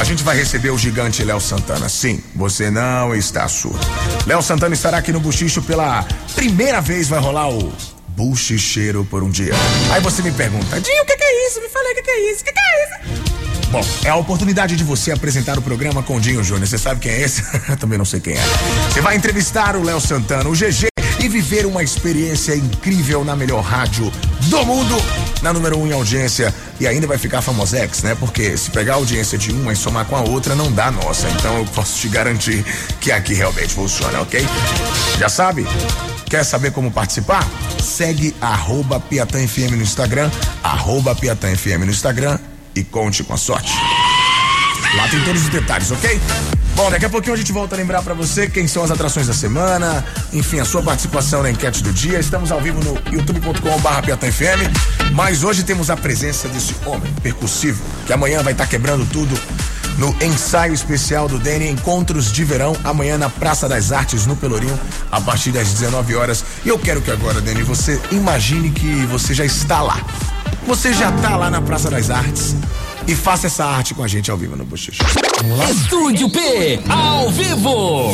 A 0.00 0.04
gente 0.04 0.22
vai 0.24 0.36
receber 0.36 0.70
o 0.70 0.78
gigante 0.78 1.22
Léo 1.22 1.40
Santana. 1.40 1.88
Sim, 1.88 2.22
você 2.34 2.70
não 2.70 3.14
está 3.14 3.46
surdo. 3.48 3.78
Léo 4.26 4.42
Santana 4.42 4.74
estará 4.74 4.98
aqui 4.98 5.12
no 5.12 5.20
Buchicho 5.20 5.62
pela 5.62 6.04
primeira 6.34 6.80
vez. 6.80 7.08
Vai 7.08 7.20
rolar 7.20 7.48
o 7.48 7.72
Buchicheiro 8.16 9.04
por 9.04 9.22
um 9.22 9.30
dia. 9.30 9.54
Aí 9.92 10.00
você 10.00 10.22
me 10.22 10.30
pergunta, 10.32 10.80
Dinho, 10.80 11.02
o 11.02 11.06
que, 11.06 11.16
que 11.16 11.24
é 11.24 11.46
isso? 11.48 11.60
Me 11.60 11.68
fala 11.68 11.86
aí 11.86 11.92
o 11.92 11.96
que, 11.96 12.02
que 12.02 12.10
é 12.10 12.30
isso? 12.30 12.42
O 12.42 12.44
que, 12.44 12.52
que 12.52 12.60
é 12.60 12.84
isso? 12.84 13.34
Bom, 13.70 13.84
é 14.04 14.10
a 14.10 14.16
oportunidade 14.16 14.76
de 14.76 14.84
você 14.84 15.10
apresentar 15.10 15.58
o 15.58 15.62
programa 15.62 16.00
com 16.00 16.20
Dinho 16.20 16.44
Júnior. 16.44 16.66
Você 16.66 16.78
sabe 16.78 17.00
quem 17.00 17.10
é 17.10 17.22
esse? 17.22 17.42
Também 17.76 17.98
não 17.98 18.04
sei 18.04 18.20
quem 18.20 18.34
é. 18.34 18.42
Você 18.88 19.00
vai 19.00 19.16
entrevistar 19.16 19.74
o 19.74 19.82
Léo 19.82 20.00
Santana, 20.00 20.48
o 20.48 20.52
GG, 20.52 20.86
e 21.18 21.28
viver 21.28 21.66
uma 21.66 21.82
experiência 21.82 22.54
incrível 22.54 23.24
na 23.24 23.34
melhor 23.34 23.62
rádio 23.62 24.12
do 24.42 24.64
mundo, 24.64 24.94
na 25.42 25.52
número 25.52 25.76
um 25.76 25.88
em 25.88 25.92
audiência. 25.92 26.54
E 26.78 26.86
ainda 26.86 27.08
vai 27.08 27.18
ficar 27.18 27.42
famosex, 27.42 28.04
né? 28.04 28.14
Porque 28.14 28.56
se 28.56 28.70
pegar 28.70 28.92
a 28.92 28.96
audiência 28.96 29.36
de 29.36 29.50
uma 29.50 29.72
e 29.72 29.76
somar 29.76 30.04
com 30.04 30.14
a 30.14 30.20
outra, 30.20 30.54
não 30.54 30.70
dá 30.70 30.92
nossa. 30.92 31.28
Então 31.30 31.58
eu 31.58 31.64
posso 31.64 31.98
te 31.98 32.08
garantir 32.08 32.64
que 33.00 33.10
aqui 33.10 33.34
realmente 33.34 33.74
funciona, 33.74 34.20
ok? 34.20 34.46
Já 35.18 35.28
sabe? 35.28 35.66
Quer 36.26 36.44
saber 36.44 36.72
como 36.72 36.90
participar? 36.90 37.46
Segue 37.82 38.34
arroba 38.40 38.98
Piatã 38.98 39.46
FM 39.46 39.72
no 39.72 39.82
Instagram, 39.82 40.30
arroba 40.62 41.14
Piatã 41.14 41.54
FM 41.54 41.84
no 41.84 41.90
Instagram 41.90 42.38
e 42.74 42.82
conte 42.82 43.22
com 43.22 43.34
a 43.34 43.36
sorte. 43.36 43.72
Lá 44.96 45.08
tem 45.08 45.22
todos 45.24 45.42
os 45.42 45.48
detalhes, 45.48 45.90
ok? 45.90 46.20
Bom, 46.76 46.90
daqui 46.90 47.04
a 47.04 47.10
pouquinho 47.10 47.34
a 47.34 47.36
gente 47.36 47.52
volta 47.52 47.76
a 47.76 47.78
lembrar 47.78 48.02
pra 48.02 48.14
você 48.14 48.48
quem 48.48 48.66
são 48.66 48.82
as 48.82 48.90
atrações 48.90 49.28
da 49.28 49.34
semana, 49.34 50.04
enfim, 50.32 50.58
a 50.58 50.64
sua 50.64 50.82
participação 50.82 51.42
na 51.42 51.50
enquete 51.50 51.82
do 51.82 51.92
dia. 51.92 52.18
Estamos 52.18 52.50
ao 52.50 52.60
vivo 52.60 52.82
no 52.82 52.98
youtube.com.br 53.12 54.02
piatanfm, 54.04 55.12
mas 55.12 55.44
hoje 55.44 55.62
temos 55.62 55.88
a 55.88 55.96
presença 55.96 56.48
desse 56.48 56.74
homem 56.84 57.12
percussivo, 57.22 57.80
que 58.06 58.12
amanhã 58.12 58.42
vai 58.42 58.52
estar 58.52 58.66
quebrando 58.66 59.06
tudo 59.06 59.38
no 59.98 60.14
ensaio 60.22 60.74
especial 60.74 61.28
do 61.28 61.38
Dene 61.38 61.68
Encontros 61.68 62.32
de 62.32 62.44
Verão, 62.44 62.76
amanhã 62.84 63.16
na 63.16 63.28
Praça 63.28 63.68
das 63.68 63.92
Artes, 63.92 64.26
no 64.26 64.36
Pelourinho, 64.36 64.78
a 65.10 65.20
partir 65.20 65.50
das 65.50 65.68
19 65.72 66.14
horas. 66.16 66.44
E 66.64 66.68
eu 66.68 66.78
quero 66.78 67.00
que 67.00 67.10
agora, 67.10 67.40
Dene, 67.40 67.62
você 67.62 68.00
imagine 68.10 68.70
que 68.70 69.06
você 69.06 69.34
já 69.34 69.44
está 69.44 69.82
lá. 69.82 70.00
Você 70.66 70.92
já 70.92 71.10
está 71.10 71.36
lá 71.36 71.50
na 71.50 71.60
Praça 71.60 71.90
das 71.90 72.10
Artes 72.10 72.56
e 73.06 73.14
faça 73.14 73.46
essa 73.46 73.64
arte 73.64 73.94
com 73.94 74.02
a 74.02 74.08
gente 74.08 74.30
ao 74.30 74.36
vivo 74.36 74.56
no 74.56 74.64
Bochicho. 74.64 75.02
Estúdio 75.70 76.30
P, 76.30 76.80
ao 76.88 77.30
vivo. 77.30 78.12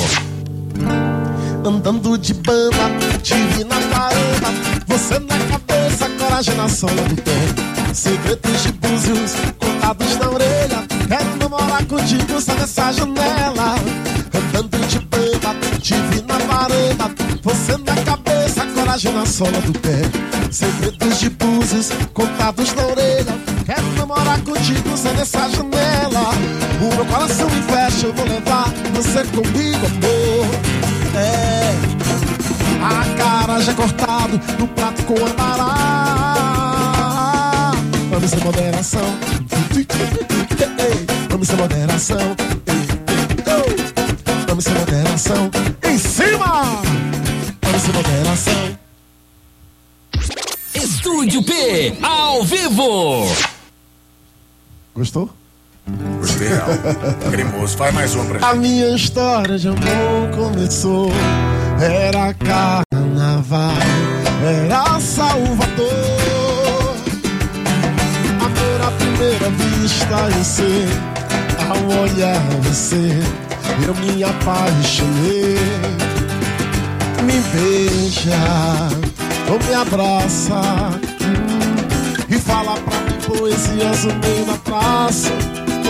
Andando 1.65 2.19
de 2.19 2.35
banda, 2.35 2.77
tive 3.23 3.65
na 3.65 3.79
varanda. 3.79 4.49
Você 4.87 5.19
na 5.19 5.39
cabeça, 5.39 6.09
coragem 6.19 6.55
na 6.57 6.69
sola 6.69 7.03
do 7.03 7.23
pé. 7.23 7.95
Segredos 7.95 8.63
de 8.63 8.73
búzios, 8.73 9.33
contados 9.59 10.17
na 10.17 10.31
orelha. 10.31 10.50
Namorar 11.51 11.85
contigo, 11.87 12.41
só 12.41 12.55
nessa 12.55 12.93
janela. 12.93 13.75
Andando 14.33 14.87
de 14.87 15.01
banda, 15.01 15.53
tive 15.81 16.23
na 16.23 16.39
varanda. 16.39 17.11
Você 17.43 17.77
na 17.79 17.97
cabeça, 18.05 18.65
coragem 18.67 19.13
na 19.13 19.27
sola 19.27 19.61
do 19.63 19.73
pé. 19.81 20.01
Segredos 20.49 21.19
de 21.19 21.29
búzios 21.31 21.91
contados 22.15 22.73
na 22.75 22.87
orelha. 22.87 23.37
Quero 23.67 23.83
namorar 23.97 24.41
contigo, 24.43 24.97
sai 24.97 25.13
dessa 25.15 25.49
janela. 25.49 26.31
O 26.81 26.95
meu 26.95 27.05
coração 27.07 27.51
me 27.51 27.63
fecha, 27.63 28.07
eu 28.07 28.15
vou 28.15 28.27
levar 28.27 28.73
você 28.95 29.25
comigo, 29.25 29.87
amor. 29.87 30.47
É. 31.17 31.75
A 32.81 33.05
cara 33.19 33.61
já 33.61 33.75
cortado 33.75 34.41
no 34.57 34.69
prato 34.69 35.03
com 35.03 35.17
amará. 35.27 35.75
Vamos 38.09 38.31
sem 38.31 38.39
moderação. 38.39 39.19
Vamos 41.41 41.49
sem 41.49 41.57
moderação. 41.57 42.19
Vamos 44.47 44.65
sem 44.65 44.75
moderação. 44.75 45.51
Em 45.83 45.97
cima! 45.97 46.83
Vamos 47.63 47.83
sem 47.83 47.95
moderação. 47.95 48.79
Estúdio 50.75 51.43
P, 51.43 51.97
ao 52.03 52.45
vivo. 52.45 53.27
Gostou? 54.95 55.31
Gostei, 56.19 56.49
real. 56.49 56.69
Cremoso. 57.31 57.75
Faz 57.75 57.95
mais 57.95 58.15
uma 58.15 58.25
pra 58.27 58.35
gente. 58.35 58.45
A 58.45 58.55
minha 58.55 58.95
história 58.95 59.59
de 59.59 59.69
amor 59.69 60.31
começou. 60.37 61.11
Era 61.81 62.35
carnaval, 62.35 63.73
era 64.45 65.01
Salvador. 65.01 65.89
Amor 68.39 68.81
à 68.87 68.91
primeira 68.91 69.49
vista, 69.49 70.37
eu 70.37 70.45
sei. 70.45 71.10
Ao 71.71 72.03
olhar 72.03 72.41
você, 72.65 73.21
eu 73.87 73.95
me 73.95 74.25
apaixonei. 74.25 75.57
Me 77.23 77.41
beija, 77.53 78.37
ou 79.49 79.59
me 79.69 79.75
abraça. 79.75 80.61
E 82.29 82.35
fala 82.39 82.75
pra 82.81 82.99
mim 83.03 83.19
poesias 83.25 84.05
no 84.05 84.15
meio 84.15 84.45
da 84.47 84.55
praça. 84.65 85.31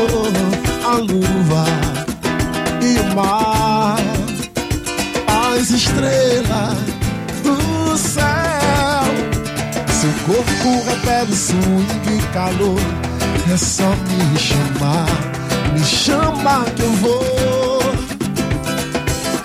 Oh, 0.02 0.86
a 0.86 0.96
lua 0.96 1.64
e 2.82 2.98
o 3.00 3.14
mar, 3.14 3.96
as 5.54 5.70
estrelas 5.70 6.76
do 7.42 7.96
céu. 7.96 8.24
Seu 9.88 10.12
corpo 10.26 10.90
revela 10.90 11.30
o 11.30 11.34
swing 11.34 12.18
e 12.18 12.22
calor. 12.34 12.80
É 13.52 13.56
só 13.56 13.88
me 13.88 14.38
chamar, 14.38 15.06
me 15.72 15.84
chama 15.84 16.64
que 16.76 16.82
eu 16.82 16.92
vou. 16.92 17.80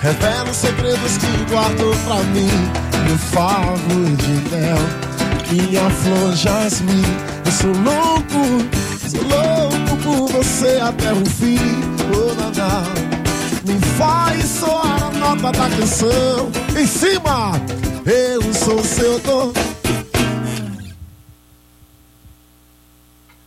Revela 0.00 0.50
os 0.50 0.56
segredos 0.56 1.16
que 1.18 1.50
guardou 1.52 1.94
pra 2.04 2.16
mim. 2.34 2.50
Meu 3.06 3.18
favo 3.18 4.16
de 4.16 4.50
mel, 4.50 4.78
minha 5.50 5.90
flor 5.90 6.34
jasmim. 6.34 7.02
Eu 7.44 7.52
sou 7.52 7.72
louco, 7.72 8.66
sou 9.08 9.22
louco 9.22 9.96
por 10.02 10.32
você 10.32 10.78
até 10.80 11.12
o 11.12 11.24
fim. 11.26 11.58
Oh, 12.14 12.34
naná, 12.34 12.82
me 13.64 13.80
faz 13.96 14.44
soar 14.44 15.02
a 15.04 15.10
nota 15.10 15.52
da 15.52 15.68
canção. 15.70 16.50
Em 16.78 16.86
cima, 16.86 17.52
eu 18.04 18.52
sou 18.54 18.82
seu 18.84 19.18
dono. 19.20 19.52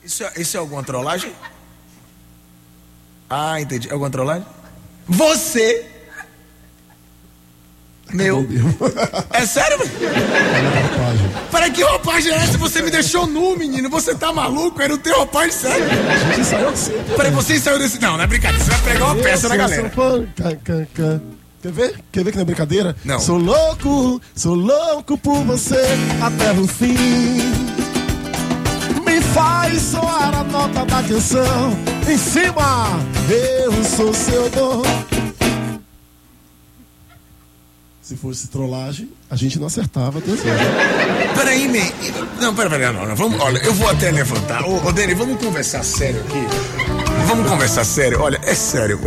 Isso, 0.04 0.24
é- 0.24 0.34
isso 0.38 0.58
é 0.58 0.60
alguma 0.60 0.84
trollagem? 0.84 1.32
Ah, 3.30 3.62
entendi. 3.62 3.88
É 3.90 3.92
alguma 3.92 4.10
trollagem? 4.10 4.46
Você. 5.08 5.86
Meu. 8.12 8.46
É 9.32 9.46
sério, 9.46 9.78
velho? 9.78 9.92
Para 11.52 11.70
que 11.70 11.82
roupagem 11.82 12.34
é 12.34 12.36
essa? 12.36 12.58
Você 12.58 12.82
me 12.82 12.90
deixou 12.90 13.26
nu, 13.26 13.56
menino. 13.56 13.90
Você 13.90 14.14
tá 14.16 14.34
maluco? 14.34 14.82
Era 14.82 14.94
o 14.94 14.98
teu 14.98 15.16
roupagem, 15.16 15.52
sério? 15.52 15.86
A 15.86 16.34
gente 16.36 16.46
saiu 16.46 16.70
assim. 16.70 16.92
Peraí, 17.16 17.32
você 17.32 17.60
saiu 17.60 17.80
desse. 17.80 18.02
Não, 18.02 18.18
não 18.18 18.24
é 18.24 18.28
brincadeira. 18.28 18.64
Você 18.64 18.72
vai 18.72 18.82
pregar 18.82 19.04
uma 19.04 19.24
peça 19.24 19.48
na 19.48 19.56
sou 19.56 19.58
galera. 19.58 19.92
Quer 21.62 21.72
ver? 21.72 22.00
Quer 22.12 22.24
ver 22.24 22.32
que 22.32 22.38
não 22.38 22.42
é 22.42 22.46
brincadeira? 22.46 22.96
Não. 23.04 23.20
Sou 23.20 23.38
louco, 23.38 24.22
sou 24.36 24.56
louco 24.56 25.18
por 25.18 25.44
você 25.44 25.82
até 26.22 26.52
o 26.54 26.68
fim. 26.68 27.59
Me 29.20 29.26
faz 29.34 29.82
soar 29.82 30.34
a 30.34 30.43
nota 30.45 30.86
da 30.86 31.03
canção. 31.03 31.78
Em 32.09 32.17
cima, 32.17 32.88
eu 33.30 33.84
sou 33.84 34.13
seu 34.13 34.49
dono. 34.49 34.84
Se 38.01 38.15
fosse 38.15 38.47
trollagem, 38.47 39.09
a 39.30 39.36
gente 39.36 39.59
não 39.59 39.67
acertava. 39.67 40.22
Deus 40.22 40.39
Peraí, 41.36 41.67
man. 41.67 41.91
Não, 42.39 42.55
peraí, 42.55 42.70
peraí, 42.72 42.93
não, 42.93 43.05
não. 43.07 43.15
Vamos, 43.17 43.41
olha, 43.41 43.57
eu 43.57 43.74
vou 43.74 43.89
até 43.89 44.09
levantar. 44.09 44.63
Ô, 44.63 44.88
ô 44.88 44.91
Dani, 44.93 45.13
vamos 45.13 45.38
conversar 45.43 45.84
sério 45.84 46.22
aqui. 46.22 46.47
Vamos 47.28 47.49
conversar 47.49 47.84
sério. 47.84 48.22
Olha, 48.22 48.39
é 48.41 48.55
sério. 48.55 49.01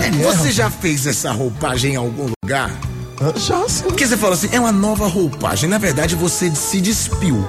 É, 0.00 0.10
Você 0.22 0.52
já 0.52 0.70
fez 0.70 1.08
essa 1.08 1.32
roupagem 1.32 1.94
em 1.94 1.96
algum 1.96 2.30
lugar? 2.44 2.70
Já 3.36 3.68
sim. 3.68 3.84
Porque 3.84 4.06
você 4.06 4.16
falou 4.16 4.34
assim, 4.34 4.48
é 4.52 4.58
uma 4.58 4.72
nova 4.72 5.06
roupagem. 5.06 5.68
Na 5.68 5.78
verdade, 5.78 6.14
você 6.14 6.54
se 6.54 6.80
despiu. 6.80 7.46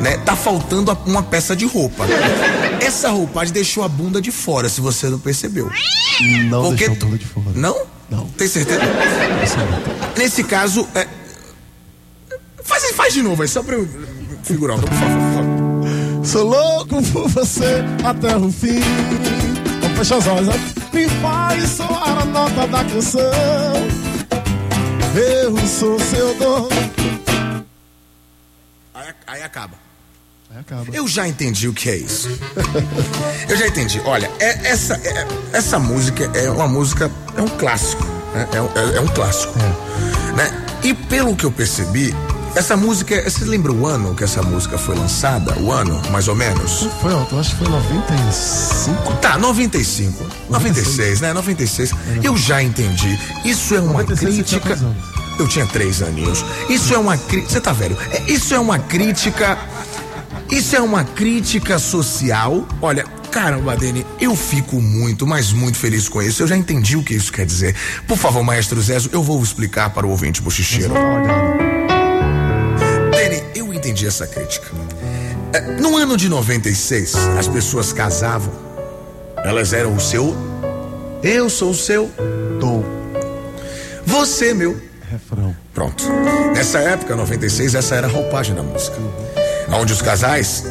Né? 0.00 0.16
Tá 0.18 0.34
faltando 0.34 0.96
uma 1.06 1.22
peça 1.22 1.54
de 1.54 1.64
roupa. 1.64 2.04
Essa 2.80 3.10
roupagem 3.10 3.52
deixou 3.52 3.84
a 3.84 3.88
bunda 3.88 4.20
de 4.20 4.32
fora, 4.32 4.68
se 4.68 4.80
você 4.80 5.08
não 5.08 5.18
percebeu. 5.18 5.70
Não 6.48 6.62
Porque 6.64 6.88
deixou 6.88 6.94
a 6.94 7.04
bunda 7.06 7.18
de 7.18 7.26
fora. 7.26 7.46
Não? 7.54 7.76
Não. 8.10 8.26
Tem 8.28 8.48
certeza? 8.48 8.80
Nesse 10.16 10.42
caso, 10.44 10.88
é... 10.94 11.06
faz, 12.62 12.90
faz 12.94 13.14
de 13.14 13.22
novo 13.22 13.42
aí, 13.42 13.48
só 13.48 13.62
pra 13.62 13.76
eu 13.76 13.88
figurar. 14.42 14.78
Por 14.78 14.88
favor. 14.88 16.24
Sou 16.24 16.44
louco 16.44 17.02
por 17.12 17.28
você 17.28 17.84
até 18.04 18.36
o 18.36 18.50
fim. 18.50 18.80
Vamos 19.80 19.98
fechar 19.98 20.18
os 20.18 20.26
olhos, 20.26 20.46
né? 20.48 20.54
Me 20.92 21.08
faz 21.08 21.70
soar 21.70 22.22
a 22.22 22.24
nota 22.24 22.66
da 22.66 22.84
canção. 22.84 24.01
Eu 25.14 25.56
sou 25.66 25.98
seu 25.98 26.34
dono. 26.38 26.68
Aí, 28.94 29.12
aí 29.26 29.42
acaba. 29.42 29.74
Aí 30.50 30.58
acaba. 30.60 30.86
Eu 30.92 31.06
já 31.06 31.26
entendi 31.28 31.68
o 31.68 31.74
que 31.74 31.90
é 31.90 31.96
isso. 31.96 32.28
Eu 33.48 33.56
já 33.56 33.66
entendi. 33.66 34.00
Olha, 34.04 34.30
é- 34.38 34.68
essa, 34.68 34.94
é- 34.96 35.26
essa 35.52 35.78
música 35.78 36.30
é 36.34 36.50
uma 36.50 36.66
música, 36.68 37.10
é 37.36 37.40
um 37.42 37.48
clássico. 37.48 38.04
né? 38.34 38.48
É, 38.52 38.62
um- 38.62 38.70
é- 38.74 38.96
é 38.96 39.00
um 39.00 39.08
clássico. 39.08 39.52
Né? 40.36 40.50
E 40.82 40.94
pelo 40.94 41.36
que 41.36 41.44
eu 41.44 41.52
percebi, 41.52 42.14
essa 42.54 42.76
música. 42.76 43.22
Você 43.28 43.44
lembra 43.44 43.72
o 43.72 43.86
ano 43.86 44.14
que 44.14 44.24
essa 44.24 44.42
música 44.42 44.76
foi 44.78 44.94
lançada? 44.96 45.58
O 45.58 45.72
ano, 45.72 46.00
mais 46.10 46.28
ou 46.28 46.34
menos? 46.34 46.88
Foi, 47.00 47.12
ó, 47.12 47.26
eu 47.30 47.38
acho 47.40 47.50
que 47.56 47.64
foi 47.64 47.68
95. 47.68 49.14
Tá, 49.14 49.38
95. 49.38 50.24
96, 50.50 51.20
né? 51.20 51.32
96. 51.32 51.92
Eu 52.22 52.36
já 52.36 52.62
entendi. 52.62 53.18
Isso 53.44 53.74
é 53.74 53.80
uma 53.80 54.02
96 54.02 54.34
crítica. 54.34 54.78
Eu 55.38 55.48
tinha 55.48 55.66
três 55.66 56.02
aninhos. 56.02 56.44
Isso 56.68 56.94
é 56.94 56.98
uma 56.98 57.16
crítica. 57.16 57.52
Você 57.52 57.60
tá 57.60 57.72
velho? 57.72 57.96
É, 58.10 58.30
Isso 58.30 58.54
é 58.54 58.58
uma 58.60 58.78
crítica. 58.78 59.58
Isso 60.50 60.76
é 60.76 60.80
uma 60.80 61.02
crítica 61.04 61.78
social. 61.78 62.66
Olha, 62.82 63.04
caramba, 63.30 63.74
Dani, 63.74 64.04
eu 64.20 64.36
fico 64.36 64.80
muito, 64.82 65.26
mas 65.26 65.50
muito 65.52 65.78
feliz 65.78 66.06
com 66.08 66.20
isso. 66.20 66.42
Eu 66.42 66.46
já 66.46 66.56
entendi 66.56 66.96
o 66.96 67.02
que 67.02 67.14
isso 67.14 67.32
quer 67.32 67.46
dizer. 67.46 67.74
Por 68.06 68.18
favor, 68.18 68.42
maestro 68.44 68.80
Zezo, 68.82 69.08
eu 69.12 69.22
vou 69.22 69.42
explicar 69.42 69.88
para 69.90 70.06
o 70.06 70.10
ouvinte 70.10 70.42
bochicheiro. 70.42 70.94
Eu 70.94 71.81
entendi 73.82 74.06
essa 74.06 74.26
crítica. 74.26 74.68
É, 75.52 75.60
No 75.80 75.96
ano 75.96 76.16
de 76.16 76.28
96, 76.28 77.14
as 77.38 77.48
pessoas 77.48 77.92
casavam. 77.92 78.52
Elas 79.44 79.72
eram 79.72 79.94
o 79.96 80.00
seu. 80.00 80.34
Eu 81.22 81.50
sou 81.50 81.70
o 81.70 81.74
seu. 81.74 82.10
Dom. 82.60 82.84
Você, 84.06 84.54
meu. 84.54 84.76
Refrão. 85.10 85.54
Pronto. 85.74 86.04
Nessa 86.54 86.78
época, 86.78 87.16
96, 87.16 87.74
essa 87.74 87.94
era 87.96 88.06
a 88.06 88.10
roupagem 88.10 88.54
da 88.54 88.62
música. 88.62 88.96
Onde 89.72 89.92
os 89.92 90.00
casais. 90.02 90.64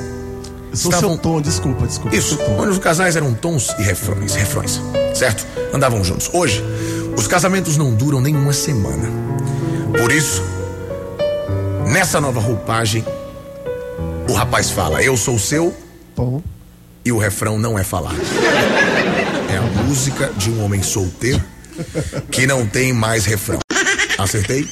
Eu 0.71 0.77
sou 0.77 0.89
Estavam- 0.91 1.09
seu 1.15 1.17
tom, 1.19 1.41
desculpa, 1.41 1.85
desculpa. 1.85 2.15
Isso, 2.15 2.37
tom. 2.37 2.57
onde 2.59 2.69
os 2.69 2.77
casais 2.79 3.15
eram 3.17 3.33
tons 3.33 3.75
e 3.77 3.83
refrões, 3.83 4.35
refrões, 4.35 4.79
certo? 5.13 5.45
Andavam 5.73 6.01
juntos. 6.01 6.29
Hoje, 6.31 6.63
os 7.17 7.27
casamentos 7.27 7.75
não 7.75 7.93
duram 7.93 8.21
nem 8.21 8.33
uma 8.35 8.53
semana. 8.53 9.09
Por 9.99 10.11
isso, 10.13 10.41
nessa 11.87 12.21
nova 12.21 12.39
roupagem, 12.39 13.03
o 14.29 14.33
rapaz 14.33 14.69
fala: 14.69 15.01
Eu 15.01 15.17
sou 15.17 15.35
o 15.35 15.39
seu, 15.39 15.75
e 17.03 17.11
o 17.11 17.17
refrão 17.17 17.57
não 17.57 17.77
é 17.77 17.83
falar. 17.83 18.13
É 19.51 19.57
a 19.57 19.83
música 19.83 20.31
de 20.37 20.49
um 20.49 20.63
homem 20.63 20.81
solteiro 20.81 21.43
que 22.29 22.45
não 22.45 22.65
tem 22.65 22.93
mais 22.93 23.25
refrão. 23.25 23.59
Acertei? 24.17 24.67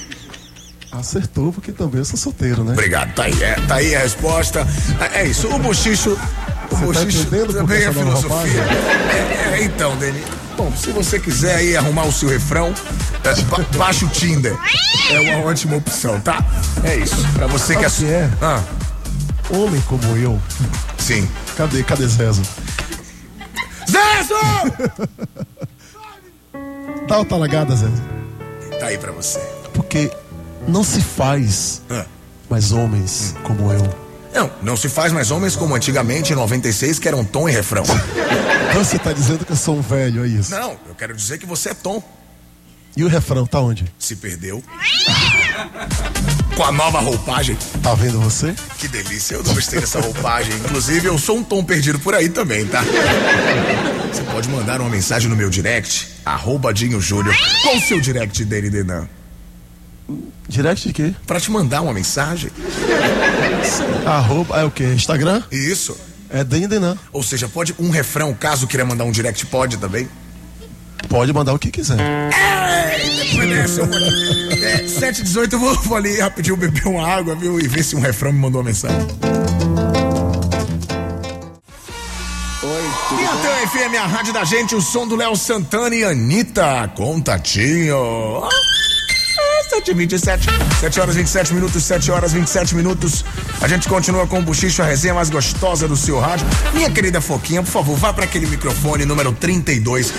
Acertou, 0.92 1.52
porque 1.52 1.72
também 1.72 2.00
eu 2.00 2.06
sou 2.06 2.18
solteiro, 2.18 2.64
né? 2.64 2.74
Obrigado. 2.74 3.14
Tá 3.14 3.24
aí, 3.24 3.44
é, 3.44 3.54
tá 3.68 3.76
aí 3.76 3.96
a 3.96 4.00
resposta. 4.00 4.68
É, 5.14 5.22
é 5.22 5.28
isso. 5.28 5.48
O 5.48 5.60
bochicho. 5.60 6.12
O 6.72 6.76
Você 6.76 7.00
tá 7.00 7.06
bochicho 7.06 7.28
que 7.28 7.54
também 7.54 7.84
é 7.84 7.92
filosofia. 7.92 8.62
É, 8.62 9.60
é, 9.60 9.64
então, 9.64 9.96
Deni. 9.98 10.24
Bom, 10.60 10.76
se 10.76 10.92
você 10.92 11.18
quiser 11.18 11.56
aí 11.56 11.78
arrumar 11.78 12.04
o 12.06 12.12
seu 12.12 12.28
refrão, 12.28 12.74
é, 13.24 13.42
ba 13.44 13.66
baixa 13.78 14.06
o 14.06 14.10
Tinder. 14.10 14.58
É 15.10 15.20
uma 15.22 15.46
ótima 15.46 15.78
opção, 15.78 16.20
tá? 16.20 16.44
É 16.84 16.98
isso. 16.98 17.16
Pra 17.34 17.48
você 17.48 17.78
que 17.78 17.86
é. 17.86 17.90
Que 17.90 18.06
é? 18.06 18.30
Ah, 18.42 18.62
Homem 19.50 19.80
como 19.88 20.04
eu. 20.18 20.38
sim. 20.98 21.26
Cadê? 21.56 21.82
Cadê 21.82 22.06
Zezo? 22.08 22.42
Zezo! 23.90 24.36
Dá 27.08 27.16
uma 27.20 27.26
talagada, 27.26 27.74
Zezo. 27.74 28.02
Tá 28.82 28.88
aí 28.88 28.98
pra 28.98 29.14
você. 29.14 29.40
Porque 29.74 30.12
não 30.68 30.84
se 30.84 31.00
faz 31.02 31.82
Ah. 31.90 32.06
mais 32.50 32.74
homens 32.74 33.34
como 33.44 33.72
eu. 33.72 34.09
Não, 34.34 34.52
não 34.62 34.78
se 34.78 34.88
faz 34.90 35.12
mais 35.12 35.32
homens 35.32 35.56
como 35.56 35.76
antigamente 35.76 36.34
em 36.34 36.36
96, 36.36 37.00
que 37.00 37.08
eram 37.08 37.24
tom 37.24 37.50
e 37.50 37.52
refrão. 37.52 37.84
Você 38.74 39.00
tá 39.00 39.12
dizendo 39.12 39.46
que 39.46 39.52
eu 39.52 39.56
sou 39.56 39.78
um 39.78 39.82
velho, 39.82 40.24
é 40.24 40.28
isso? 40.28 40.52
Não, 40.52 40.72
eu 40.88 40.96
quero 40.96 41.16
dizer 41.16 41.38
que 41.40 41.46
você 41.46 41.70
é 41.70 41.74
tom. 41.74 42.02
E 42.96 43.04
o 43.04 43.08
refrão 43.08 43.46
tá 43.46 43.60
onde? 43.60 43.86
Se 43.98 44.16
perdeu. 44.16 44.64
Com 46.56 46.64
a 46.64 46.72
nova 46.72 47.00
roupagem. 47.00 47.58
Tá 47.82 47.94
vendo 47.96 48.20
você? 48.20 48.54
Que 48.78 48.88
delícia, 48.88 49.36
eu 49.36 49.44
gostei 49.44 49.80
dessa 49.80 50.00
roupagem. 50.00 50.54
Inclusive, 50.56 51.08
eu 51.08 51.18
sou 51.18 51.38
um 51.38 51.44
tom 51.44 51.64
perdido 51.64 52.00
por 52.00 52.14
aí 52.14 52.30
também, 52.30 52.66
tá? 52.68 52.84
Você 54.12 54.24
pode 54.24 54.50
mandar 54.50 54.82
uma 54.82 54.90
mensagem 54.90 55.30
no 55.30 55.36
meu 55.36 55.50
direct, 55.50 56.08
arroba 56.26 56.74
Dinho 56.74 57.02
Júnior. 57.02 57.36
O 57.76 57.80
seu 57.80 58.00
direct 58.00 58.44
dele, 58.46 58.70
Denan? 58.70 59.08
Direct 60.48 60.88
de 60.88 60.94
quê? 60.94 61.14
Pra 61.28 61.40
te 61.40 61.52
mandar 61.52 61.82
uma 61.82 61.94
mensagem. 61.94 62.50
Arroba, 64.06 64.60
é 64.60 64.64
o 64.64 64.72
quê? 64.72 64.86
Instagram? 64.96 65.44
Isso. 65.52 65.96
É 66.30 66.44
Dendenan. 66.44 66.98
Ou 67.12 67.24
seja, 67.24 67.48
pode 67.48 67.74
um 67.80 67.90
refrão, 67.90 68.34
caso 68.34 68.68
queira 68.68 68.86
mandar 68.86 69.04
um 69.04 69.12
direct, 69.12 69.46
pode 69.48 69.78
também. 69.78 70.08
Pode 71.08 71.34
mandar 71.34 71.54
o 71.54 71.60
que 71.60 71.72
quiser. 71.72 71.98
Beleza, 73.36 73.82
eu 73.82 73.88
vou- 73.88 74.60
É, 74.60 74.88
718, 74.88 75.56
eu 75.56 75.60
vou, 75.60 75.74
vou 75.84 75.98
ali 75.98 76.20
rapidinho 76.20 76.58
beber 76.58 76.86
uma 76.88 77.08
água, 77.08 77.34
viu? 77.36 77.60
E 77.60 77.68
ver 77.68 77.84
se 77.84 77.96
um 77.96 78.00
refrão 78.00 78.32
me 78.32 78.40
mandou 78.40 78.62
uma 78.62 78.68
mensagem. 78.68 78.98
Oi, 82.62 83.20
E 83.22 83.26
até 83.26 83.64
o 83.64 83.68
FM, 83.70 83.96
a 83.98 84.06
rádio 84.08 84.34
da 84.34 84.44
gente, 84.44 84.76
o 84.76 84.82
som 84.82 85.08
do 85.08 85.16
Léo 85.16 85.36
Santana 85.36 85.96
e 85.96 86.04
Anitta. 86.04 86.92
Contatinho. 86.96 88.44
Ah, 88.44 88.50
7 89.70 89.94
27 89.94 90.48
7 90.80 91.00
horas 91.00 91.16
27 91.16 91.54
minutos, 91.54 91.84
7 91.84 92.12
horas 92.12 92.34
27 92.34 92.76
minutos. 92.76 93.24
A 93.62 93.68
gente 93.68 93.88
continua 93.88 94.26
com 94.28 94.40
o 94.40 94.42
Buchicho, 94.42 94.82
a 94.82 94.86
resenha 94.86 95.14
mais 95.14 95.30
gostosa 95.30 95.88
do 95.88 95.96
seu 95.96 96.20
rádio. 96.20 96.46
Minha 96.74 96.90
querida 96.90 97.22
Foquinha, 97.22 97.62
por 97.62 97.70
favor, 97.70 97.96
vá 97.96 98.12
para 98.12 98.26
aquele 98.26 98.48
microfone 98.48 99.06
número 99.06 99.32
32 99.32 100.12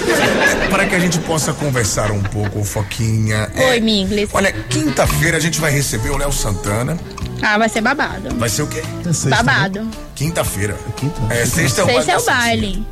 para 0.70 0.86
que 0.86 0.94
a 0.94 0.98
gente 0.98 1.18
possa 1.20 1.52
conversar 1.52 2.10
um 2.10 2.22
pouco, 2.22 2.62
Foquinha. 2.64 3.50
É, 3.54 3.70
Oi, 3.70 3.80
Minglis. 3.80 4.28
Olha, 4.32 4.52
quinta-feira 4.52 5.36
a 5.36 5.40
gente 5.40 5.60
vai 5.60 5.72
receber 5.72 6.10
o 6.10 6.16
Léo 6.16 6.32
Santana. 6.32 6.98
Ah, 7.42 7.58
vai 7.58 7.68
ser 7.68 7.80
babado. 7.80 8.34
Vai 8.36 8.48
ser 8.48 8.62
o 8.62 8.66
quê? 8.66 8.82
É 9.00 9.12
sexta, 9.12 9.42
Babado. 9.42 9.88
Quinta-feira. 10.14 10.76
quinta? 10.96 11.20
É, 11.34 11.44
sexta 11.46 11.80
é 11.80 11.84
o 11.84 11.86
Sexta 11.86 12.12
é 12.12 12.18
o 12.18 12.20
da 12.20 12.32
baile. 12.32 12.86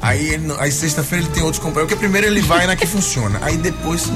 Aí, 0.00 0.28
ele 0.34 0.54
aí 0.58 0.70
sexta-feira 0.70 1.24
ele 1.24 1.32
tem 1.34 1.42
outros 1.42 1.60
companheiros, 1.62 1.92
porque 1.92 1.98
primeiro 2.04 2.26
ele 2.26 2.40
vai 2.40 2.66
na 2.66 2.76
que 2.76 2.86
funciona. 2.86 3.38
Aí 3.42 3.56
depois. 3.56 4.06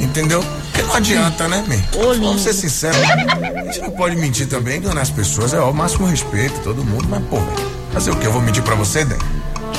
Entendeu? 0.00 0.42
Porque 0.42 0.82
não 0.82 0.94
adianta, 0.94 1.46
né, 1.48 1.64
lindo. 1.68 1.82
Vamos 2.24 2.42
ser 2.42 2.52
sinceros. 2.54 2.96
A 2.98 3.62
gente 3.64 3.80
não 3.82 3.90
pode 3.90 4.16
mentir 4.16 4.46
também, 4.48 4.78
enganar 4.78 5.02
as 5.02 5.10
pessoas. 5.10 5.52
É 5.54 5.58
ó, 5.60 5.70
o 5.70 5.74
máximo 5.74 6.06
respeito, 6.06 6.58
todo 6.60 6.82
mundo. 6.84 7.06
Mas, 7.08 7.22
pô, 7.26 7.36
velho, 7.36 7.70
fazer 7.92 8.10
o 8.10 8.16
quê? 8.16 8.26
Eu 8.26 8.32
vou 8.32 8.40
mentir 8.42 8.62
pra 8.62 8.74
você, 8.74 9.04
Dan? 9.04 9.16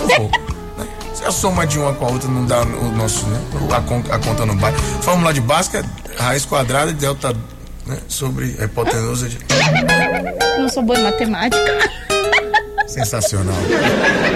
Eu 0.01 0.17
vou. 0.17 0.31
né? 0.77 0.87
Se 1.15 1.23
a 1.25 1.31
soma 1.31 1.65
de 1.65 1.77
uma 1.79 1.93
com 1.93 2.05
a 2.05 2.09
outra 2.09 2.29
não 2.29 2.45
dá 2.45 2.61
o 2.61 2.91
nosso, 2.91 3.25
né? 3.27 3.39
A, 3.75 3.81
con- 3.81 4.03
a 4.11 4.19
conta 4.19 4.45
não 4.45 4.57
vai. 4.57 4.71
Fórmula 5.01 5.33
de 5.33 5.41
Bhaskara, 5.41 5.85
raiz 6.17 6.45
quadrada 6.45 6.91
e 6.91 6.93
delta 6.93 7.35
né? 7.85 7.97
sobre 8.07 8.55
a 8.59 8.65
hipotenusa 8.65 9.27
de. 9.27 9.39
Não 10.59 10.69
sou 10.69 10.83
boa 10.83 10.99
em 10.99 11.03
matemática. 11.03 11.91
Sensacional. 12.93 13.55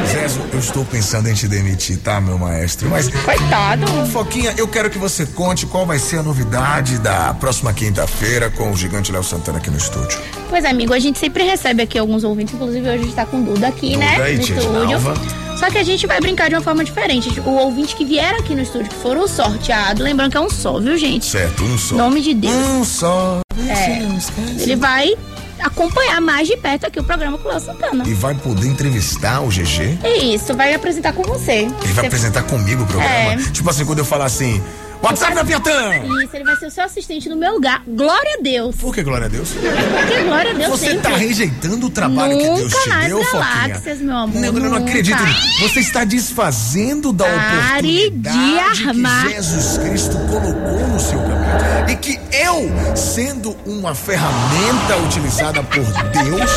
Zezo, 0.08 0.42
eu 0.52 0.60
estou 0.60 0.84
pensando 0.84 1.30
em 1.30 1.34
te 1.34 1.48
demitir, 1.48 1.98
tá, 2.00 2.20
meu 2.20 2.40
maestro? 2.40 2.90
Mas, 2.90 3.08
Coitado. 3.08 3.86
Foquinha, 4.08 4.54
eu 4.58 4.68
quero 4.68 4.90
que 4.90 4.98
você 4.98 5.26
conte 5.28 5.68
qual 5.68 5.86
vai 5.86 6.00
ser 6.00 6.18
a 6.18 6.24
novidade 6.24 6.98
da 6.98 7.34
próxima 7.36 7.72
quinta-feira 7.72 8.50
com 8.50 8.72
o 8.72 8.76
gigante 8.76 9.12
Léo 9.12 9.24
Santana 9.24 9.60
aqui 9.60 9.70
no 9.70 9.78
estúdio. 9.78 10.20
Pois 10.50 10.64
é, 10.64 10.70
amigo, 10.70 10.92
a 10.94 11.00
gente 11.00 11.20
sempre 11.20 11.44
recebe 11.44 11.84
aqui 11.84 12.00
alguns 12.00 12.24
ouvintes, 12.24 12.56
inclusive 12.56 12.90
hoje 12.90 13.00
a 13.00 13.04
gente 13.04 13.16
tá 13.16 13.26
com 13.26 13.44
Duda 13.44 13.68
aqui, 13.68 13.92
Duda 13.92 14.06
né? 14.06 14.34
e 14.34 14.36
No 14.38 14.42
estúdio. 14.42 14.72
Nalva. 14.72 15.14
Só 15.58 15.70
que 15.70 15.78
a 15.78 15.84
gente 15.84 16.06
vai 16.08 16.20
brincar 16.20 16.50
de 16.50 16.56
uma 16.56 16.62
forma 16.62 16.84
diferente. 16.84 17.40
O 17.40 17.50
ouvinte 17.52 17.96
que 17.96 18.06
vier 18.06 18.34
aqui 18.36 18.56
no 18.56 18.62
estúdio, 18.62 18.90
que 18.90 18.96
for 18.96 19.18
o 19.18 19.28
sorteado, 19.28 20.04
lembrando 20.04 20.32
que 20.32 20.38
é 20.38 20.42
um 20.42 20.50
só, 20.50 20.80
viu, 20.80 20.98
gente? 20.98 21.26
Certo, 21.26 21.64
um 21.64 21.78
só. 21.78 21.96
Nome 21.96 22.22
de 22.22 22.34
Deus. 22.34 22.56
Um 22.56 22.84
só. 22.84 23.40
É. 23.68 24.62
Ele 24.62 24.76
vai 24.76 25.16
acompanhar 25.62 26.20
mais 26.22 26.48
de 26.48 26.56
perto 26.58 26.86
aqui 26.88 27.00
o 27.00 27.04
programa 27.04 27.38
com 27.38 27.48
o 27.48 27.52
Léo 27.52 27.60
Santana. 27.60 28.04
E 28.08 28.14
vai 28.14 28.36
poder 28.36 28.68
entrevistar 28.68 29.42
o 29.42 29.48
GG? 29.50 30.00
É 30.04 30.18
isso, 30.18 30.54
vai 30.56 30.74
apresentar 30.74 31.14
com 31.14 31.24
você. 31.24 31.52
Ele 31.52 31.70
vai 31.70 31.94
Você- 31.94 32.06
apresentar 32.08 32.44
comigo 32.44 32.84
o 32.84 32.88
programa? 32.88 33.34
É. 33.34 33.38
Tipo 33.52 33.70
assim, 33.70 33.86
quando 33.86 34.00
eu 34.00 34.06
falar 34.06 34.26
assim, 34.26 34.62
WhatsApp 35.02 35.36
da 35.36 35.46
Piatã! 35.46 35.96
Isso, 36.24 36.36
ele 36.36 36.44
vai 36.44 36.56
ser 36.58 36.66
o 36.68 36.72
seu 36.72 36.84
assistente 36.84 37.30
no 37.30 37.36
meu 37.36 37.54
lugar. 37.54 37.82
Glória 37.88 38.36
a 38.40 38.42
Deus. 38.42 38.76
Por 38.76 38.94
que, 38.94 39.04
glória 39.04 39.28
a 39.28 39.30
Deus? 39.30 39.50
Porque 39.52 40.24
glória 40.24 40.52
a 40.52 40.54
Deus 40.54 40.70
Você 40.72 40.86
sempre. 40.88 41.02
tá 41.02 41.10
rejeitando 41.16 41.86
o 41.86 41.90
trabalho 41.90 42.38
que 42.38 42.44
Deus 42.44 42.60
Nunca 42.62 42.80
te 42.80 42.90
nas 42.90 43.06
deu, 43.06 43.24
Foquinha? 43.24 43.42
galáxias, 43.68 44.00
meu 44.02 44.16
amor, 44.18 44.36
Não, 44.36 44.48
eu 44.48 44.54
não 44.54 44.62
nunca. 44.72 44.78
acredito. 44.80 45.18
Você 45.62 45.80
está 45.80 46.04
desfazendo 46.04 47.14
da 47.14 47.26
Pare 47.26 48.08
oportunidade 48.08 48.78
de 48.84 48.90
armar. 48.90 49.28
que 49.28 49.34
Jesus 49.36 49.78
Cristo 49.78 50.18
colocou 50.30 50.88
no 50.88 51.00
seu 51.00 51.20
caminho. 51.20 51.90
E 51.90 51.96
que 51.96 52.20
eu, 52.32 52.96
sendo 52.96 53.56
uma 53.66 53.94
ferramenta 53.96 54.98
utilizada 55.06 55.64
por 55.64 55.84
Deus, 55.84 56.52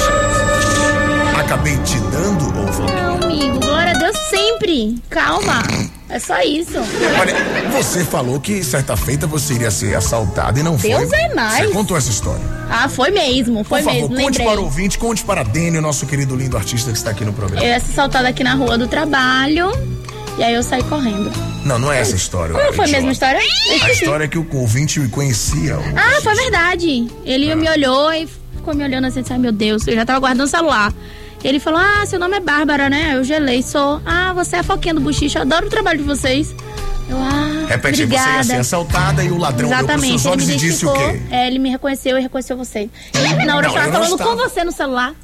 acabei 1.39 1.77
te 1.79 1.99
dando, 1.99 2.65
ô 2.69 2.73
Foquinha. 2.73 3.10
Deus 4.61 4.79
sempre. 4.79 5.03
Calma. 5.09 5.63
É 6.09 6.19
só 6.19 6.41
isso. 6.43 6.77
Olha, 7.21 7.35
você 7.73 8.05
falou 8.05 8.41
que 8.41 8.63
certa 8.65 8.97
feita 8.97 9.27
você 9.27 9.55
iria 9.55 9.71
ser 9.71 9.95
assaltada 9.95 10.59
e 10.59 10.63
não 10.63 10.77
foi. 10.79 10.91
Deus 10.91 11.13
é 11.13 11.35
mais. 11.35 11.67
Você 11.67 11.73
contou 11.73 11.97
essa 11.97 12.11
história. 12.11 12.43
Ah, 12.69 12.89
foi 12.89 13.11
mesmo, 13.11 13.63
foi 13.65 13.81
Por 13.83 13.93
favor, 13.93 14.11
mesmo, 14.11 14.25
conte 14.25 14.39
lembrei. 14.39 14.47
para 14.47 14.61
o 14.61 14.65
ouvinte, 14.65 14.99
conte 14.99 15.25
para 15.25 15.41
a 15.43 15.45
Dani, 15.45 15.79
o 15.79 15.83
nosso 15.83 16.07
querido 16.07 16.35
lindo 16.35 16.57
artista 16.57 16.91
que 16.91 16.99
está 16.99 17.11
aqui 17.11 17.25
no 17.25 17.33
programa. 17.33 17.63
Eu 17.65 17.69
ia 17.69 17.81
ser 17.81 17.93
assaltada 17.93 18.29
aqui 18.29 18.43
na 18.43 18.55
rua 18.55 18.77
do 18.77 18.87
trabalho. 18.89 19.71
E 20.39 20.43
aí 20.43 20.55
eu 20.55 20.63
saí 20.63 20.83
correndo. 20.85 21.31
Não, 21.65 21.79
não 21.79 21.93
é 21.93 22.01
essa 22.01 22.17
história. 22.17 22.55
Como 22.55 22.73
foi 22.73 22.87
a 22.87 22.89
mesma 22.89 23.13
história? 23.13 23.41
A 23.83 23.91
história 23.93 24.25
é 24.25 24.29
que 24.29 24.39
o 24.39 24.47
ouvinte 24.55 24.99
me 24.99 25.09
conhecia. 25.09 25.77
o- 25.79 25.83
Ah, 25.97 26.21
foi 26.23 26.35
verdade. 26.35 27.07
Ele 27.25 27.55
me 27.55 27.69
olhou 27.69 28.13
e 28.15 28.27
ficou 28.57 28.75
me 28.75 28.83
olhando 28.83 29.07
assim, 29.07 29.21
disse, 29.21 29.33
ai 29.33 29.39
meu 29.39 29.53
Deus, 29.53 29.87
eu 29.87 29.95
já 29.95 30.05
tava 30.07 30.19
guardando 30.19 30.45
o 30.47 30.49
celular. 30.49 30.93
Ele 31.43 31.59
falou, 31.59 31.81
ah, 31.81 32.05
seu 32.07 32.19
nome 32.19 32.37
é 32.37 32.41
Bárbara, 32.41 32.91
né? 32.91 33.13
Eu 33.15 33.25
gelei, 33.25 33.63
sou. 33.63 34.01
Ah, 34.05 34.33
você 34.35 34.57
é 34.57 34.59
a 34.59 34.63
Foquinha 34.63 34.93
do 34.95 35.01
Buchicho, 35.01 35.39
adoro 35.39 35.67
o 35.67 35.71
trabalho 35.71 35.99
de 35.99 36.05
vocês. 36.05 36.55
Eu, 37.09 37.17
ah, 37.17 37.67
Repete, 37.67 38.03
obrigada. 38.05 38.31
você 38.31 38.37
ia 38.37 38.45
ser 38.45 38.61
assaltada 38.61 39.25
e 39.25 39.31
o 39.31 39.39
ladrão 39.39 39.69
Exatamente, 39.69 40.09
seus 40.21 40.25
ele 40.27 40.33
olhos 40.33 40.47
me 40.47 40.53
e 40.55 40.57
disse 40.57 40.87
o 40.87 40.93
quê? 40.93 41.21
É, 41.31 41.47
ele 41.47 41.59
me 41.59 41.71
reconheceu 41.71 42.19
e 42.19 42.21
reconheceu 42.21 42.57
você. 42.57 42.89
E 43.15 43.45
na 43.45 43.57
hora 43.57 43.69
Não, 43.69 43.75
eu 43.77 43.81
tava 43.83 43.93
falando 43.93 44.19
com 44.19 44.37
você 44.37 44.63
no 44.65 44.71
celular. 44.71 45.15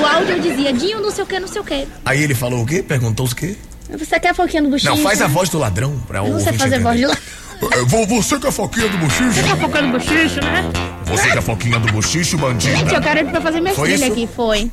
o 0.00 0.06
áudio 0.06 0.40
dizia, 0.40 0.72
Dinho, 0.72 1.00
não 1.00 1.10
sei 1.10 1.24
o 1.24 1.26
que, 1.26 1.40
não 1.40 1.48
sei 1.48 1.60
o 1.60 1.64
que. 1.64 1.86
Aí 2.04 2.22
ele 2.22 2.34
falou 2.34 2.62
o 2.62 2.66
quê? 2.66 2.82
Perguntou 2.82 3.26
o 3.26 3.34
quê? 3.34 3.56
Você 3.98 4.20
quer 4.20 4.28
a 4.30 4.34
Foquinha 4.34 4.62
do 4.62 4.68
Buchicho? 4.70 4.88
Não, 4.88 4.96
faz 4.98 5.20
a 5.20 5.26
voz 5.26 5.48
do 5.48 5.58
ladrão 5.58 5.98
pra 6.06 6.22
o 6.22 6.32
ouvinte 6.32 6.56
fazer 6.56 6.78
voz 6.78 6.96
de 6.96 7.06
lá. 7.06 7.16
É, 7.72 7.76
vo- 7.84 8.06
Você 8.06 8.38
que 8.38 8.46
é 8.46 8.48
a 8.48 8.52
foquinha 8.52 8.88
do 8.88 8.96
bochicho? 8.98 9.32
Você 9.32 9.42
quer 9.42 9.52
a 9.52 9.56
Foquinha 9.56 9.82
do 9.82 9.88
Buchicho, 9.98 10.40
né? 10.40 10.70
Você 11.04 11.22
que 11.24 11.34
é 11.34 11.38
a 11.38 11.42
foquinha 11.42 11.78
do 11.78 11.92
bochicho, 11.92 12.38
bandida? 12.38 12.74
Gente, 12.76 12.94
eu 12.94 13.00
quero 13.02 13.20
ele 13.20 13.30
pra 13.30 13.40
fazer 13.42 13.60
minha 13.60 13.72
isso? 13.74 14.04
aqui, 14.04 14.26
foi. 14.34 14.70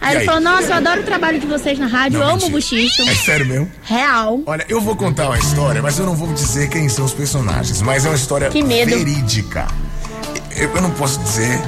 Aí 0.00 0.08
E 0.08 0.12
ele 0.12 0.18
aí? 0.20 0.26
falou, 0.26 0.40
nossa, 0.40 0.68
eu 0.68 0.74
adoro 0.74 1.00
o 1.00 1.04
trabalho 1.04 1.40
de 1.40 1.46
vocês 1.46 1.78
na 1.78 1.86
rádio, 1.86 2.18
Não, 2.18 2.26
eu 2.28 2.34
amo 2.34 2.46
o. 2.46 2.50
Buchicho. 2.50 3.02
É 3.02 3.14
sério 3.14 3.46
mesmo? 3.46 3.70
Real. 3.82 4.40
Olha, 4.46 4.64
eu 4.68 4.80
vou 4.80 4.94
contar 4.96 5.26
uma 5.26 5.38
história, 5.38 5.82
mas 5.82 5.98
eu 5.98 6.06
não 6.06 6.14
vou 6.14 6.32
dizer 6.32 6.68
quem 6.68 6.88
são 6.88 7.04
os 7.04 7.12
personagens. 7.14 7.80
Mas 7.82 8.04
é 8.04 8.08
uma 8.10 8.16
história 8.16 8.50
verídica. 8.50 9.66
Eu, 10.54 10.74
eu 10.74 10.80
não 10.82 10.90
posso 10.92 11.18
dizer, 11.20 11.60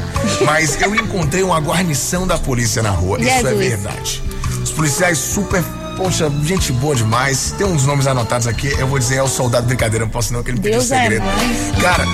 mas 0.46 0.80
eu 0.80 0.94
encontrei 0.94 1.42
uma 1.42 1.60
guarnição 1.60 2.26
da 2.26 2.38
polícia 2.38 2.82
na 2.82 2.90
rua. 2.90 3.18
Isso 3.20 3.28
é 3.28 3.40
Jesus. 3.42 3.58
verdade. 3.68 4.22
Os 4.62 4.70
policiais 4.72 5.18
super. 5.18 5.62
Poxa, 5.96 6.30
gente 6.44 6.72
boa 6.72 6.94
demais. 6.94 7.52
Tem 7.58 7.66
uns 7.66 7.84
nomes 7.84 8.06
anotados 8.06 8.46
aqui. 8.46 8.68
Eu 8.78 8.86
vou 8.86 8.98
dizer, 8.98 9.16
é 9.16 9.22
o 9.22 9.28
soldado 9.28 9.66
brincadeira, 9.66 10.04
não 10.04 10.10
posso 10.12 10.32
não, 10.32 10.42
que 10.42 10.50
ele 10.52 10.58
pediu 10.58 10.78
Deus 10.78 10.90
é 10.92 11.00
segredo. 11.02 11.24
mais. 11.24 11.82
Cara, 11.82 12.04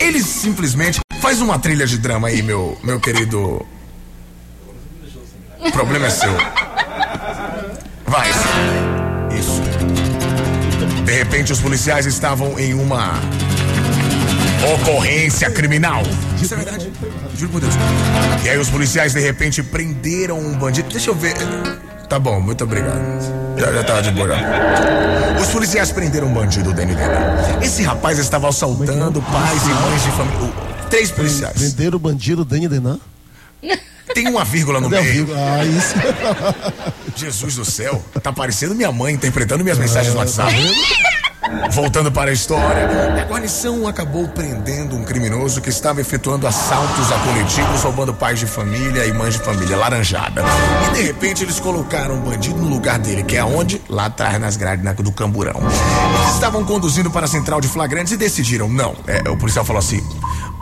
eles 0.00 0.26
simplesmente. 0.26 0.98
Faz 1.20 1.40
uma 1.40 1.58
trilha 1.58 1.86
de 1.86 1.98
drama 1.98 2.28
aí, 2.28 2.42
meu, 2.42 2.76
meu 2.82 2.98
querido. 2.98 3.64
O 5.60 5.72
problema 5.72 6.06
é 6.06 6.10
seu. 6.10 6.32
Vai. 8.06 8.28
Isso. 9.36 9.60
De 11.04 11.12
repente, 11.12 11.52
os 11.52 11.60
policiais 11.60 12.06
estavam 12.06 12.58
em 12.58 12.74
uma 12.74 13.12
ocorrência 14.74 15.50
criminal. 15.50 16.02
Isso 16.40 16.54
é 16.54 16.56
verdade. 16.56 16.92
Juro 17.36 17.52
por 17.52 17.60
Deus. 17.60 17.74
E 18.44 18.48
aí, 18.48 18.58
os 18.58 18.70
policiais, 18.70 19.12
de 19.12 19.20
repente, 19.20 19.62
prenderam 19.62 20.38
um 20.38 20.54
bandido. 20.54 20.88
Deixa 20.90 21.10
eu 21.10 21.14
ver. 21.14 21.34
Tá 22.08 22.18
bom, 22.18 22.40
muito 22.40 22.64
obrigado. 22.64 22.98
Já, 23.58 23.72
já 23.72 23.84
tava 23.84 24.02
de 24.02 24.10
boa. 24.12 24.34
Os 25.40 25.48
policiais 25.48 25.92
prenderam 25.92 26.28
um 26.28 26.32
bandido, 26.32 26.72
Dani 26.72 26.94
Dena. 26.94 27.58
Esse 27.60 27.82
rapaz 27.82 28.18
estava 28.18 28.48
assaltando 28.48 29.20
pais 29.20 29.62
e 29.62 29.68
mães 29.68 30.02
de 30.02 30.10
família. 30.12 30.52
Três 30.88 31.10
policiais. 31.10 31.60
Venderam 31.60 31.96
o 31.96 31.98
bandido 31.98 32.44
Dani 32.44 32.68
Denan? 32.68 32.98
Tem 34.14 34.28
uma 34.28 34.44
vírgula 34.44 34.80
no 34.80 34.86
o 34.86 34.90
meio. 34.90 35.02
vírgula? 35.04 35.38
Ah, 35.38 35.64
isso. 35.64 35.94
Jesus 37.16 37.56
do 37.56 37.64
céu, 37.64 38.02
tá 38.22 38.32
parecendo 38.32 38.74
minha 38.74 38.92
mãe 38.92 39.14
interpretando 39.14 39.62
minhas 39.64 39.78
mensagens 39.78 40.12
no 40.14 40.20
WhatsApp. 40.20 40.52
Voltando 41.70 42.12
para 42.12 42.30
a 42.30 42.34
história, 42.34 42.88
a 43.22 43.24
guarnição 43.24 43.86
acabou 43.86 44.28
prendendo 44.28 44.94
um 44.96 45.02
criminoso 45.04 45.60
que 45.62 45.70
estava 45.70 46.00
efetuando 46.00 46.46
assaltos 46.46 47.10
a 47.10 47.18
coletivos, 47.20 47.82
roubando 47.82 48.12
pais 48.12 48.38
de 48.38 48.46
família 48.46 49.06
e 49.06 49.12
mães 49.12 49.34
de 49.34 49.40
família, 49.40 49.76
laranjada. 49.76 50.42
E 50.90 50.94
de 50.96 51.02
repente 51.02 51.44
eles 51.44 51.58
colocaram 51.58 52.18
o 52.18 52.20
bandido 52.20 52.56
no 52.58 52.68
lugar 52.68 52.98
dele, 52.98 53.22
que 53.22 53.36
é 53.36 53.40
aonde? 53.40 53.80
Lá 53.88 54.06
atrás 54.06 54.38
nas 54.38 54.56
grades 54.56 54.84
na- 54.84 54.92
do 54.92 55.10
camburão. 55.12 55.60
Eles 56.22 56.34
estavam 56.34 56.64
conduzindo 56.64 57.10
para 57.10 57.24
a 57.24 57.28
central 57.28 57.60
de 57.62 57.68
flagrantes 57.68 58.12
e 58.12 58.16
decidiram, 58.16 58.68
não. 58.68 58.94
É, 59.06 59.28
o 59.30 59.36
policial 59.36 59.64
falou 59.64 59.80
assim: 59.80 60.02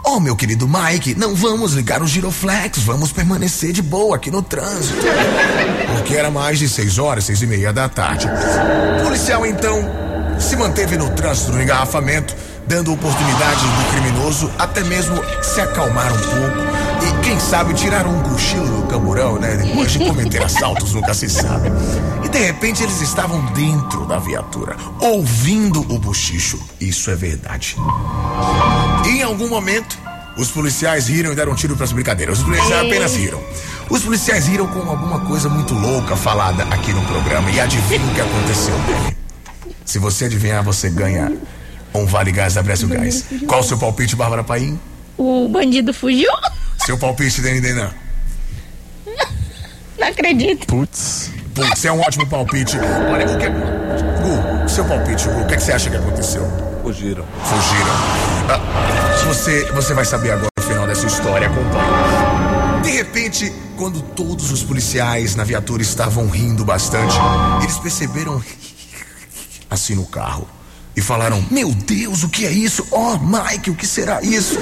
Oh, 0.08 0.20
meu 0.20 0.36
querido 0.36 0.68
Mike, 0.68 1.16
não 1.16 1.34
vamos 1.34 1.72
ligar 1.72 2.00
o 2.00 2.06
giroflex, 2.06 2.78
vamos 2.78 3.10
permanecer 3.10 3.72
de 3.72 3.82
boa 3.82 4.14
aqui 4.14 4.30
no 4.30 4.40
trânsito. 4.40 5.04
Porque 5.96 6.14
era 6.14 6.30
mais 6.30 6.60
de 6.60 6.68
seis 6.68 6.96
horas, 6.96 7.24
seis 7.24 7.42
e 7.42 7.46
meia 7.46 7.72
da 7.72 7.88
tarde. 7.88 8.28
O 9.00 9.02
policial 9.02 9.44
então 9.44 9.82
se 10.38 10.54
manteve 10.54 10.96
no 10.96 11.10
trânsito 11.10 11.50
no 11.50 11.60
engarrafamento, 11.60 12.36
dando 12.68 12.92
oportunidade 12.92 13.60
do 13.60 13.90
criminoso 13.90 14.48
até 14.56 14.84
mesmo 14.84 15.16
se 15.42 15.60
acalmar 15.60 16.12
um 16.12 16.18
pouco 16.18 16.85
quem 17.26 17.40
sabe, 17.40 17.74
tirar 17.74 18.06
um 18.06 18.22
cochilo 18.22 18.64
no 18.64 18.86
camburão, 18.86 19.36
né? 19.36 19.56
Depois 19.56 19.90
de 19.90 19.98
cometer 19.98 20.40
assaltos, 20.46 20.94
nunca 20.94 21.12
se 21.12 21.28
sabe. 21.28 21.72
E 22.24 22.28
de 22.28 22.38
repente 22.38 22.84
eles 22.84 23.00
estavam 23.00 23.44
dentro 23.46 24.06
da 24.06 24.16
viatura, 24.20 24.76
ouvindo 25.00 25.80
o 25.92 25.98
bochicho. 25.98 26.56
Isso 26.80 27.10
é 27.10 27.16
verdade. 27.16 27.76
E 29.06 29.08
em 29.08 29.22
algum 29.24 29.48
momento, 29.48 29.98
os 30.38 30.52
policiais 30.52 31.08
riram 31.08 31.32
e 31.32 31.34
deram 31.34 31.50
um 31.50 31.54
tiro 31.56 31.74
para 31.74 31.82
as 31.82 31.90
brincadeiras. 31.90 32.38
Os 32.38 32.44
policiais 32.44 32.86
apenas 32.86 33.16
riram. 33.16 33.42
Os 33.90 34.02
policiais 34.02 34.46
riram 34.46 34.68
com 34.68 34.88
alguma 34.88 35.18
coisa 35.22 35.48
muito 35.48 35.74
louca 35.74 36.14
falada 36.14 36.62
aqui 36.70 36.92
no 36.92 37.02
programa. 37.06 37.50
E 37.50 37.58
adivinha 37.58 38.06
o 38.06 38.14
que 38.14 38.20
aconteceu, 38.20 38.78
Dani? 38.86 39.16
Se 39.84 39.98
você 39.98 40.26
adivinhar, 40.26 40.62
você 40.62 40.88
ganha 40.88 41.36
um 41.92 42.06
Vale 42.06 42.30
Gás 42.30 42.54
da 42.54 42.62
Brescio 42.62 42.86
Gás. 42.86 43.24
Qual 43.48 43.62
o 43.62 43.64
seu 43.64 43.78
palpite, 43.78 44.14
Bárbara 44.14 44.44
Paim? 44.44 44.78
O 45.18 45.48
bandido 45.48 45.94
fugiu? 45.94 46.30
Seu 46.84 46.98
palpite, 46.98 47.40
Dani 47.40 47.60
Denan? 47.60 47.90
Não 49.98 50.08
acredito. 50.08 50.66
Putz. 50.66 51.30
Putz, 51.54 51.84
é 51.84 51.92
um 51.92 52.00
ótimo 52.00 52.26
palpite. 52.26 52.76
Olha, 52.78 53.26
o 53.26 53.38
que... 53.38 53.48
Gu, 53.48 54.68
seu 54.68 54.84
palpite, 54.84 55.26
Gu, 55.26 55.40
o 55.40 55.46
que, 55.46 55.54
é 55.54 55.56
que 55.56 55.62
você 55.62 55.72
acha 55.72 55.88
que 55.88 55.96
aconteceu? 55.96 56.42
Fugiram. 56.82 57.24
Fugiram. 57.42 57.90
Ah, 58.50 59.24
você, 59.26 59.64
você 59.72 59.94
vai 59.94 60.04
saber 60.04 60.32
agora 60.32 60.50
o 60.58 60.62
final 60.62 60.86
dessa 60.86 61.06
história, 61.06 61.48
acompanhe. 61.48 62.82
De 62.82 62.90
repente, 62.90 63.52
quando 63.76 64.02
todos 64.02 64.52
os 64.52 64.62
policiais 64.62 65.34
na 65.34 65.44
viatura 65.44 65.82
estavam 65.82 66.28
rindo 66.28 66.64
bastante, 66.64 67.16
eles 67.62 67.78
perceberam 67.78 68.40
assim 69.70 69.94
no 69.94 70.06
carro 70.06 70.55
e 70.96 71.02
falaram: 71.02 71.44
Meu 71.50 71.72
Deus, 71.72 72.22
o 72.22 72.28
que 72.28 72.46
é 72.46 72.50
isso? 72.50 72.86
Oh, 72.90 73.18
Mike, 73.18 73.70
o 73.70 73.74
que 73.74 73.86
será 73.86 74.22
isso? 74.22 74.58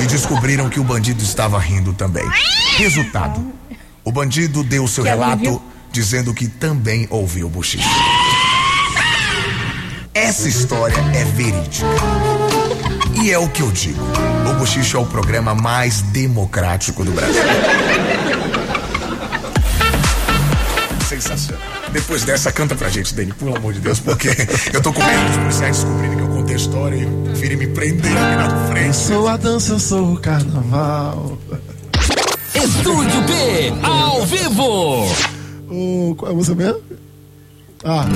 E 0.00 0.06
descobriram 0.06 0.68
que 0.68 0.78
o 0.78 0.84
bandido 0.84 1.22
estava 1.24 1.58
rindo 1.58 1.94
também. 1.94 2.28
Resultado: 2.76 3.44
o 4.04 4.12
bandido 4.12 4.62
deu 4.62 4.86
seu 4.86 5.02
Que 5.02 5.10
relato 5.10 5.62
dizendo 5.90 6.34
que 6.34 6.46
também 6.46 7.06
ouviu 7.08 7.46
o 7.46 7.50
bochicho. 7.50 7.88
Essa 10.12 10.48
história 10.48 10.96
é 11.14 11.24
verídica. 11.24 11.86
E 13.20 13.30
é 13.30 13.38
o 13.38 13.48
que 13.48 13.62
eu 13.62 13.70
digo. 13.70 14.00
O 14.50 14.54
Bochicho 14.54 14.96
é 14.96 15.00
o 15.00 15.06
programa 15.06 15.54
mais 15.54 16.02
democrático 16.02 17.04
do 17.04 17.12
Brasil. 17.12 17.42
Sensacional. 21.08 21.73
Depois 21.94 22.24
dessa, 22.24 22.50
canta 22.50 22.74
pra 22.74 22.88
gente, 22.88 23.14
Dani, 23.14 23.32
pelo 23.32 23.56
amor 23.56 23.72
de 23.72 23.78
Deus, 23.78 24.00
porque 24.00 24.28
eu 24.72 24.82
tô 24.82 24.92
com 24.92 25.00
medo 25.00 25.26
dos 25.28 25.36
policiais 25.36 25.76
descobrirem 25.76 26.16
que 26.16 26.22
eu 26.24 26.28
contei 26.28 26.54
a 26.54 26.58
história 26.58 26.96
e 26.96 27.38
virem 27.38 27.56
me 27.56 27.68
prender 27.68 28.10
aqui 28.10 28.36
na 28.36 28.66
frente. 28.66 28.96
Sou 28.96 29.28
a 29.28 29.36
dança, 29.36 29.74
eu 29.74 29.78
sou 29.78 30.12
o 30.14 30.16
carnaval. 30.18 31.38
Estúdio 32.52 33.22
B, 33.22 33.86
ao 33.86 34.26
vivo. 34.26 35.06
Ô, 35.70 36.14
qual 36.16 36.32
é 36.32 36.34
a 36.34 36.36
música 36.36 36.56
mesmo? 36.56 36.80
Ah. 37.84 38.06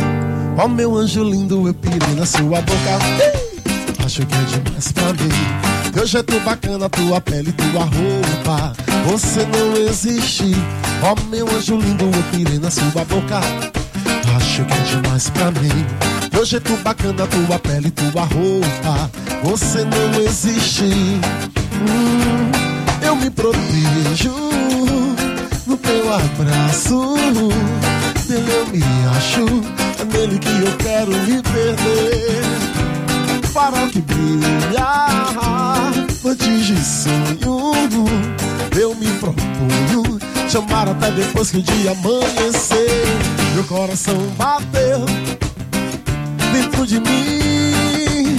Ó 0.59 0.67
meu 0.67 0.97
anjo 0.97 1.23
lindo, 1.23 1.69
eu 1.69 1.75
pirei 1.75 2.17
na 2.17 2.27
sua 2.27 2.61
boca. 2.61 2.99
Ei! 3.21 4.05
Acho 4.05 4.27
que 4.27 4.35
é 4.35 4.61
demais 4.61 4.91
pra 4.91 5.13
mim. 5.13 5.93
Teu 5.93 6.05
jeito 6.05 6.41
bacana, 6.41 6.89
tua 6.91 7.21
pele, 7.21 7.53
tua 7.53 7.85
roupa. 7.85 8.88
Você 9.07 9.47
não 9.47 9.77
existe. 9.77 10.55
Ó 11.03 11.15
meu 11.29 11.47
anjo 11.49 11.77
lindo, 11.77 12.05
eu 12.05 12.23
pirei 12.31 12.59
na 12.59 12.71
sua 12.71 13.05
boca. 13.05 13.41
Acho 14.37 14.65
que 14.65 14.73
é 14.73 15.01
demais 15.01 15.31
pra 15.31 15.51
mim. 15.51 15.87
Teu 16.31 16.45
jeito 16.45 16.77
bacana, 16.79 17.27
tua 17.27 17.59
pele, 17.59 17.91
tua 17.91 18.23
roupa. 18.23 19.11
Você 19.43 19.85
não 19.85 20.21
existe. 20.23 20.85
Hum, 20.85 22.51
eu 23.03 23.17
me 23.17 23.31
protejo 23.31 24.35
no 25.67 25.77
teu 25.77 26.13
abraço. 26.13 27.17
Nele 28.29 28.51
eu 28.53 28.67
me 28.67 28.83
acho, 29.17 29.41
é 30.01 30.05
nele 30.05 30.39
que 30.39 30.49
eu 30.49 30.77
quero 30.77 31.11
me 31.11 31.43
perder. 31.43 32.43
Farol 33.53 33.89
que 33.89 34.01
brilha, 34.03 35.43
noites 36.23 36.67
de 36.67 36.85
sonho. 36.85 38.48
Eu 38.77 38.95
me 38.95 39.07
proponho 39.19 40.19
chamar 40.49 40.89
até 40.89 41.11
depois 41.11 41.51
que 41.51 41.59
o 41.59 41.63
dia 41.63 41.91
amanhecer. 41.93 43.05
Meu 43.55 43.65
coração 43.65 44.17
bateu 44.37 45.05
dentro 46.53 46.87
de 46.87 47.01
mim. 47.01 48.37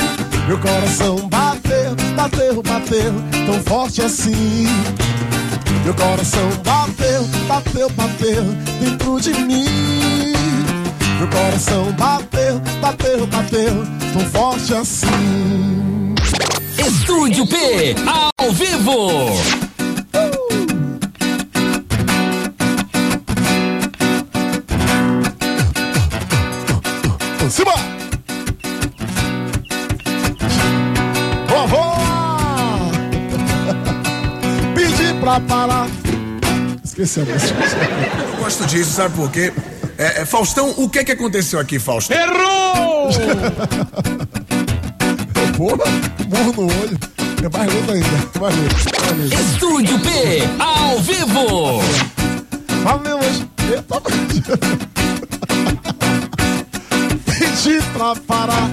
Meu 0.47 0.57
coração 0.57 1.29
bateu, 1.29 1.95
bateu, 2.15 2.63
bateu, 2.63 3.13
tão 3.45 3.61
forte 3.63 4.01
assim. 4.01 4.65
Meu 5.83 5.93
coração 5.93 6.49
bateu, 6.63 7.23
bateu, 7.47 7.89
bateu 7.91 8.43
dentro 8.81 9.19
de 9.21 9.33
mim. 9.33 9.65
Meu 11.19 11.27
coração 11.27 11.91
bateu, 11.91 12.59
bateu, 12.81 13.27
bateu, 13.27 13.85
tão 14.13 14.21
forte 14.31 14.73
assim. 14.73 16.15
Estúdio 16.79 17.45
B, 17.45 17.95
ao 18.37 18.51
vivo. 18.51 19.68
Pedi 35.29 35.39
pra. 35.41 35.85
Esqueci 36.83 37.19
a 37.19 37.25
música. 37.25 37.53
Eu 38.31 38.37
gosto 38.43 38.65
disso, 38.65 38.91
sabe 38.93 39.15
por 39.15 39.29
quê? 39.29 39.53
É, 39.95 40.21
é, 40.21 40.25
Faustão, 40.25 40.73
o 40.75 40.89
que 40.89 41.03
que 41.03 41.11
aconteceu 41.11 41.59
aqui, 41.59 41.77
Faustão? 41.77 42.17
Errou! 42.17 43.09
Porra, 45.55 45.83
burro 46.25 46.53
no 46.53 46.63
olho. 46.81 46.97
É 47.43 47.57
mais 47.57 47.73
luta 47.73 47.93
ainda. 47.93 48.07
Mais 48.39 48.55
luta. 48.55 48.75
Mais 49.01 49.23
luta. 49.23 49.35
Estúdio 49.35 49.97
B, 49.99 50.09
ao 50.57 50.99
vivo. 50.99 51.39
Hoje. 51.53 52.09
Eita. 53.69 54.01
Pedi 57.25 57.81
pra 57.93 58.15
parar. 58.15 58.69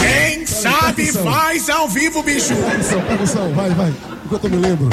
Quem 0.00 0.46
sabe 0.46 1.12
faz 1.12 1.68
ao 1.68 1.88
vivo, 1.88 2.22
bicho. 2.22 2.54
Percussão, 2.54 3.02
percussão, 3.02 3.52
vai, 3.52 3.68
vai. 3.70 3.92
Enquanto 4.24 4.44
eu 4.44 4.50
me 4.50 4.56
lembro. 4.56 4.88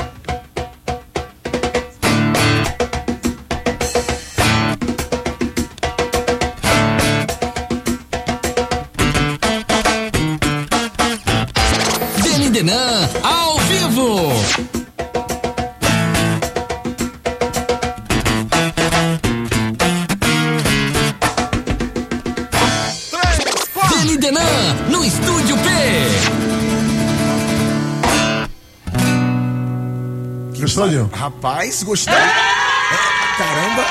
Rapaz, 31.14 31.84
gostei. 31.84 32.14
É, 32.14 33.38
caramba. 33.38 33.86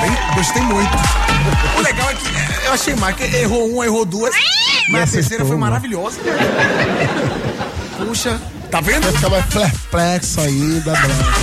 bem, 0.00 0.34
gostei 0.34 0.62
muito. 0.62 0.90
O 1.76 1.80
legal 1.82 2.10
é 2.10 2.14
que 2.14 2.26
é, 2.28 2.66
eu 2.68 2.72
achei 2.72 2.94
mais, 2.94 3.16
que 3.16 3.24
errou 3.24 3.68
uma, 3.68 3.84
errou 3.84 4.04
duas, 4.04 4.34
mas 4.88 5.10
a 5.10 5.12
terceira 5.12 5.44
foi 5.44 5.56
maravilhosa. 5.56 6.18
Puxa, 7.98 8.40
tá 8.70 8.80
vendo? 8.80 9.02
Vai 9.02 9.12
ficar 9.12 9.30
mais 9.30 9.44
perplexo 9.46 10.40
ainda, 10.40 10.92
Branca. 10.92 11.34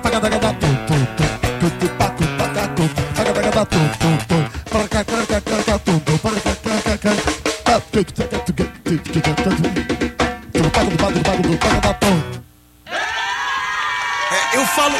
cupa, 0.00 0.37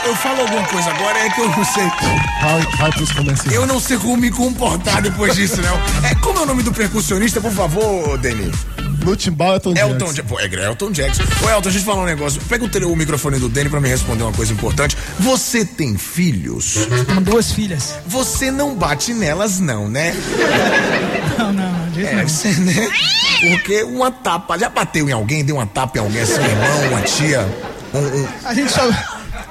eu 0.09 0.17
falo, 0.17 0.41
alguma 0.41 0.63
coisa 0.67 0.91
agora, 0.91 1.19
é 1.19 1.31
que 1.31 1.41
eu 1.41 1.49
não 1.49 1.65
sei. 1.65 1.85
Vai, 2.43 2.63
vai 2.79 2.91
pros 2.93 3.13
comerciais. 3.13 3.53
Eu 3.55 3.67
não 3.67 3.79
sei 3.81 3.97
como 3.99 4.17
me 4.17 4.31
comportar 4.31 5.03
depois 5.03 5.35
disso, 5.35 5.61
não. 5.61 6.09
É, 6.09 6.15
como 6.17 6.39
é 6.39 6.43
o 6.43 6.47
nome 6.47 6.63
do 6.63 6.73
percussionista, 6.73 7.41
por 7.41 7.53
favor, 7.53 8.17
Deni? 8.19 8.51
No 9.05 9.15
timbal 9.15 9.55
é 9.55 9.59
Tom 9.61 9.75
Elton 9.77 10.07
Jackson. 10.13 10.23
Pô, 10.25 10.41
é 10.41 10.47
Elton 10.47 10.91
Jackson. 10.91 11.23
Ô, 11.45 11.49
Elton, 11.49 11.61
deixa 11.63 11.79
eu 11.79 11.83
te 11.83 11.87
falar 11.87 12.03
um 12.03 12.07
negócio. 12.07 12.41
Pega 12.49 12.65
o, 12.65 12.93
o 12.93 12.97
microfone 12.97 13.39
do 13.39 13.49
Deni 13.49 13.71
pra 13.71 13.81
me 13.81 13.89
responder 13.89 14.23
uma 14.25 14.33
coisa 14.33 14.53
importante. 14.53 14.97
Você 15.21 15.65
tem 15.65 15.97
filhos? 15.97 16.75
Tenho 17.07 17.21
duas 17.21 17.53
filhas. 17.53 17.95
Você 18.07 18.51
não 18.51 18.75
bate 18.75 19.15
nelas, 19.15 19.61
não, 19.61 19.89
né? 19.89 20.15
Não, 21.39 21.53
não, 21.53 21.73
não. 21.73 21.79
É, 22.03 22.15
nenhum. 22.15 22.29
você, 22.29 22.49
né? 22.53 22.91
Porque 23.41 23.83
uma 23.85 24.11
tapa. 24.11 24.59
Já 24.59 24.69
bateu 24.69 25.09
em 25.09 25.13
alguém? 25.13 25.45
Deu 25.45 25.57
uma 25.57 25.67
tapa 25.67 25.99
em 25.99 26.01
alguém? 26.01 26.23
Assim, 26.23 26.41
um 26.41 26.45
irmão, 26.45 26.89
uma 26.91 27.01
tia? 27.03 27.49
Um, 27.95 27.99
um- 27.99 28.29
A 28.45 28.53
gente 28.55 28.73
só. 28.73 28.83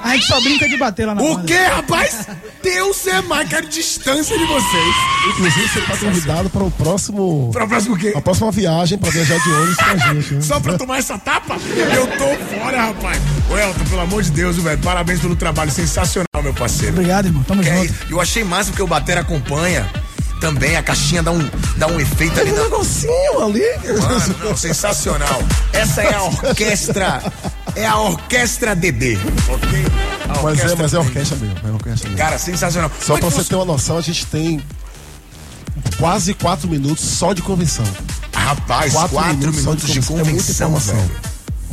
A 0.08 0.14
gente 0.16 0.26
só 0.28 0.40
brinca 0.42 0.68
de 0.70 0.78
bater 0.78 1.06
lá 1.06 1.16
na 1.16 1.22
O 1.22 1.36
banda. 1.36 1.48
quê, 1.48 1.58
rapaz? 1.66 2.28
Deus 2.64 3.06
é 3.08 3.22
mais, 3.22 3.48
quero 3.50 3.68
distância 3.68 4.38
de 4.38 4.46
vocês. 4.46 4.96
Inclusive, 5.30 5.68
você 5.68 5.82
tá 5.82 5.98
convidado 5.98 6.50
para 6.50 6.64
o 6.64 6.72
próximo. 6.72 7.50
Pra 7.52 7.68
próximo 7.68 7.96
o 7.96 7.98
quê? 7.98 8.14
A 8.16 8.22
próxima 8.22 8.52
viagem 8.52 8.98
para 8.98 9.10
viajar 9.10 9.38
de 9.40 9.50
ônibus 9.52 9.76
com 9.76 9.84
a 9.86 9.98
gente. 9.98 10.34
né? 10.36 10.42
Só 10.42 10.60
pra 10.60 10.78
tomar 10.78 10.98
essa 11.00 11.18
tapa? 11.18 11.58
Eu 11.96 12.08
tô 12.18 12.56
fora, 12.58 12.82
rapaz. 12.88 13.22
Ô, 13.52 13.58
Elton, 13.58 13.86
pelo 13.86 14.02
amor 14.02 14.24
de 14.24 14.32
Deus, 14.32 14.56
velho. 14.58 14.78
Parabéns 14.80 15.20
pelo 15.20 15.36
trabalho 15.36 15.72
sensacional, 15.72 16.26
meu 16.42 16.54
parceiro. 16.54 16.94
Obrigado, 16.94 17.26
irmão. 17.26 17.44
Tamo 17.44 17.62
Que 17.62 17.70
é 17.70 17.86
junto. 17.86 17.94
Eu 18.10 18.22
achei 18.22 18.44
massa 18.44 18.70
porque 18.72 18.82
o 18.84 18.88
Bater 18.88 19.18
acompanha. 19.18 19.90
Também 20.40 20.76
a 20.78 20.84
caixinha 20.84 21.24
dá 21.24 21.32
um, 21.32 21.50
dá 21.78 21.88
um 21.88 22.00
efeito 22.00 22.40
ali 22.40 22.52
Tem 22.52 22.54
um 22.54 22.58
na. 22.58 22.64
negocinho 22.66 23.44
ali. 23.44 23.64
Mano, 24.00 24.36
não, 24.44 24.56
sensacional. 24.56 25.42
Essa 25.74 26.04
é 26.04 26.14
a 26.14 26.22
orquestra. 26.24 27.24
É 27.78 27.86
a 27.86 28.00
orquestra 28.00 28.76
DD. 28.76 29.18
Ok? 29.48 29.70
A 30.24 30.28
Mas 30.28 30.38
é, 30.38 30.42
orquestra 30.42 30.76
mas 30.78 30.94
é 30.94 31.00
orquestra 31.00 31.38
mesmo. 31.38 31.60
É 31.64 31.72
orquestra 31.72 32.10
mesmo. 32.10 32.18
Cara, 32.18 32.38
sensacional. 32.40 32.92
Só 33.00 33.14
Como 33.14 33.18
é 33.18 33.22
pra 33.22 33.30
que 33.30 33.36
você 33.44 33.50
ter 33.50 33.56
uma 33.56 33.66
noção, 33.66 33.98
a 33.98 34.02
gente 34.02 34.26
tem 34.26 34.62
quase 36.00 36.34
quatro 36.34 36.68
minutos 36.68 37.06
só 37.06 37.34
de 37.34 37.42
convenção. 37.42 37.86
Rapaz, 38.34 38.94
quatro, 38.94 39.52
minutos, 39.54 39.92
de 39.92 40.00
É 40.00 40.02
muita 40.02 40.08
convenção, 40.08 40.70
informação. 40.70 40.96
velho. 40.96 41.12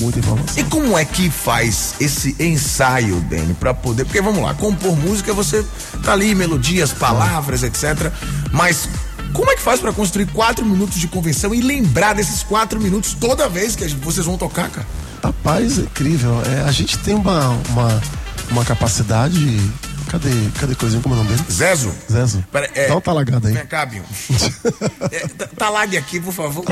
Muita 0.00 0.18
informação. 0.18 0.54
E 0.58 0.64
como 0.64 0.98
é 0.98 1.04
que 1.04 1.30
faz 1.30 1.94
esse 2.00 2.34
ensaio, 2.38 3.20
Dani, 3.22 3.54
pra 3.54 3.72
poder. 3.72 4.04
Porque 4.04 4.20
vamos 4.20 4.42
lá, 4.42 4.52
compor 4.54 4.96
música 4.96 5.32
você 5.32 5.64
tá 6.02 6.12
ali, 6.12 6.34
melodias, 6.34 6.92
palavras, 6.92 7.62
etc. 7.62 8.12
Mas 8.52 8.88
como 9.32 9.50
é 9.50 9.56
que 9.56 9.62
faz 9.62 9.80
pra 9.80 9.92
construir 9.92 10.26
quatro 10.26 10.66
minutos 10.66 10.98
de 10.98 11.08
convenção 11.08 11.54
e 11.54 11.60
lembrar 11.60 12.14
desses 12.14 12.42
quatro 12.42 12.80
minutos 12.80 13.14
toda 13.18 13.48
vez 13.48 13.74
que 13.74 13.86
vocês 13.88 14.26
vão 14.26 14.36
tocar, 14.36 14.68
cara? 14.68 14.86
Rapaz, 15.24 15.78
é 15.78 15.82
incrível. 15.82 16.34
É, 16.44 16.68
a 16.68 16.72
gente 16.72 16.98
tem 16.98 17.14
uma, 17.14 17.48
uma, 17.70 18.02
uma 18.50 18.64
capacidade. 18.64 19.58
Cadê, 20.10 20.28
cadê 20.60 20.74
coisinha? 20.74 21.02
Como 21.02 21.14
é 21.14 21.18
o 21.18 21.22
nome 21.24 21.34
dele? 21.34 21.44
Zezo? 21.50 21.92
Zezo. 22.10 22.44
Pera, 22.52 22.70
é, 22.74 22.88
Dá 22.88 22.96
um 22.96 23.00
talagado 23.00 23.46
aí. 23.48 23.54
Vem 23.54 23.66
cá, 23.66 23.86
Binho. 23.86 24.04
é, 25.10 25.20
tá- 25.28 25.48
talague 25.56 25.96
aqui, 25.96 26.20
por 26.20 26.32
favor. 26.32 26.64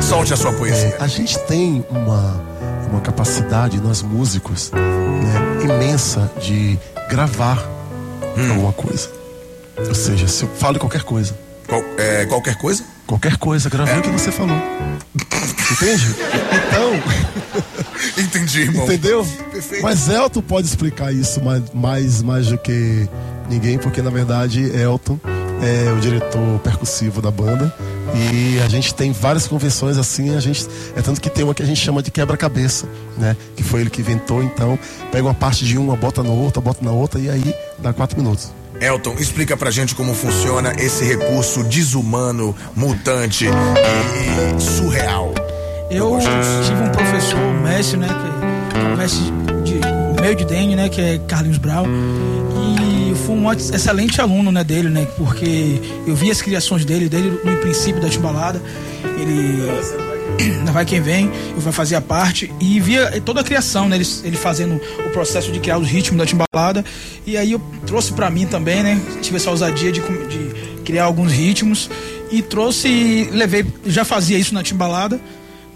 Solte 0.00 0.32
a 0.34 0.36
sua 0.36 0.52
poesia. 0.52 0.96
É, 1.00 1.02
a 1.02 1.06
gente 1.06 1.38
tem 1.46 1.84
uma, 1.90 2.44
uma 2.90 3.00
capacidade, 3.00 3.80
nós 3.80 4.02
músicos, 4.02 4.70
né, 4.72 5.64
imensa 5.64 6.30
de 6.40 6.78
gravar 7.08 7.58
Hum. 8.36 8.50
alguma 8.50 8.72
coisa. 8.72 9.10
Ou 9.78 9.94
seja, 9.94 10.28
se 10.28 10.44
eu 10.44 10.48
falo 10.56 10.78
qualquer 10.78 11.02
coisa. 11.02 11.36
Qual- 11.66 11.82
é, 11.98 12.26
qualquer 12.26 12.56
coisa? 12.58 12.84
Qualquer 13.06 13.36
coisa, 13.38 13.68
gravei 13.70 13.94
É. 13.94 13.98
o 13.98 14.02
que 14.02 14.10
você 14.10 14.30
falou. 14.30 14.56
Entende? 15.72 16.14
Então, 16.68 17.02
Entendi, 18.24 18.60
irmão. 18.62 18.84
entendeu? 18.84 19.26
Perfeito. 19.50 19.82
Mas 19.82 20.08
Elton 20.08 20.40
pode 20.42 20.66
explicar 20.66 21.12
isso 21.12 21.42
mais, 21.42 21.62
mais, 21.72 22.22
mais 22.22 22.46
do 22.48 22.58
que 22.58 23.08
ninguém, 23.48 23.78
porque 23.78 24.02
na 24.02 24.10
verdade 24.10 24.62
Elton 24.74 25.18
é 25.62 25.92
o 25.92 26.00
diretor 26.00 26.58
percussivo 26.60 27.20
da 27.20 27.30
banda. 27.30 27.72
E 28.14 28.58
a 28.60 28.68
gente 28.68 28.94
tem 28.94 29.12
várias 29.12 29.46
convenções 29.46 29.98
assim, 29.98 30.34
a 30.34 30.40
gente. 30.40 30.66
É 30.96 31.02
tanto 31.02 31.20
que 31.20 31.28
tem 31.28 31.44
uma 31.44 31.54
que 31.54 31.62
a 31.62 31.66
gente 31.66 31.80
chama 31.80 32.02
de 32.02 32.10
quebra-cabeça, 32.10 32.86
né? 33.18 33.36
Que 33.54 33.62
foi 33.62 33.82
ele 33.82 33.90
que 33.90 34.00
inventou, 34.00 34.42
então 34.42 34.78
pega 35.12 35.24
uma 35.26 35.34
parte 35.34 35.64
de 35.66 35.76
uma, 35.76 35.94
bota 35.94 36.22
na 36.22 36.30
outra, 36.30 36.60
bota 36.60 36.82
na 36.82 36.90
outra, 36.90 37.20
e 37.20 37.28
aí 37.28 37.54
dá 37.78 37.92
quatro 37.92 38.16
minutos. 38.16 38.50
Elton, 38.80 39.16
explica 39.18 39.56
pra 39.56 39.70
gente 39.70 39.94
como 39.94 40.14
funciona 40.14 40.72
esse 40.78 41.04
recurso 41.04 41.64
desumano, 41.64 42.54
mutante 42.74 43.46
e 43.46 44.60
surreal. 44.60 45.34
Eu 45.90 46.18
tive 46.64 46.82
um 46.82 46.90
professor, 46.90 47.38
um 47.38 47.62
mestre, 47.62 47.96
né? 47.96 48.08
Que 48.08 48.78
é 48.78 48.82
um 48.82 48.96
mestre 48.96 49.24
de 49.64 50.20
meio 50.20 50.36
de 50.36 50.44
Dene, 50.44 50.76
né? 50.76 50.88
Que 50.88 51.00
é 51.00 51.18
Carlinhos 51.26 51.58
Brau. 51.58 51.86
E 51.86 53.10
eu 53.10 53.16
fui 53.16 53.34
um 53.34 53.50
excelente 53.50 54.20
aluno, 54.20 54.52
né, 54.52 54.62
dele, 54.62 54.88
né? 54.88 55.06
Porque 55.16 55.80
eu 56.06 56.14
vi 56.14 56.30
as 56.30 56.42
criações 56.42 56.84
dele, 56.84 57.08
dele 57.08 57.40
no 57.42 57.56
princípio 57.58 58.00
da 58.00 58.08
timbalada. 58.08 58.60
Ele 59.18 59.62
vai 60.72 60.84
quem 60.84 61.00
vem, 61.00 61.30
eu 61.54 61.60
vai 61.60 61.72
fazer 61.72 61.96
a 61.96 62.00
parte 62.00 62.52
e 62.60 62.78
via 62.80 63.20
toda 63.20 63.40
a 63.40 63.44
criação, 63.44 63.88
né? 63.88 63.96
Ele, 63.96 64.06
ele 64.24 64.36
fazendo 64.36 64.80
o 65.06 65.10
processo 65.10 65.50
de 65.50 65.58
criar 65.60 65.78
os 65.78 65.88
ritmos 65.88 66.18
da 66.18 66.26
timbalada. 66.26 66.84
E 67.26 67.36
aí 67.36 67.52
eu 67.52 67.60
trouxe 67.86 68.12
pra 68.12 68.30
mim 68.30 68.46
também, 68.46 68.82
né? 68.82 69.00
Tive 69.22 69.36
essa 69.36 69.50
ousadia 69.50 69.90
de, 69.90 70.00
de 70.00 70.82
criar 70.84 71.04
alguns 71.04 71.32
ritmos 71.32 71.90
e 72.30 72.42
trouxe, 72.42 73.28
levei, 73.32 73.64
já 73.86 74.04
fazia 74.04 74.38
isso 74.38 74.54
na 74.54 74.62
timbalada. 74.62 75.20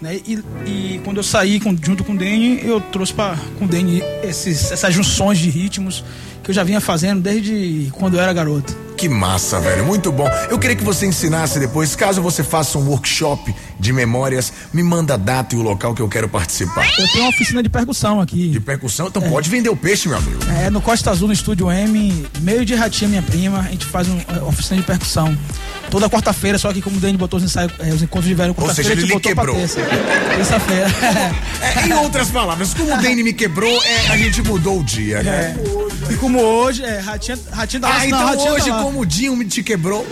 Né? 0.01 0.19
E, 0.27 0.39
e 0.65 1.01
quando 1.03 1.17
eu 1.17 1.23
saí 1.23 1.59
com- 1.59 1.75
junto 1.81 2.03
com 2.03 2.13
o 2.13 2.17
Dene, 2.17 2.59
eu 2.63 2.81
trouxe 2.81 3.13
para 3.13 3.37
com 3.57 3.65
o 3.65 3.67
Dene 3.67 4.03
esses, 4.21 4.71
essas 4.71 4.93
junções 4.93 5.39
de 5.39 5.49
ritmos 5.49 6.03
que 6.43 6.51
eu 6.51 6.53
já 6.53 6.63
vinha 6.63 6.81
fazendo 6.81 7.21
desde 7.21 7.89
quando 7.93 8.15
eu 8.15 8.19
era 8.21 8.33
garoto. 8.33 8.75
Que 9.03 9.09
massa, 9.09 9.59
velho. 9.59 9.85
Muito 9.85 10.13
bom. 10.13 10.29
Eu 10.49 10.57
queria 10.57 10.77
que 10.77 10.83
você 10.83 11.05
ensinasse 11.05 11.59
depois, 11.59 11.93
caso 11.93 12.21
você 12.21 12.41
faça 12.41 12.77
um 12.77 12.87
workshop 12.87 13.53
de 13.77 13.91
memórias, 13.91 14.53
me 14.71 14.81
manda 14.81 15.15
a 15.15 15.17
data 15.17 15.53
e 15.55 15.57
o 15.57 15.61
local 15.61 15.93
que 15.93 16.01
eu 16.01 16.07
quero 16.07 16.29
participar. 16.29 16.87
Eu 16.97 17.05
tenho 17.11 17.25
uma 17.25 17.29
oficina 17.29 17.61
de 17.61 17.67
percussão 17.67 18.21
aqui. 18.21 18.47
De 18.47 18.61
percussão? 18.61 19.07
Então 19.07 19.21
pode 19.23 19.49
vender 19.49 19.67
o 19.67 19.75
peixe, 19.75 20.07
meu 20.07 20.17
amigo. 20.17 20.39
É, 20.57 20.69
no 20.69 20.79
Costa 20.79 21.11
Azul, 21.11 21.27
no 21.27 21.33
Estúdio 21.33 21.69
M, 21.69 22.25
meio 22.39 22.63
de 22.63 22.75
ratinha, 22.75 23.09
minha 23.09 23.21
prima, 23.21 23.59
a 23.59 23.71
gente 23.71 23.85
faz 23.85 24.07
um, 24.07 24.17
uma 24.29 24.47
oficina 24.47 24.79
de 24.79 24.87
percussão. 24.87 25.37
Toda 25.91 26.09
quarta-feira, 26.09 26.57
só 26.57 26.71
que 26.71 26.81
como 26.81 26.95
o 26.95 26.99
Dani 27.01 27.17
botou 27.17 27.37
os 27.37 27.43
ensaios, 27.43 27.73
é, 27.79 27.89
os 27.89 28.01
encontros 28.01 28.29
de 28.29 28.33
velho 28.33 28.55
Ou 28.57 28.73
seja, 28.73 28.89
quarta-feira, 28.89 29.01
ele 29.01 29.13
botou 29.13 29.31
quebrou. 29.35 29.55
Terça-feira. 29.55 30.87
É, 31.63 31.87
em 31.87 31.93
outras 31.93 32.29
palavras, 32.29 32.73
como 32.73 32.93
o 32.93 33.01
Dani 33.01 33.23
me 33.23 33.33
quebrou, 33.33 33.71
é, 33.83 34.07
a 34.09 34.17
gente 34.17 34.41
mudou 34.41 34.79
o 34.79 34.83
dia, 34.83 35.23
né? 35.23 35.55
E 36.09 36.15
como 36.15 36.39
hoje, 36.39 36.83
é, 36.83 36.99
Ratinha, 36.99 37.39
Ratinha 37.51 37.81
lá. 37.81 37.89
Ah, 37.89 37.99
não, 37.99 38.05
então 38.05 38.25
Ratinha 38.25 38.53
hoje, 38.53 38.69
como 38.69 38.92
o 38.99 39.05
Dinho 39.05 39.35
me 39.35 39.45
te 39.45 39.63
quebrou, 39.63 40.05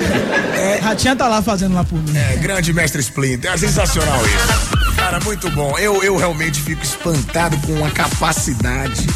Ratinha 0.82 1.16
tá 1.16 1.28
lá 1.28 1.42
fazendo 1.42 1.74
lá 1.76 1.84
por 1.84 1.98
mim. 2.02 2.18
é 2.18 2.36
grande 2.38 2.74
mestre 2.74 3.02
Splinter. 3.02 3.52
É 3.52 3.58
sensacional 3.58 4.20
isso. 4.26 4.96
Cara, 4.96 5.20
muito 5.22 5.50
bom. 5.52 5.78
Eu, 5.78 6.04
eu 6.04 6.18
realmente 6.18 6.60
fico 6.62 6.84
espantado 6.84 7.58
com 7.66 7.84
a 7.86 7.92
capacidade 7.92 9.08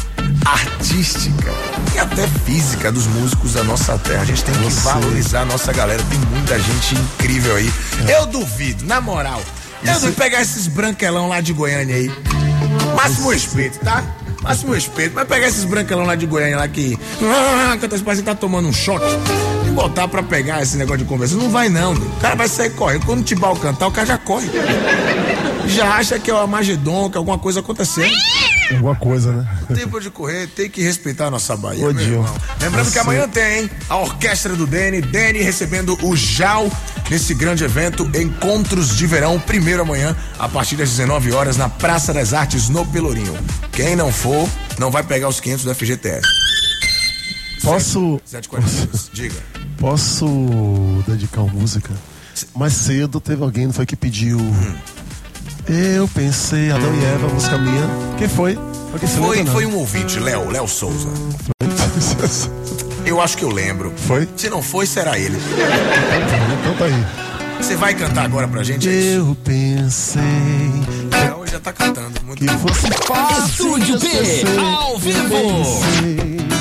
artística 0.44 1.50
e 1.94 1.98
até 1.98 2.26
física 2.44 2.92
dos 2.92 3.06
músicos 3.06 3.54
da 3.54 3.64
nossa 3.64 3.98
terra. 3.98 4.22
A 4.22 4.24
gente 4.24 4.44
tem 4.44 4.54
que 4.54 4.68
valorizar 4.80 5.42
a 5.42 5.44
nossa 5.44 5.72
galera. 5.72 6.02
Tem 6.04 6.18
muita 6.18 6.58
gente 6.58 6.94
incrível 6.94 7.56
aí. 7.56 7.70
Eu 8.08 8.26
duvido, 8.26 8.84
na 8.84 9.00
moral. 9.00 9.42
Eu 9.84 9.94
duvido 9.94 10.12
pegar 10.14 10.40
esses 10.40 10.66
branquelão 10.66 11.28
lá 11.28 11.40
de 11.40 11.52
Goiânia 11.52 11.96
aí. 11.96 12.10
Máximo 12.94 13.30
respeito, 13.30 13.78
tá? 13.80 14.04
Máximo 14.42 14.72
respeito. 14.74 15.14
Vai 15.14 15.24
pegar 15.24 15.48
esses 15.48 15.64
branquelão 15.64 16.04
lá 16.04 16.14
de 16.14 16.26
Goiânia 16.26 16.56
lá 16.56 16.68
que. 16.68 16.98
Ah, 17.22 17.76
quantas 17.78 18.02
que 18.02 18.22
tá 18.22 18.34
tomando 18.34 18.68
um 18.68 18.72
choque. 18.72 19.06
Botar 19.76 20.08
pra 20.08 20.22
pegar 20.22 20.62
esse 20.62 20.74
negócio 20.78 20.98
de 21.02 21.04
conversa. 21.04 21.34
Não 21.36 21.50
vai 21.50 21.68
não, 21.68 21.92
meu. 21.94 22.08
o 22.08 22.16
cara 22.20 22.34
vai 22.34 22.48
sair 22.48 22.70
correndo. 22.70 23.04
Quando 23.04 23.20
o 23.20 23.22
Tibau 23.22 23.54
cantar, 23.56 23.86
o 23.86 23.92
cara 23.92 24.06
já 24.06 24.16
corre. 24.18 24.48
Já 25.68 25.96
acha 25.96 26.18
que 26.18 26.30
é 26.30 26.34
o 26.34 26.38
Armagedon, 26.38 27.10
que 27.10 27.18
alguma 27.18 27.38
coisa 27.38 27.60
aconteceu. 27.60 28.08
Alguma 28.72 28.96
coisa, 28.96 29.32
né? 29.32 29.46
Tempo 29.74 30.00
de 30.00 30.08
correr, 30.10 30.46
tem 30.48 30.70
que 30.70 30.82
respeitar 30.82 31.26
a 31.26 31.30
nossa 31.30 31.54
Bahia, 31.56 31.84
Ô. 31.84 31.88
Lembrando 31.88 32.86
que 32.86 32.92
você- 32.92 32.98
amanhã 32.98 33.28
tem, 33.28 33.60
hein? 33.64 33.70
A 33.88 33.96
orquestra 33.98 34.56
do 34.56 34.66
Dene, 34.66 35.02
Dene 35.02 35.40
recebendo 35.42 35.96
o 36.02 36.16
Jal 36.16 36.68
nesse 37.10 37.34
grande 37.34 37.62
evento 37.62 38.10
Encontros 38.18 38.96
de 38.96 39.06
Verão, 39.06 39.38
primeiro 39.38 39.82
amanhã, 39.82 40.16
a 40.38 40.48
partir 40.48 40.76
das 40.76 40.88
19 40.90 41.32
horas, 41.32 41.56
na 41.58 41.68
Praça 41.68 42.14
das 42.14 42.32
Artes, 42.32 42.68
no 42.70 42.84
Pelourinho. 42.86 43.36
Quem 43.72 43.94
não 43.94 44.10
for, 44.10 44.48
não 44.78 44.90
vai 44.90 45.02
pegar 45.02 45.28
os 45.28 45.38
500 45.38 45.64
do 45.66 45.74
FGTS. 45.74 46.26
Posso. 47.62 48.20
742, 48.24 49.10
diga. 49.12 49.55
Posso 49.86 50.26
dedicar 51.06 51.42
uma 51.42 51.52
música? 51.52 51.94
Mais 52.56 52.72
cedo 52.72 53.20
teve 53.20 53.40
alguém, 53.40 53.66
não 53.66 53.72
foi 53.72 53.86
que 53.86 53.94
pediu. 53.94 54.36
Eu 55.68 56.08
pensei, 56.08 56.72
Adão 56.72 56.92
e 56.92 57.04
Eva, 57.04 57.28
música 57.28 57.56
minha. 57.56 57.88
Quem 58.18 58.28
foi? 58.28 58.58
Alguém 58.92 59.08
Foi, 59.08 59.36
lembra, 59.36 59.52
foi 59.52 59.64
um 59.64 59.76
ouvinte, 59.76 60.18
Léo, 60.18 60.50
Léo 60.50 60.66
Souza. 60.66 61.08
Eu 63.04 63.20
acho 63.20 63.38
que 63.38 63.44
eu 63.44 63.50
lembro. 63.52 63.92
Foi? 63.96 64.28
Se 64.36 64.50
não 64.50 64.60
foi, 64.60 64.86
será 64.86 65.16
ele. 65.16 65.36
Então 66.60 66.74
tá 66.76 66.86
aí. 66.86 67.06
Você 67.62 67.76
vai 67.76 67.94
cantar 67.94 68.24
agora 68.24 68.48
pra 68.48 68.64
gente? 68.64 68.88
é 68.88 68.92
isso? 68.92 69.18
Eu 69.18 69.36
pensei 69.44 70.20
Léo 71.12 71.46
já 71.46 71.60
tá 71.60 71.72
cantando. 71.72 72.20
Muito 72.24 72.44
que 72.44 72.58
fosse 72.58 72.88
fácil. 73.06 73.78
Estúdio 73.78 73.96
esquecer. 73.98 74.58
ao 74.58 74.98
vivo. 74.98 75.28
Pensei, 75.28 76.55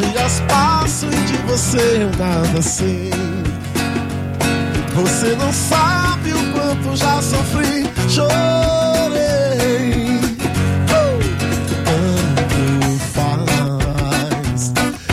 dias 0.00 0.42
passam 0.48 1.10
e 1.10 1.16
de 1.16 1.36
você 1.46 2.02
eu 2.02 2.10
nada 2.18 2.62
sei. 2.62 3.10
Você 4.94 5.34
não 5.36 5.52
sabe 5.52 6.32
o 6.32 6.52
quanto 6.52 6.96
já 6.96 7.20
sofri, 7.20 7.86
chorei. 8.08 8.28
Tanto 10.86 11.24
faz. 13.12 14.72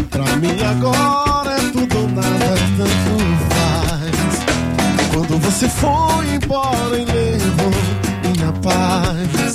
Pra 0.10 0.36
mim 0.38 0.58
agora 0.70 1.52
é 1.54 1.72
tudo 1.72 1.98
ou 1.98 2.08
nada, 2.10 2.56
tanto 2.78 3.20
faz. 3.50 4.42
Quando 5.14 5.40
você 5.40 5.68
foi 5.68 6.36
embora 6.36 6.98
e 6.98 7.06
levou 7.06 7.72
minha 8.24 8.52
paz. 8.62 9.54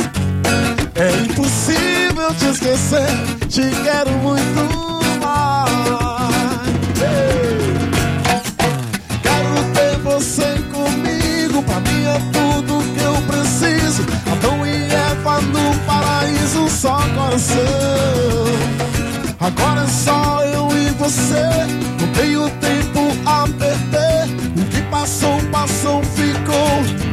É 0.97 1.11
impossível 1.25 2.35
te 2.39 2.47
esquecer, 2.47 3.09
te 3.49 3.71
quero 3.85 4.11
muito 4.13 5.06
no 15.41 15.79
paraíso, 15.87 16.69
só 16.69 16.97
coração. 17.15 17.67
Agora 19.41 19.83
é 19.83 19.87
só 19.87 20.43
eu 20.45 20.69
e 20.77 20.91
você, 20.91 21.43
não 22.01 22.13
tenho 22.13 22.51
tempo 22.59 23.01
a 23.27 23.47
perder. 23.47 24.27
O 24.61 24.65
que 24.71 24.83
passou, 24.91 25.39
passou, 25.51 26.03
ficou. 26.03 27.07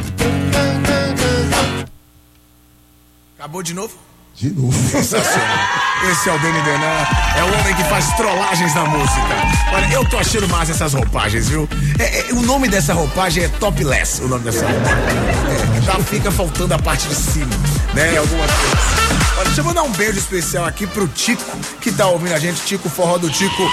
Acabou 3.36 3.62
de 3.62 3.74
novo? 3.74 4.03
De 4.36 4.50
novo. 4.50 4.72
Sensacional. 4.90 5.58
Esse 6.10 6.28
é 6.28 6.34
o 6.34 6.38
Dani 6.38 6.60
Denan, 6.62 7.06
é 7.38 7.42
o 7.44 7.60
homem 7.60 7.74
que 7.74 7.84
faz 7.84 8.12
trollagens 8.14 8.74
na 8.74 8.84
música. 8.84 9.20
Olha, 9.72 9.92
eu 9.92 10.04
tô 10.04 10.18
achando 10.18 10.48
massa 10.48 10.72
essas 10.72 10.92
roupagens, 10.92 11.48
viu? 11.48 11.68
É, 11.98 12.20
é, 12.20 12.32
o 12.32 12.42
nome 12.42 12.68
dessa 12.68 12.92
roupagem 12.92 13.44
é 13.44 13.48
topless, 13.48 14.20
o 14.22 14.28
nome 14.28 14.44
dessa 14.44 14.66
roupagem. 14.66 15.18
É, 15.76 15.80
tá, 15.86 15.98
fica 16.00 16.30
faltando 16.30 16.74
a 16.74 16.78
parte 16.78 17.08
de 17.08 17.14
cima, 17.14 17.46
né? 17.94 18.18
Algumas 18.18 18.50
coisas. 18.50 18.78
Olha, 19.36 19.44
deixa 19.46 19.60
eu 19.60 19.64
mandar 19.64 19.82
um 19.82 19.92
beijo 19.92 20.18
especial 20.18 20.66
aqui 20.66 20.86
pro 20.86 21.08
Tico, 21.08 21.56
que 21.80 21.90
tá 21.90 22.06
ouvindo 22.06 22.34
a 22.34 22.38
gente, 22.38 22.60
Tico 22.66 22.88
Forró 22.88 23.16
do 23.16 23.30
Tico. 23.30 23.70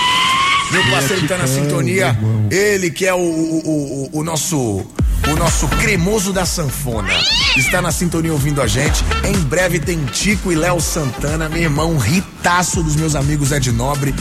Meu 0.72 0.90
parceiro 0.90 1.22
que 1.22 1.28
tá 1.28 1.38
na 1.38 1.48
sintonia. 1.48 2.18
Ele 2.50 2.90
que 2.90 3.06
é 3.06 3.14
o, 3.14 3.18
o, 3.18 4.10
o, 4.14 4.20
o 4.20 4.24
nosso. 4.24 4.86
O 5.32 5.36
nosso 5.38 5.66
cremoso 5.70 6.34
da 6.34 6.46
sanfona 6.46 7.14
está 7.56 7.82
na 7.82 7.90
sintonia 7.90 8.34
ouvindo 8.34 8.62
a 8.62 8.68
gente. 8.68 9.02
Em 9.24 9.40
breve 9.44 9.80
tem 9.80 10.04
Tico 10.04 10.52
e 10.52 10.56
Léo 10.56 10.82
Santana, 10.82 11.48
meu 11.48 11.62
irmão, 11.62 11.98
ritaço 11.98 12.84
dos 12.84 12.98
meus 12.98 13.16
amigos 13.16 13.54
Ed 13.54 13.72
Nobre, 13.72 14.14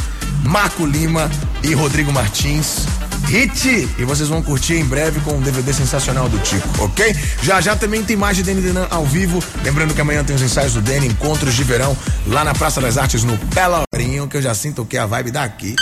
Marco 0.44 0.86
Lima 0.86 1.28
e 1.64 1.74
Rodrigo 1.74 2.12
Martins. 2.12 2.86
Hit! 3.26 3.88
E 3.98 4.04
vocês 4.04 4.28
vão 4.28 4.40
curtir 4.40 4.74
em 4.74 4.84
breve 4.84 5.18
com 5.20 5.32
um 5.32 5.40
DVD 5.40 5.72
sensacional 5.72 6.28
do 6.28 6.38
Tico, 6.38 6.68
ok? 6.84 7.14
Já 7.42 7.60
já 7.60 7.74
também 7.74 8.04
tem 8.04 8.16
mais 8.16 8.36
de 8.36 8.44
Denan 8.44 8.86
ao 8.88 9.04
vivo. 9.04 9.42
Lembrando 9.64 9.92
que 9.92 10.00
amanhã 10.00 10.22
tem 10.22 10.36
os 10.36 10.42
ensaios 10.42 10.74
do 10.74 10.80
Deni, 10.80 11.08
encontros 11.08 11.54
de 11.54 11.64
verão, 11.64 11.96
lá 12.28 12.44
na 12.44 12.54
Praça 12.54 12.80
das 12.80 12.96
Artes, 12.96 13.24
no 13.24 13.36
Pelourinho, 13.36 14.28
que 14.28 14.36
eu 14.36 14.42
já 14.42 14.54
sinto 14.54 14.84
que 14.84 14.96
é 14.96 15.00
a 15.00 15.06
vibe 15.06 15.32
daqui. 15.32 15.74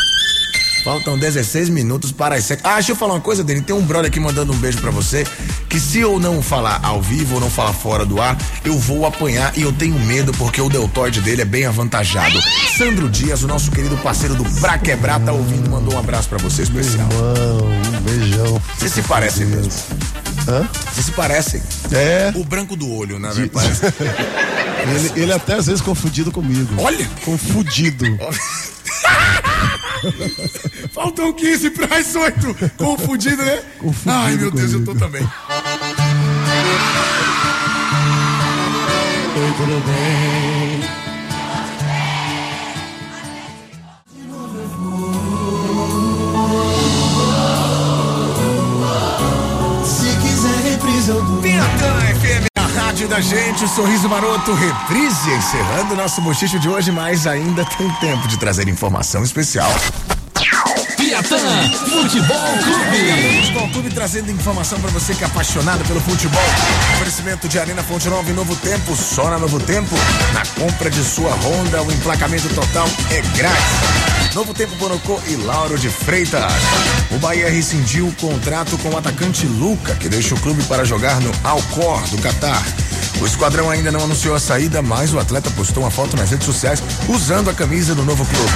Faltam 0.85 1.18
16 1.18 1.68
minutos 1.68 2.12
para 2.12 2.37
as 2.37 2.45
7. 2.45 2.62
Ah, 2.64 2.74
deixa 2.74 2.93
eu 2.93 2.97
falar 2.97 3.14
uma 3.14 3.20
coisa, 3.20 3.43
Dani. 3.45 3.61
Tem 3.61 3.74
um 3.74 3.83
brother 3.83 4.09
aqui 4.09 4.20
mandando 4.20 4.53
um 4.53 4.57
beijo 4.57 4.79
pra 4.79 4.91
você. 4.91 5.26
Que 5.68 5.79
se 5.79 5.99
eu 5.99 6.18
não 6.18 6.43
falar 6.43 6.81
ao 6.83 7.03
vivo 7.03 7.35
ou 7.35 7.41
não 7.41 7.51
falar 7.51 7.72
fora 7.72 8.07
do 8.07 8.20
ar, 8.20 8.37
eu 8.64 8.79
vou 8.79 9.05
apanhar 9.05 9.57
e 9.57 9.62
eu 9.62 9.72
tenho 9.72 9.99
medo 9.99 10.33
porque 10.33 10.61
o 10.61 10.68
deltoide 10.68 11.20
dele 11.20 11.43
é 11.43 11.45
bem 11.45 11.66
avantajado. 11.66 12.41
Sandro 12.76 13.09
Dias, 13.09 13.43
o 13.43 13.47
nosso 13.47 13.70
querido 13.70 13.97
parceiro 13.99 14.35
do 14.35 14.45
Pra 14.61 14.79
Quebrar, 14.79 15.20
tá 15.20 15.33
ouvindo, 15.33 15.68
mandou 15.70 15.95
um 15.95 15.99
abraço 15.99 16.29
pra 16.29 16.39
você 16.39 16.62
especial. 16.62 17.09
Irmão, 17.11 17.59
um 17.68 18.01
beijão. 18.03 18.62
Vocês 18.79 18.93
se 18.93 19.03
parecem 19.03 19.47
mesmo. 19.47 19.72
Hã? 20.49 20.66
Vocês 20.91 21.07
se 21.07 21.12
parecem. 21.12 21.62
É. 21.93 22.33
O 22.35 22.45
branco 22.45 22.76
do 22.76 22.91
olho, 22.91 23.18
né? 23.18 23.31
Parece. 23.53 23.83
Ele, 24.89 25.23
ele 25.23 25.32
até 25.32 25.55
às 25.55 25.66
vezes 25.66 25.82
confundido 25.82 26.31
comigo. 26.31 26.73
Olha! 26.78 27.07
Confundido. 27.24 28.07
Faltam 30.93 31.33
15 31.33 31.70
para 31.70 31.97
as 31.99 32.15
8. 32.15 32.73
Confundido, 32.77 33.43
né? 33.45 33.62
Confundido 33.79 34.11
Ai, 34.20 34.37
meu 34.37 34.51
Deus, 34.51 34.73
eu 34.73 34.85
tô 34.85 34.93
comigo. 34.95 35.05
também. 35.07 35.23
Oi, 39.37 39.53
tudo 39.57 39.85
bem? 39.87 40.38
Rádio 52.99 53.09
da 53.09 53.20
gente, 53.20 53.65
o 53.65 53.69
Sorriso 53.69 54.09
Maroto, 54.09 54.53
reprise, 54.55 55.31
encerrando 55.31 55.95
o 55.95 55.97
nosso 55.97 56.20
bochicho 56.20 56.59
de 56.59 56.69
hoje, 56.69 56.91
mas 56.91 57.29
ainda 57.29 57.65
tem 57.65 57.89
tempo 58.01 58.27
de 58.27 58.37
trazer 58.37 58.66
informação 58.66 59.23
especial. 59.23 59.70
Piatã 60.97 61.39
Futebol 61.89 62.59
Clube. 62.65 63.41
Futebol 63.41 63.69
Clube 63.69 63.91
trazendo 63.91 64.33
informação 64.33 64.81
pra 64.81 64.91
você 64.91 65.15
que 65.15 65.23
é 65.23 65.29
apaixonado 65.29 65.85
pelo 65.85 66.01
futebol. 66.01 66.43
Oferecimento 66.95 67.47
de 67.47 67.61
Arena 67.61 67.85
Fonte 67.85 68.09
Nova 68.09 68.29
em 68.29 68.35
Novo 68.35 68.57
Tempo, 68.57 68.97
só 68.97 69.31
na 69.31 69.39
Novo 69.39 69.61
Tempo. 69.61 69.95
Na 70.35 70.45
compra 70.61 70.91
de 70.91 71.05
sua 71.05 71.31
Honda, 71.35 71.81
o 71.83 71.93
emplacamento 71.93 72.49
total 72.53 72.89
é 73.11 73.20
grátis. 73.37 74.18
Novo 74.35 74.55
Tempo 74.55 74.75
Bonocô 74.77 75.21
e 75.27 75.37
Lauro 75.37 75.79
de 75.79 75.89
Freitas. 75.89 76.43
O 77.11 77.19
Bahia 77.19 77.51
rescindiu 77.51 78.07
o 78.07 78.15
contrato 78.15 78.77
com 78.79 78.91
o 78.91 78.97
atacante 78.97 79.47
Luca, 79.47 79.95
que 79.95 80.09
deixa 80.09 80.35
o 80.35 80.41
clube 80.41 80.63
para 80.65 80.85
jogar 80.85 81.21
no 81.21 81.33
Alcor 81.43 82.01
do 82.09 82.19
Catar. 82.19 82.63
O 83.21 83.27
esquadrão 83.27 83.69
ainda 83.69 83.91
não 83.91 84.01
anunciou 84.01 84.35
a 84.35 84.39
saída, 84.41 84.81
mas 84.81 85.13
o 85.13 85.19
atleta 85.19 85.51
postou 85.51 85.83
uma 85.83 85.91
foto 85.91 86.17
nas 86.17 86.31
redes 86.31 86.47
sociais 86.47 86.81
usando 87.09 87.51
a 87.51 87.55
camisa 87.55 87.95
do 87.95 88.05
novo 88.05 88.25
clube. 88.25 88.53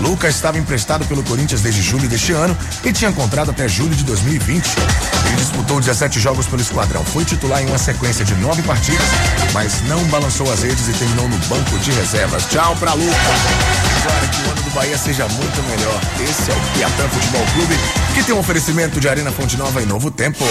Lucas 0.00 0.34
estava 0.34 0.58
emprestado 0.58 1.04
pelo 1.06 1.22
Corinthians 1.22 1.60
desde 1.60 1.82
julho 1.82 2.08
deste 2.08 2.32
ano 2.32 2.56
e 2.84 2.92
tinha 2.92 3.12
contrato 3.12 3.50
até 3.50 3.68
julho 3.68 3.94
de 3.94 4.04
2020. 4.04 4.64
Ele 5.26 5.36
disputou 5.36 5.80
17 5.80 6.18
jogos 6.18 6.46
pelo 6.46 6.62
esquadrão, 6.62 7.04
foi 7.04 7.24
titular 7.24 7.62
em 7.62 7.66
uma 7.66 7.78
sequência 7.78 8.24
de 8.24 8.34
nove 8.36 8.62
partidas, 8.62 9.06
mas 9.52 9.82
não 9.82 10.02
balançou 10.04 10.50
as 10.50 10.62
redes 10.62 10.88
e 10.88 10.92
terminou 10.92 11.28
no 11.28 11.36
banco 11.46 11.78
de 11.78 11.90
reservas. 11.92 12.46
Tchau 12.46 12.74
pra 12.76 12.94
Lucas. 12.94 13.76
Agora 14.06 14.28
que 14.28 14.40
o 14.40 14.50
ano 14.50 14.62
do 14.62 14.70
Bahia 14.70 14.96
seja 14.96 15.15
muito 15.24 15.62
melhor. 15.62 16.00
Esse 16.22 16.50
é 16.50 16.54
o 16.54 16.60
Piatã 16.76 17.08
Futebol 17.08 17.44
Clube, 17.54 17.74
que 18.14 18.22
tem 18.22 18.34
um 18.34 18.38
oferecimento 18.38 19.00
de 19.00 19.08
Arena 19.08 19.32
Fonte 19.32 19.56
Nova 19.56 19.82
e 19.82 19.86
Novo 19.86 20.10
Tempo. 20.10 20.44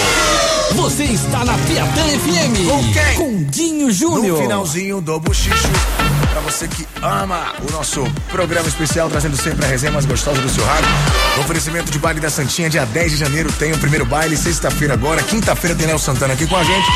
Você 0.74 1.04
está 1.04 1.44
na 1.44 1.54
Piatã 1.58 2.02
FM. 2.02 2.68
Com 2.68 2.92
quem? 2.92 3.14
Com 3.16 3.44
Dinho 3.44 3.86
No 3.86 3.92
Júnior. 3.92 4.42
finalzinho 4.42 5.00
do 5.00 5.20
Buchicho, 5.20 5.68
pra 6.32 6.40
você 6.40 6.66
que 6.66 6.86
ama 7.00 7.54
o 7.68 7.72
nosso 7.72 8.04
programa 8.30 8.68
especial, 8.68 9.08
trazendo 9.08 9.36
sempre 9.36 9.64
a 9.64 9.68
resenha 9.68 9.92
mais 9.92 10.04
gostosa 10.04 10.40
do 10.40 10.48
seu 10.48 10.64
rádio. 10.64 10.88
No 11.36 11.42
oferecimento 11.42 11.90
de 11.90 11.98
baile 11.98 12.18
da 12.18 12.28
Santinha, 12.28 12.68
dia 12.68 12.84
10 12.84 13.12
de 13.12 13.16
janeiro 13.18 13.52
tem 13.52 13.72
o 13.72 13.78
primeiro 13.78 14.04
baile, 14.04 14.36
sexta-feira 14.36 14.94
agora, 14.94 15.22
quinta-feira 15.22 15.76
tem 15.76 15.86
Léo 15.86 15.98
Santana 15.98 16.34
aqui 16.34 16.46
com 16.46 16.56
a 16.56 16.64
gente. 16.64 16.86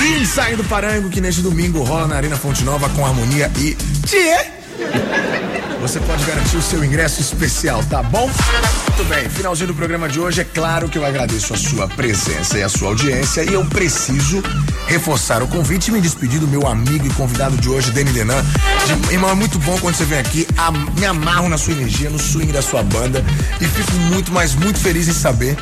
E 0.00 0.22
ensaio 0.22 0.56
do 0.56 0.64
Parango, 0.64 1.08
que 1.08 1.20
neste 1.20 1.40
domingo 1.42 1.82
rola 1.82 2.08
na 2.08 2.16
Arena 2.16 2.36
Fonte 2.36 2.64
Nova 2.64 2.88
com 2.90 3.06
harmonia 3.06 3.50
e. 3.56 3.76
Tchê! 4.04 5.47
Você 5.80 6.00
pode 6.00 6.24
garantir 6.24 6.56
o 6.56 6.62
seu 6.62 6.84
ingresso 6.84 7.20
especial, 7.20 7.82
tá 7.84 8.02
bom? 8.02 8.26
Muito 8.28 9.04
bem, 9.08 9.28
finalzinho 9.30 9.68
do 9.68 9.74
programa 9.74 10.08
de 10.08 10.18
hoje. 10.18 10.40
É 10.40 10.44
claro 10.44 10.88
que 10.88 10.98
eu 10.98 11.04
agradeço 11.04 11.54
a 11.54 11.56
sua 11.56 11.86
presença 11.86 12.58
e 12.58 12.62
a 12.62 12.68
sua 12.68 12.88
audiência. 12.88 13.42
E 13.44 13.54
eu 13.54 13.64
preciso 13.64 14.42
reforçar 14.88 15.40
o 15.42 15.46
convite 15.46 15.88
e 15.88 15.92
me 15.92 16.00
despedir 16.00 16.40
do 16.40 16.48
meu 16.48 16.66
amigo 16.66 17.06
e 17.06 17.10
convidado 17.10 17.56
de 17.56 17.68
hoje, 17.68 17.92
Deni 17.92 18.10
Denan. 18.10 18.44
De- 18.86 19.12
irmão, 19.14 19.30
é 19.30 19.34
muito 19.34 19.58
bom 19.60 19.78
quando 19.78 19.94
você 19.94 20.04
vem 20.04 20.18
aqui. 20.18 20.46
am- 20.58 20.90
me 20.98 21.06
amarro 21.06 21.48
na 21.48 21.56
sua 21.56 21.72
energia, 21.72 22.10
no 22.10 22.18
swing 22.18 22.52
da 22.52 22.60
sua 22.60 22.82
banda. 22.82 23.24
E 23.60 23.64
fico 23.66 23.92
muito, 24.10 24.32
mas 24.32 24.54
muito 24.56 24.78
feliz 24.80 25.06
em 25.06 25.12
saber 25.14 25.56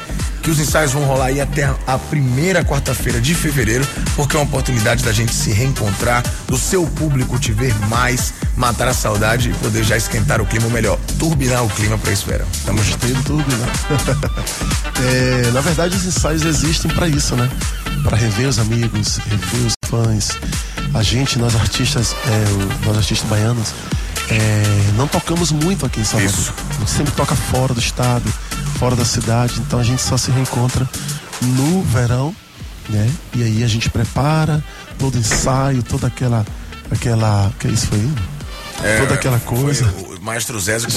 que 0.47 0.51
os 0.51 0.61
ensaios 0.61 0.93
vão 0.93 1.03
rolar 1.03 1.27
aí 1.27 1.41
até 1.41 1.65
a 1.89 1.99
primeira 1.99 2.65
quarta-feira 2.65 3.21
de 3.21 3.35
fevereiro, 3.35 3.85
porque 4.15 4.37
é 4.37 4.39
uma 4.39 4.47
oportunidade 4.47 5.03
da 5.03 5.13
gente 5.13 5.35
se 5.35 5.51
reencontrar, 5.51 6.23
do 6.47 6.57
seu 6.57 6.87
público 6.87 7.37
te 7.37 7.51
ver 7.51 7.75
mais, 7.89 8.33
matar 8.57 8.87
a 8.87 8.95
saudade 8.95 9.51
e 9.51 9.55
poder 9.55 9.83
já 9.83 9.97
esquentar 9.97 10.41
o 10.41 10.47
clima, 10.47 10.67
ou 10.67 10.71
melhor, 10.71 11.01
turbinar 11.19 11.65
o 11.65 11.69
clima 11.69 11.99
para 11.99 12.13
esse 12.13 12.25
verão. 12.25 12.47
Tamo 12.65 12.81
junto. 12.85 13.35
Né? 13.35 13.45
É, 14.99 15.51
na 15.51 15.61
verdade, 15.61 15.95
os 15.95 16.07
ensaios 16.07 16.43
existem 16.43 16.91
para 16.91 17.07
isso, 17.07 17.37
né? 17.37 17.51
Para 18.03 18.17
rever 18.17 18.49
os 18.49 18.59
amigos, 18.59 19.19
rever 19.19 19.67
os 19.67 19.75
fãs. 19.91 20.31
A 20.95 21.03
gente, 21.03 21.39
nós 21.39 21.55
artistas, 21.55 22.17
é, 22.25 22.87
nós 22.87 22.97
artistas 22.97 23.29
baianos, 23.29 23.75
é, 24.31 24.93
não 24.97 25.07
tocamos 25.07 25.53
muito 25.53 25.85
aqui 25.85 26.01
em 26.01 26.05
Salvador. 26.05 26.35
Isso. 26.35 26.55
A 26.71 26.79
gente 26.79 26.91
sempre 26.91 27.13
toca 27.13 27.35
fora 27.35 27.75
do 27.75 27.81
estado, 27.81 28.33
fora 28.79 28.95
da 28.95 29.05
cidade, 29.05 29.61
então 29.61 29.79
a 29.79 29.83
gente 29.83 30.03
só 30.03 30.17
se 30.17 30.31
reencontra 30.31 30.89
no 31.43 31.83
verão, 31.83 32.35
né? 32.89 33.11
E 33.35 33.43
aí 33.43 33.65
a 33.65 33.67
gente 33.67 33.91
prepara 33.91 34.63
todo 34.99 35.15
o 35.15 35.19
ensaio, 35.19 35.83
toda 35.83 36.07
aquela. 36.07 36.45
aquela. 36.91 37.53
que 37.59 37.69
isso 37.69 37.87
foi? 37.87 38.09
É, 38.83 39.01
toda 39.01 39.15
aquela 39.15 39.39
foi 39.39 39.59
coisa. 39.59 39.85
o 39.87 40.23
Maestro 40.23 40.61
Zézio 40.61 40.89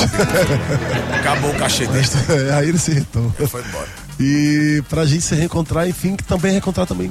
acabou 1.18 1.52
o 1.52 1.56
cachê 1.56 1.88
dele. 1.88 2.08
É, 2.50 2.54
aí 2.54 2.70
ele 2.70 2.78
se 2.78 2.92
irritou. 2.92 3.32
Foi 3.48 3.62
embora. 3.62 3.88
E 4.20 4.84
pra 4.90 5.06
gente 5.06 5.22
se 5.22 5.34
reencontrar, 5.34 5.88
enfim, 5.88 6.16
que 6.16 6.24
também 6.24 6.52
reencontrar 6.52 6.86
também 6.86 7.10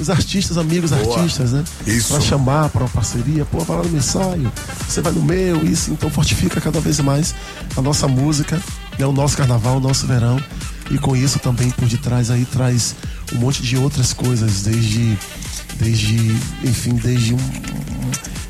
os 0.00 0.10
artistas, 0.10 0.58
amigos 0.58 0.90
Boa. 0.90 1.18
artistas, 1.18 1.52
né? 1.52 1.64
Isso. 1.86 2.12
Pra 2.12 2.20
chamar 2.20 2.68
pra 2.70 2.82
uma 2.82 2.88
parceria, 2.88 3.44
pô, 3.44 3.60
vai 3.60 3.76
lá 3.78 3.82
no 3.82 3.90
meu 3.90 3.98
ensaio, 3.98 4.52
você 4.86 5.00
vai 5.00 5.12
no 5.12 5.22
meu, 5.22 5.64
isso, 5.64 5.90
então 5.90 6.10
fortifica 6.10 6.60
cada 6.60 6.80
vez 6.80 7.00
mais 7.00 7.34
a 7.76 7.82
nossa 7.82 8.06
música, 8.06 8.60
né? 8.98 9.06
o 9.06 9.12
nosso 9.12 9.36
carnaval, 9.36 9.76
o 9.76 9.80
nosso 9.80 10.06
verão. 10.06 10.40
E 10.90 10.98
com 10.98 11.16
isso 11.16 11.38
também 11.38 11.70
por 11.70 11.88
detrás 11.88 12.30
aí 12.30 12.44
traz 12.44 12.94
um 13.34 13.38
monte 13.38 13.62
de 13.62 13.76
outras 13.76 14.12
coisas, 14.12 14.62
desde, 14.62 15.18
desde 15.80 16.16
enfim, 16.62 16.94
desde 16.94 17.34
um, 17.34 17.38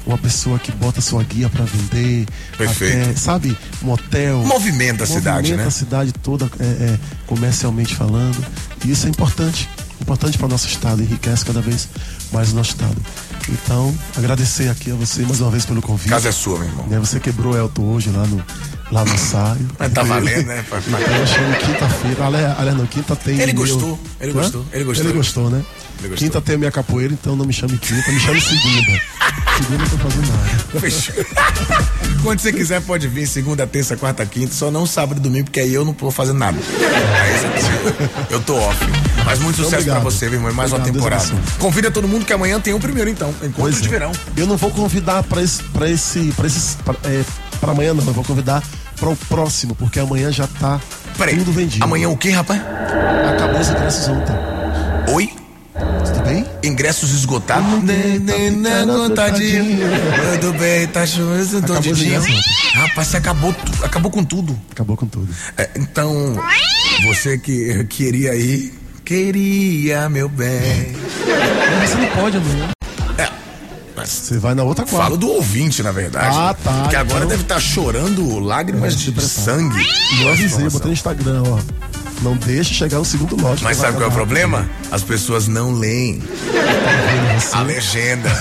uma 0.06 0.18
pessoa 0.18 0.58
que 0.58 0.70
bota 0.72 1.00
sua 1.00 1.22
guia 1.24 1.48
pra 1.48 1.64
vender, 1.64 2.26
Perfeito. 2.56 2.96
até, 2.96 3.16
sabe, 3.16 3.56
um 3.82 3.90
hotel. 3.90 4.44
Movimenta 4.44 5.04
a 5.04 5.06
cidade, 5.06 5.56
né? 5.56 5.64
a 5.64 5.70
cidade 5.70 6.12
toda 6.12 6.44
é, 6.60 6.64
é, 6.64 6.98
comercialmente 7.26 7.94
falando. 7.94 8.44
E 8.84 8.90
isso 8.90 9.06
é 9.06 9.10
importante. 9.10 9.68
Importante 10.00 10.36
para 10.36 10.46
o 10.46 10.50
nosso 10.50 10.68
estado, 10.68 11.02
enriquece 11.02 11.44
cada 11.44 11.60
vez 11.60 11.88
mais 12.30 12.52
o 12.52 12.54
nosso 12.54 12.70
estado. 12.70 12.96
Então, 13.48 13.96
agradecer 14.16 14.68
aqui 14.68 14.90
a 14.90 14.94
você 14.94 15.22
mais 15.22 15.40
uma 15.40 15.50
vez 15.50 15.64
pelo 15.64 15.80
convite. 15.80 16.10
Casa 16.10 16.28
é 16.28 16.32
sua, 16.32 16.58
meu 16.58 16.68
irmão. 16.68 16.86
Né, 16.86 16.98
Você 16.98 17.18
quebrou 17.18 17.54
o 17.54 17.56
Elton 17.56 17.82
hoje 17.82 18.10
lá 18.10 18.26
no, 18.26 18.42
lá 18.90 19.04
no 19.04 19.12
ensaio. 19.14 19.66
Mas 19.78 19.92
tá 19.92 20.02
valendo, 20.02 20.46
né? 20.46 20.64
Pra- 20.68 20.80
pra- 20.80 21.00
Então, 21.00 21.16
eu 21.16 21.26
chamo 21.26 21.54
quinta-feira. 21.56 22.24
Aliás, 22.26 22.58
aliás, 22.58 22.78
não, 22.78 22.86
quinta 22.86 23.16
tem. 23.16 23.34
Ele 23.40 23.52
meu- 23.52 23.62
gostou, 23.62 23.98
ele 24.20 24.30
Hã? 24.32 24.34
gostou, 24.34 24.66
ele 24.72 24.84
gostou. 24.84 25.04
Ele 25.06 25.16
gostou, 25.16 25.50
né? 25.50 25.62
Ele 25.98 26.08
gostou. 26.08 26.16
Quinta 26.28 26.40
tem 26.40 26.54
a 26.54 26.58
minha 26.58 26.70
capoeira, 26.70 27.12
então 27.12 27.34
não 27.36 27.44
me 27.46 27.52
chame 27.52 27.76
quinta, 27.78 28.10
me 28.12 28.20
chame 28.20 28.40
segunda. 28.40 29.00
segunda 29.56 29.82
eu 29.84 29.88
tô 29.90 29.96
fazendo 29.98 30.28
nada. 30.28 30.80
Fechou. 30.80 31.14
Quando 32.22 32.38
você 32.40 32.52
quiser, 32.52 32.80
pode 32.82 33.08
vir 33.08 33.26
segunda, 33.26 33.66
terça, 33.66 33.96
quarta, 33.96 34.24
quinta, 34.26 34.52
só 34.52 34.70
não 34.70 34.84
sábado 34.86 35.18
e 35.18 35.20
domingo, 35.22 35.44
porque 35.44 35.60
aí 35.60 35.72
eu 35.72 35.84
não 35.84 35.94
tô 35.94 36.10
fazendo 36.10 36.38
nada. 36.38 36.58
Você- 36.58 38.34
eu 38.34 38.40
tô 38.42 38.56
off. 38.56 38.78
Mas 39.24 39.38
muito 39.40 39.56
sucesso 39.56 39.74
Obrigado. 39.76 40.00
pra 40.00 40.04
você, 40.10 40.26
meu 40.26 40.34
irmão. 40.38 40.52
Mais 40.52 40.70
uma 40.70 40.78
Obrigado, 40.78 40.94
temporada. 40.96 41.24
Deus 41.24 41.32
abençoe. 41.38 41.58
Convida 41.58 41.90
todo 41.90 42.06
mundo 42.06 42.24
que 42.24 42.32
amanhã 42.32 42.60
tem 42.60 42.74
o 42.74 42.78
primeiro, 42.80 43.08
então. 43.10 43.30
Encontro 43.30 43.52
Pois 43.56 43.80
de 43.80 43.88
é. 43.88 43.90
verão. 43.90 44.12
Eu 44.36 44.46
não 44.46 44.56
vou 44.56 44.70
convidar 44.70 45.22
para 45.24 45.42
esse, 45.42 45.62
para 45.64 45.88
esse, 45.90 46.32
para 46.36 46.46
esses, 46.46 46.76
pra, 46.84 46.94
é, 47.04 47.24
pra 47.56 47.72
amanhã 47.72 47.94
não. 47.94 48.04
Eu 48.06 48.12
vou 48.12 48.24
convidar 48.24 48.62
para 48.98 49.08
o 49.08 49.16
próximo, 49.16 49.74
porque 49.74 50.00
amanhã 50.00 50.30
já 50.32 50.46
tá 50.46 50.80
Peraí. 51.16 51.36
tudo 51.36 51.52
vendido. 51.52 51.84
Amanhã 51.84 52.08
o 52.08 52.16
quê, 52.16 52.30
rapaz? 52.30 52.60
acabou 53.36 53.60
os 53.60 53.68
ingressos 53.68 54.08
ontem. 54.08 54.34
Oi? 55.12 55.30
Tudo 56.04 56.22
bem? 56.24 56.46
Ingressos 56.64 57.12
esgotados. 57.12 57.66
Tá 57.66 58.86
Contadinho. 58.86 59.88
Tudo 60.40 60.58
bem, 60.58 60.86
tá 60.88 61.06
chovendo, 61.06 61.62
tô 61.62 61.72
Acabou 61.74 61.92
os 61.92 61.98
de 61.98 62.04
dia. 62.06 62.20
Rapaz, 62.74 63.08
você 63.08 63.16
acabou, 63.18 63.54
acabou 63.82 64.10
com 64.10 64.24
tudo. 64.24 64.58
Acabou 64.70 64.96
com 64.96 65.06
tudo. 65.06 65.28
É, 65.56 65.70
então, 65.76 66.36
você 67.04 67.38
que 67.38 67.84
queria 67.84 68.34
ir, 68.34 68.72
queria, 69.04 70.08
meu 70.08 70.28
bem. 70.28 70.96
Mas 71.78 71.90
você 71.90 71.96
não 71.96 72.08
pode 72.08 72.36
amanhã. 72.38 72.75
Você 74.08 74.38
vai 74.38 74.54
na 74.54 74.62
outra 74.62 74.84
quadra. 74.84 74.98
falo 75.04 75.16
do 75.16 75.28
ouvinte, 75.28 75.82
na 75.82 75.92
verdade. 75.92 76.36
Ah, 76.36 76.54
tá, 76.54 76.88
Que 76.88 76.96
agora 76.96 77.18
então- 77.18 77.28
deve 77.28 77.42
estar 77.42 77.60
chorando 77.60 78.38
lágrimas 78.38 78.94
É, 78.94 78.96
de 78.96 79.04
prepara. 79.12 79.26
sangue. 79.28 79.86
Eu 80.22 80.28
avisei, 80.30 80.68
botei 80.68 80.86
no 80.88 80.92
Instagram, 80.92 81.42
ó. 81.46 81.58
Não 82.22 82.36
deixe 82.36 82.74
chegar 82.74 82.98
o 82.98 83.04
segundo 83.04 83.40
lote. 83.40 83.62
Mas 83.62 83.76
sabe 83.76 83.94
qual 83.96 84.04
é 84.04 84.08
o 84.08 84.12
problema? 84.12 84.68
As 84.90 85.02
pessoas 85.02 85.46
não 85.48 85.72
leem 85.72 86.22
a 87.52 87.62
legenda. 87.62 88.30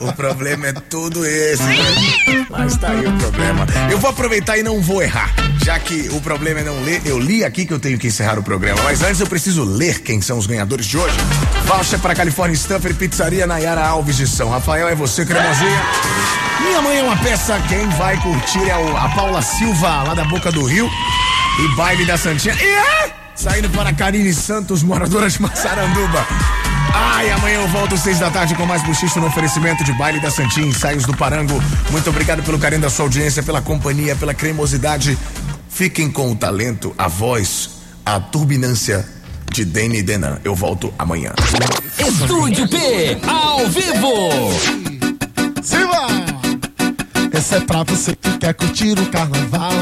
O 0.00 0.12
problema 0.12 0.66
é 0.66 0.72
tudo 0.72 1.24
esse. 1.24 1.62
né? 1.62 2.46
Mas 2.50 2.76
tá 2.76 2.88
aí 2.90 3.06
o 3.06 3.12
problema. 3.12 3.64
Eu 3.90 3.98
vou 3.98 4.10
aproveitar 4.10 4.58
e 4.58 4.62
não 4.62 4.80
vou 4.80 5.02
errar. 5.02 5.32
Já 5.64 5.78
que 5.78 6.08
o 6.12 6.20
problema 6.20 6.60
é 6.60 6.64
não 6.64 6.82
ler, 6.82 7.00
eu 7.06 7.18
li 7.18 7.44
aqui 7.44 7.64
que 7.64 7.72
eu 7.72 7.78
tenho 7.78 7.98
que 7.98 8.08
encerrar 8.08 8.38
o 8.38 8.42
programa. 8.42 8.82
Mas 8.82 9.02
antes 9.02 9.20
eu 9.20 9.26
preciso 9.26 9.64
ler 9.64 10.00
quem 10.02 10.20
são 10.20 10.36
os 10.36 10.46
ganhadores 10.46 10.84
de 10.86 10.98
hoje. 10.98 11.16
Voucher 11.64 11.98
para 12.00 12.14
California 12.14 12.56
Stuffer 12.56 12.94
Pizzaria 12.94 13.46
Nayara 13.46 13.86
Alves 13.86 14.16
de 14.16 14.26
São 14.26 14.50
Rafael. 14.50 14.88
É 14.88 14.94
você, 14.94 15.24
cremosinha. 15.24 15.82
Minha 16.60 16.82
mãe 16.82 16.98
é 16.98 17.02
uma 17.02 17.16
peça. 17.16 17.58
Quem 17.68 17.88
vai 17.90 18.20
curtir 18.20 18.62
é 18.68 18.72
a 18.72 19.08
Paula 19.10 19.40
Silva, 19.40 20.02
lá 20.02 20.14
da 20.14 20.24
Boca 20.24 20.50
do 20.52 20.64
Rio. 20.64 20.90
E 21.58 21.76
baile 21.76 22.04
da 22.04 22.16
Santinha. 22.16 22.54
E 22.54 22.68
é! 22.68 23.14
Saindo 23.34 23.68
para 23.70 23.92
Karine 23.92 24.32
Santos, 24.32 24.82
moradora 24.82 25.28
de 25.28 25.40
Massaranduba. 25.42 26.26
Ai, 26.92 27.30
amanhã 27.30 27.60
eu 27.60 27.68
volto 27.68 27.94
às 27.94 28.00
seis 28.00 28.18
da 28.18 28.30
tarde 28.30 28.54
com 28.54 28.64
mais 28.66 28.82
buchicho 28.82 29.18
no 29.20 29.26
oferecimento 29.26 29.82
de 29.82 29.92
baile 29.92 30.20
da 30.20 30.30
Santinha, 30.30 30.66
ensaios 30.66 31.04
do 31.04 31.16
Parango. 31.16 31.60
Muito 31.90 32.08
obrigado 32.10 32.42
pelo 32.42 32.58
carinho 32.58 32.82
da 32.82 32.90
sua 32.90 33.04
audiência, 33.04 33.42
pela 33.42 33.60
companhia, 33.60 34.14
pela 34.14 34.32
cremosidade. 34.34 35.18
Fiquem 35.68 36.10
com 36.10 36.30
o 36.30 36.36
talento, 36.36 36.94
a 36.96 37.08
voz, 37.08 37.70
a 38.06 38.20
turbinância 38.20 39.04
de 39.50 39.64
Dene 39.64 40.02
Denan. 40.02 40.38
Eu 40.44 40.54
volto 40.54 40.92
amanhã. 40.98 41.32
Estúdio 41.98 42.68
P, 42.68 43.18
ao 43.26 43.66
vivo. 43.68 44.52
Silva! 45.62 46.06
Essa 47.32 47.56
é 47.56 47.60
pra 47.60 47.82
você 47.82 48.14
que 48.14 48.38
quer 48.38 48.54
curtir 48.54 48.98
o 48.98 49.06
carnaval. 49.06 49.72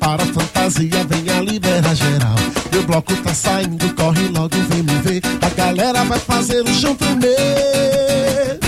Para 0.00 0.22
a 0.22 0.26
fantasia, 0.26 1.04
vem 1.08 1.28
a 1.36 1.40
libera 1.42 1.94
geral. 1.94 2.34
Meu 2.72 2.82
bloco 2.84 3.14
tá 3.16 3.34
saindo, 3.34 3.94
corre 3.94 4.28
logo, 4.28 4.56
vem 4.70 4.82
me 4.82 4.94
ver. 5.02 5.22
A 5.42 5.48
galera 5.50 6.02
vai 6.04 6.18
fazer 6.18 6.62
o 6.62 6.74
chão 6.74 6.96
tremer. 6.96 8.58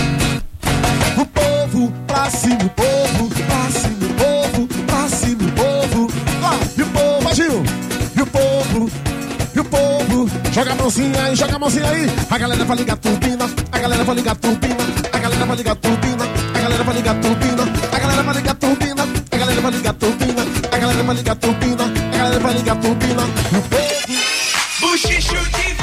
O 1.16 1.24
povo, 1.24 1.92
pra 2.06 2.30
cima, 2.30 2.62
o 2.62 2.70
povo, 2.70 3.28
pra 3.28 3.70
cima, 3.70 4.06
o 4.06 4.14
povo, 4.14 4.68
pra 4.86 5.08
cima, 5.08 5.42
o 5.42 5.52
povo. 5.52 6.12
Ah, 6.44 6.58
e 6.76 6.82
o 6.82 6.86
povo, 6.86 7.28
agiu, 7.28 7.64
e 8.14 8.20
o 8.20 8.26
povo, 8.26 8.90
e 9.54 9.60
o 9.60 9.64
povo. 9.64 10.30
Joga 10.52 10.72
a 10.72 10.74
mãozinha 10.74 11.24
aí, 11.24 11.34
joga 11.34 11.56
a 11.56 11.58
mãozinha 11.58 11.88
aí. 11.88 12.10
A 12.30 12.38
galera 12.38 12.64
vai 12.64 12.76
ligar 12.76 12.92
a 12.92 12.96
turbina, 12.96 13.50
a 13.72 13.78
galera 13.78 14.04
vai 14.04 14.14
ligar 14.14 14.32
a 14.32 14.34
turbina, 14.34 14.84
a 15.10 15.18
galera 15.18 15.46
vai 15.46 15.56
ligar 15.56 15.72
a 15.72 15.76
turbina, 15.76 16.24
a 16.52 16.58
galera 16.58 16.84
vai 16.84 16.94
ligar 16.96 17.16
a 17.16 17.18
turbina, 17.18 17.62
a 17.90 17.98
galera 17.98 18.22
vai 18.22 18.34
ligar 18.34 18.52
a 18.52 18.54
turbina, 18.54 19.02
a 19.30 19.36
galera 19.36 19.60
vai 19.60 19.72
ligar 19.72 19.90
a 19.90 19.94
turbina 19.94 20.31
galera 21.02 21.04
vai 21.04 21.16
ligar 21.16 21.36
turbina, 21.36 21.84
a 21.84 22.16
galera 22.16 22.40
vai 22.40 22.54
ligar 22.54 22.76
turbina. 22.76 23.22
No 23.50 23.62
peito, 23.62 24.12
bochicho 24.80 25.34
de 25.34 25.81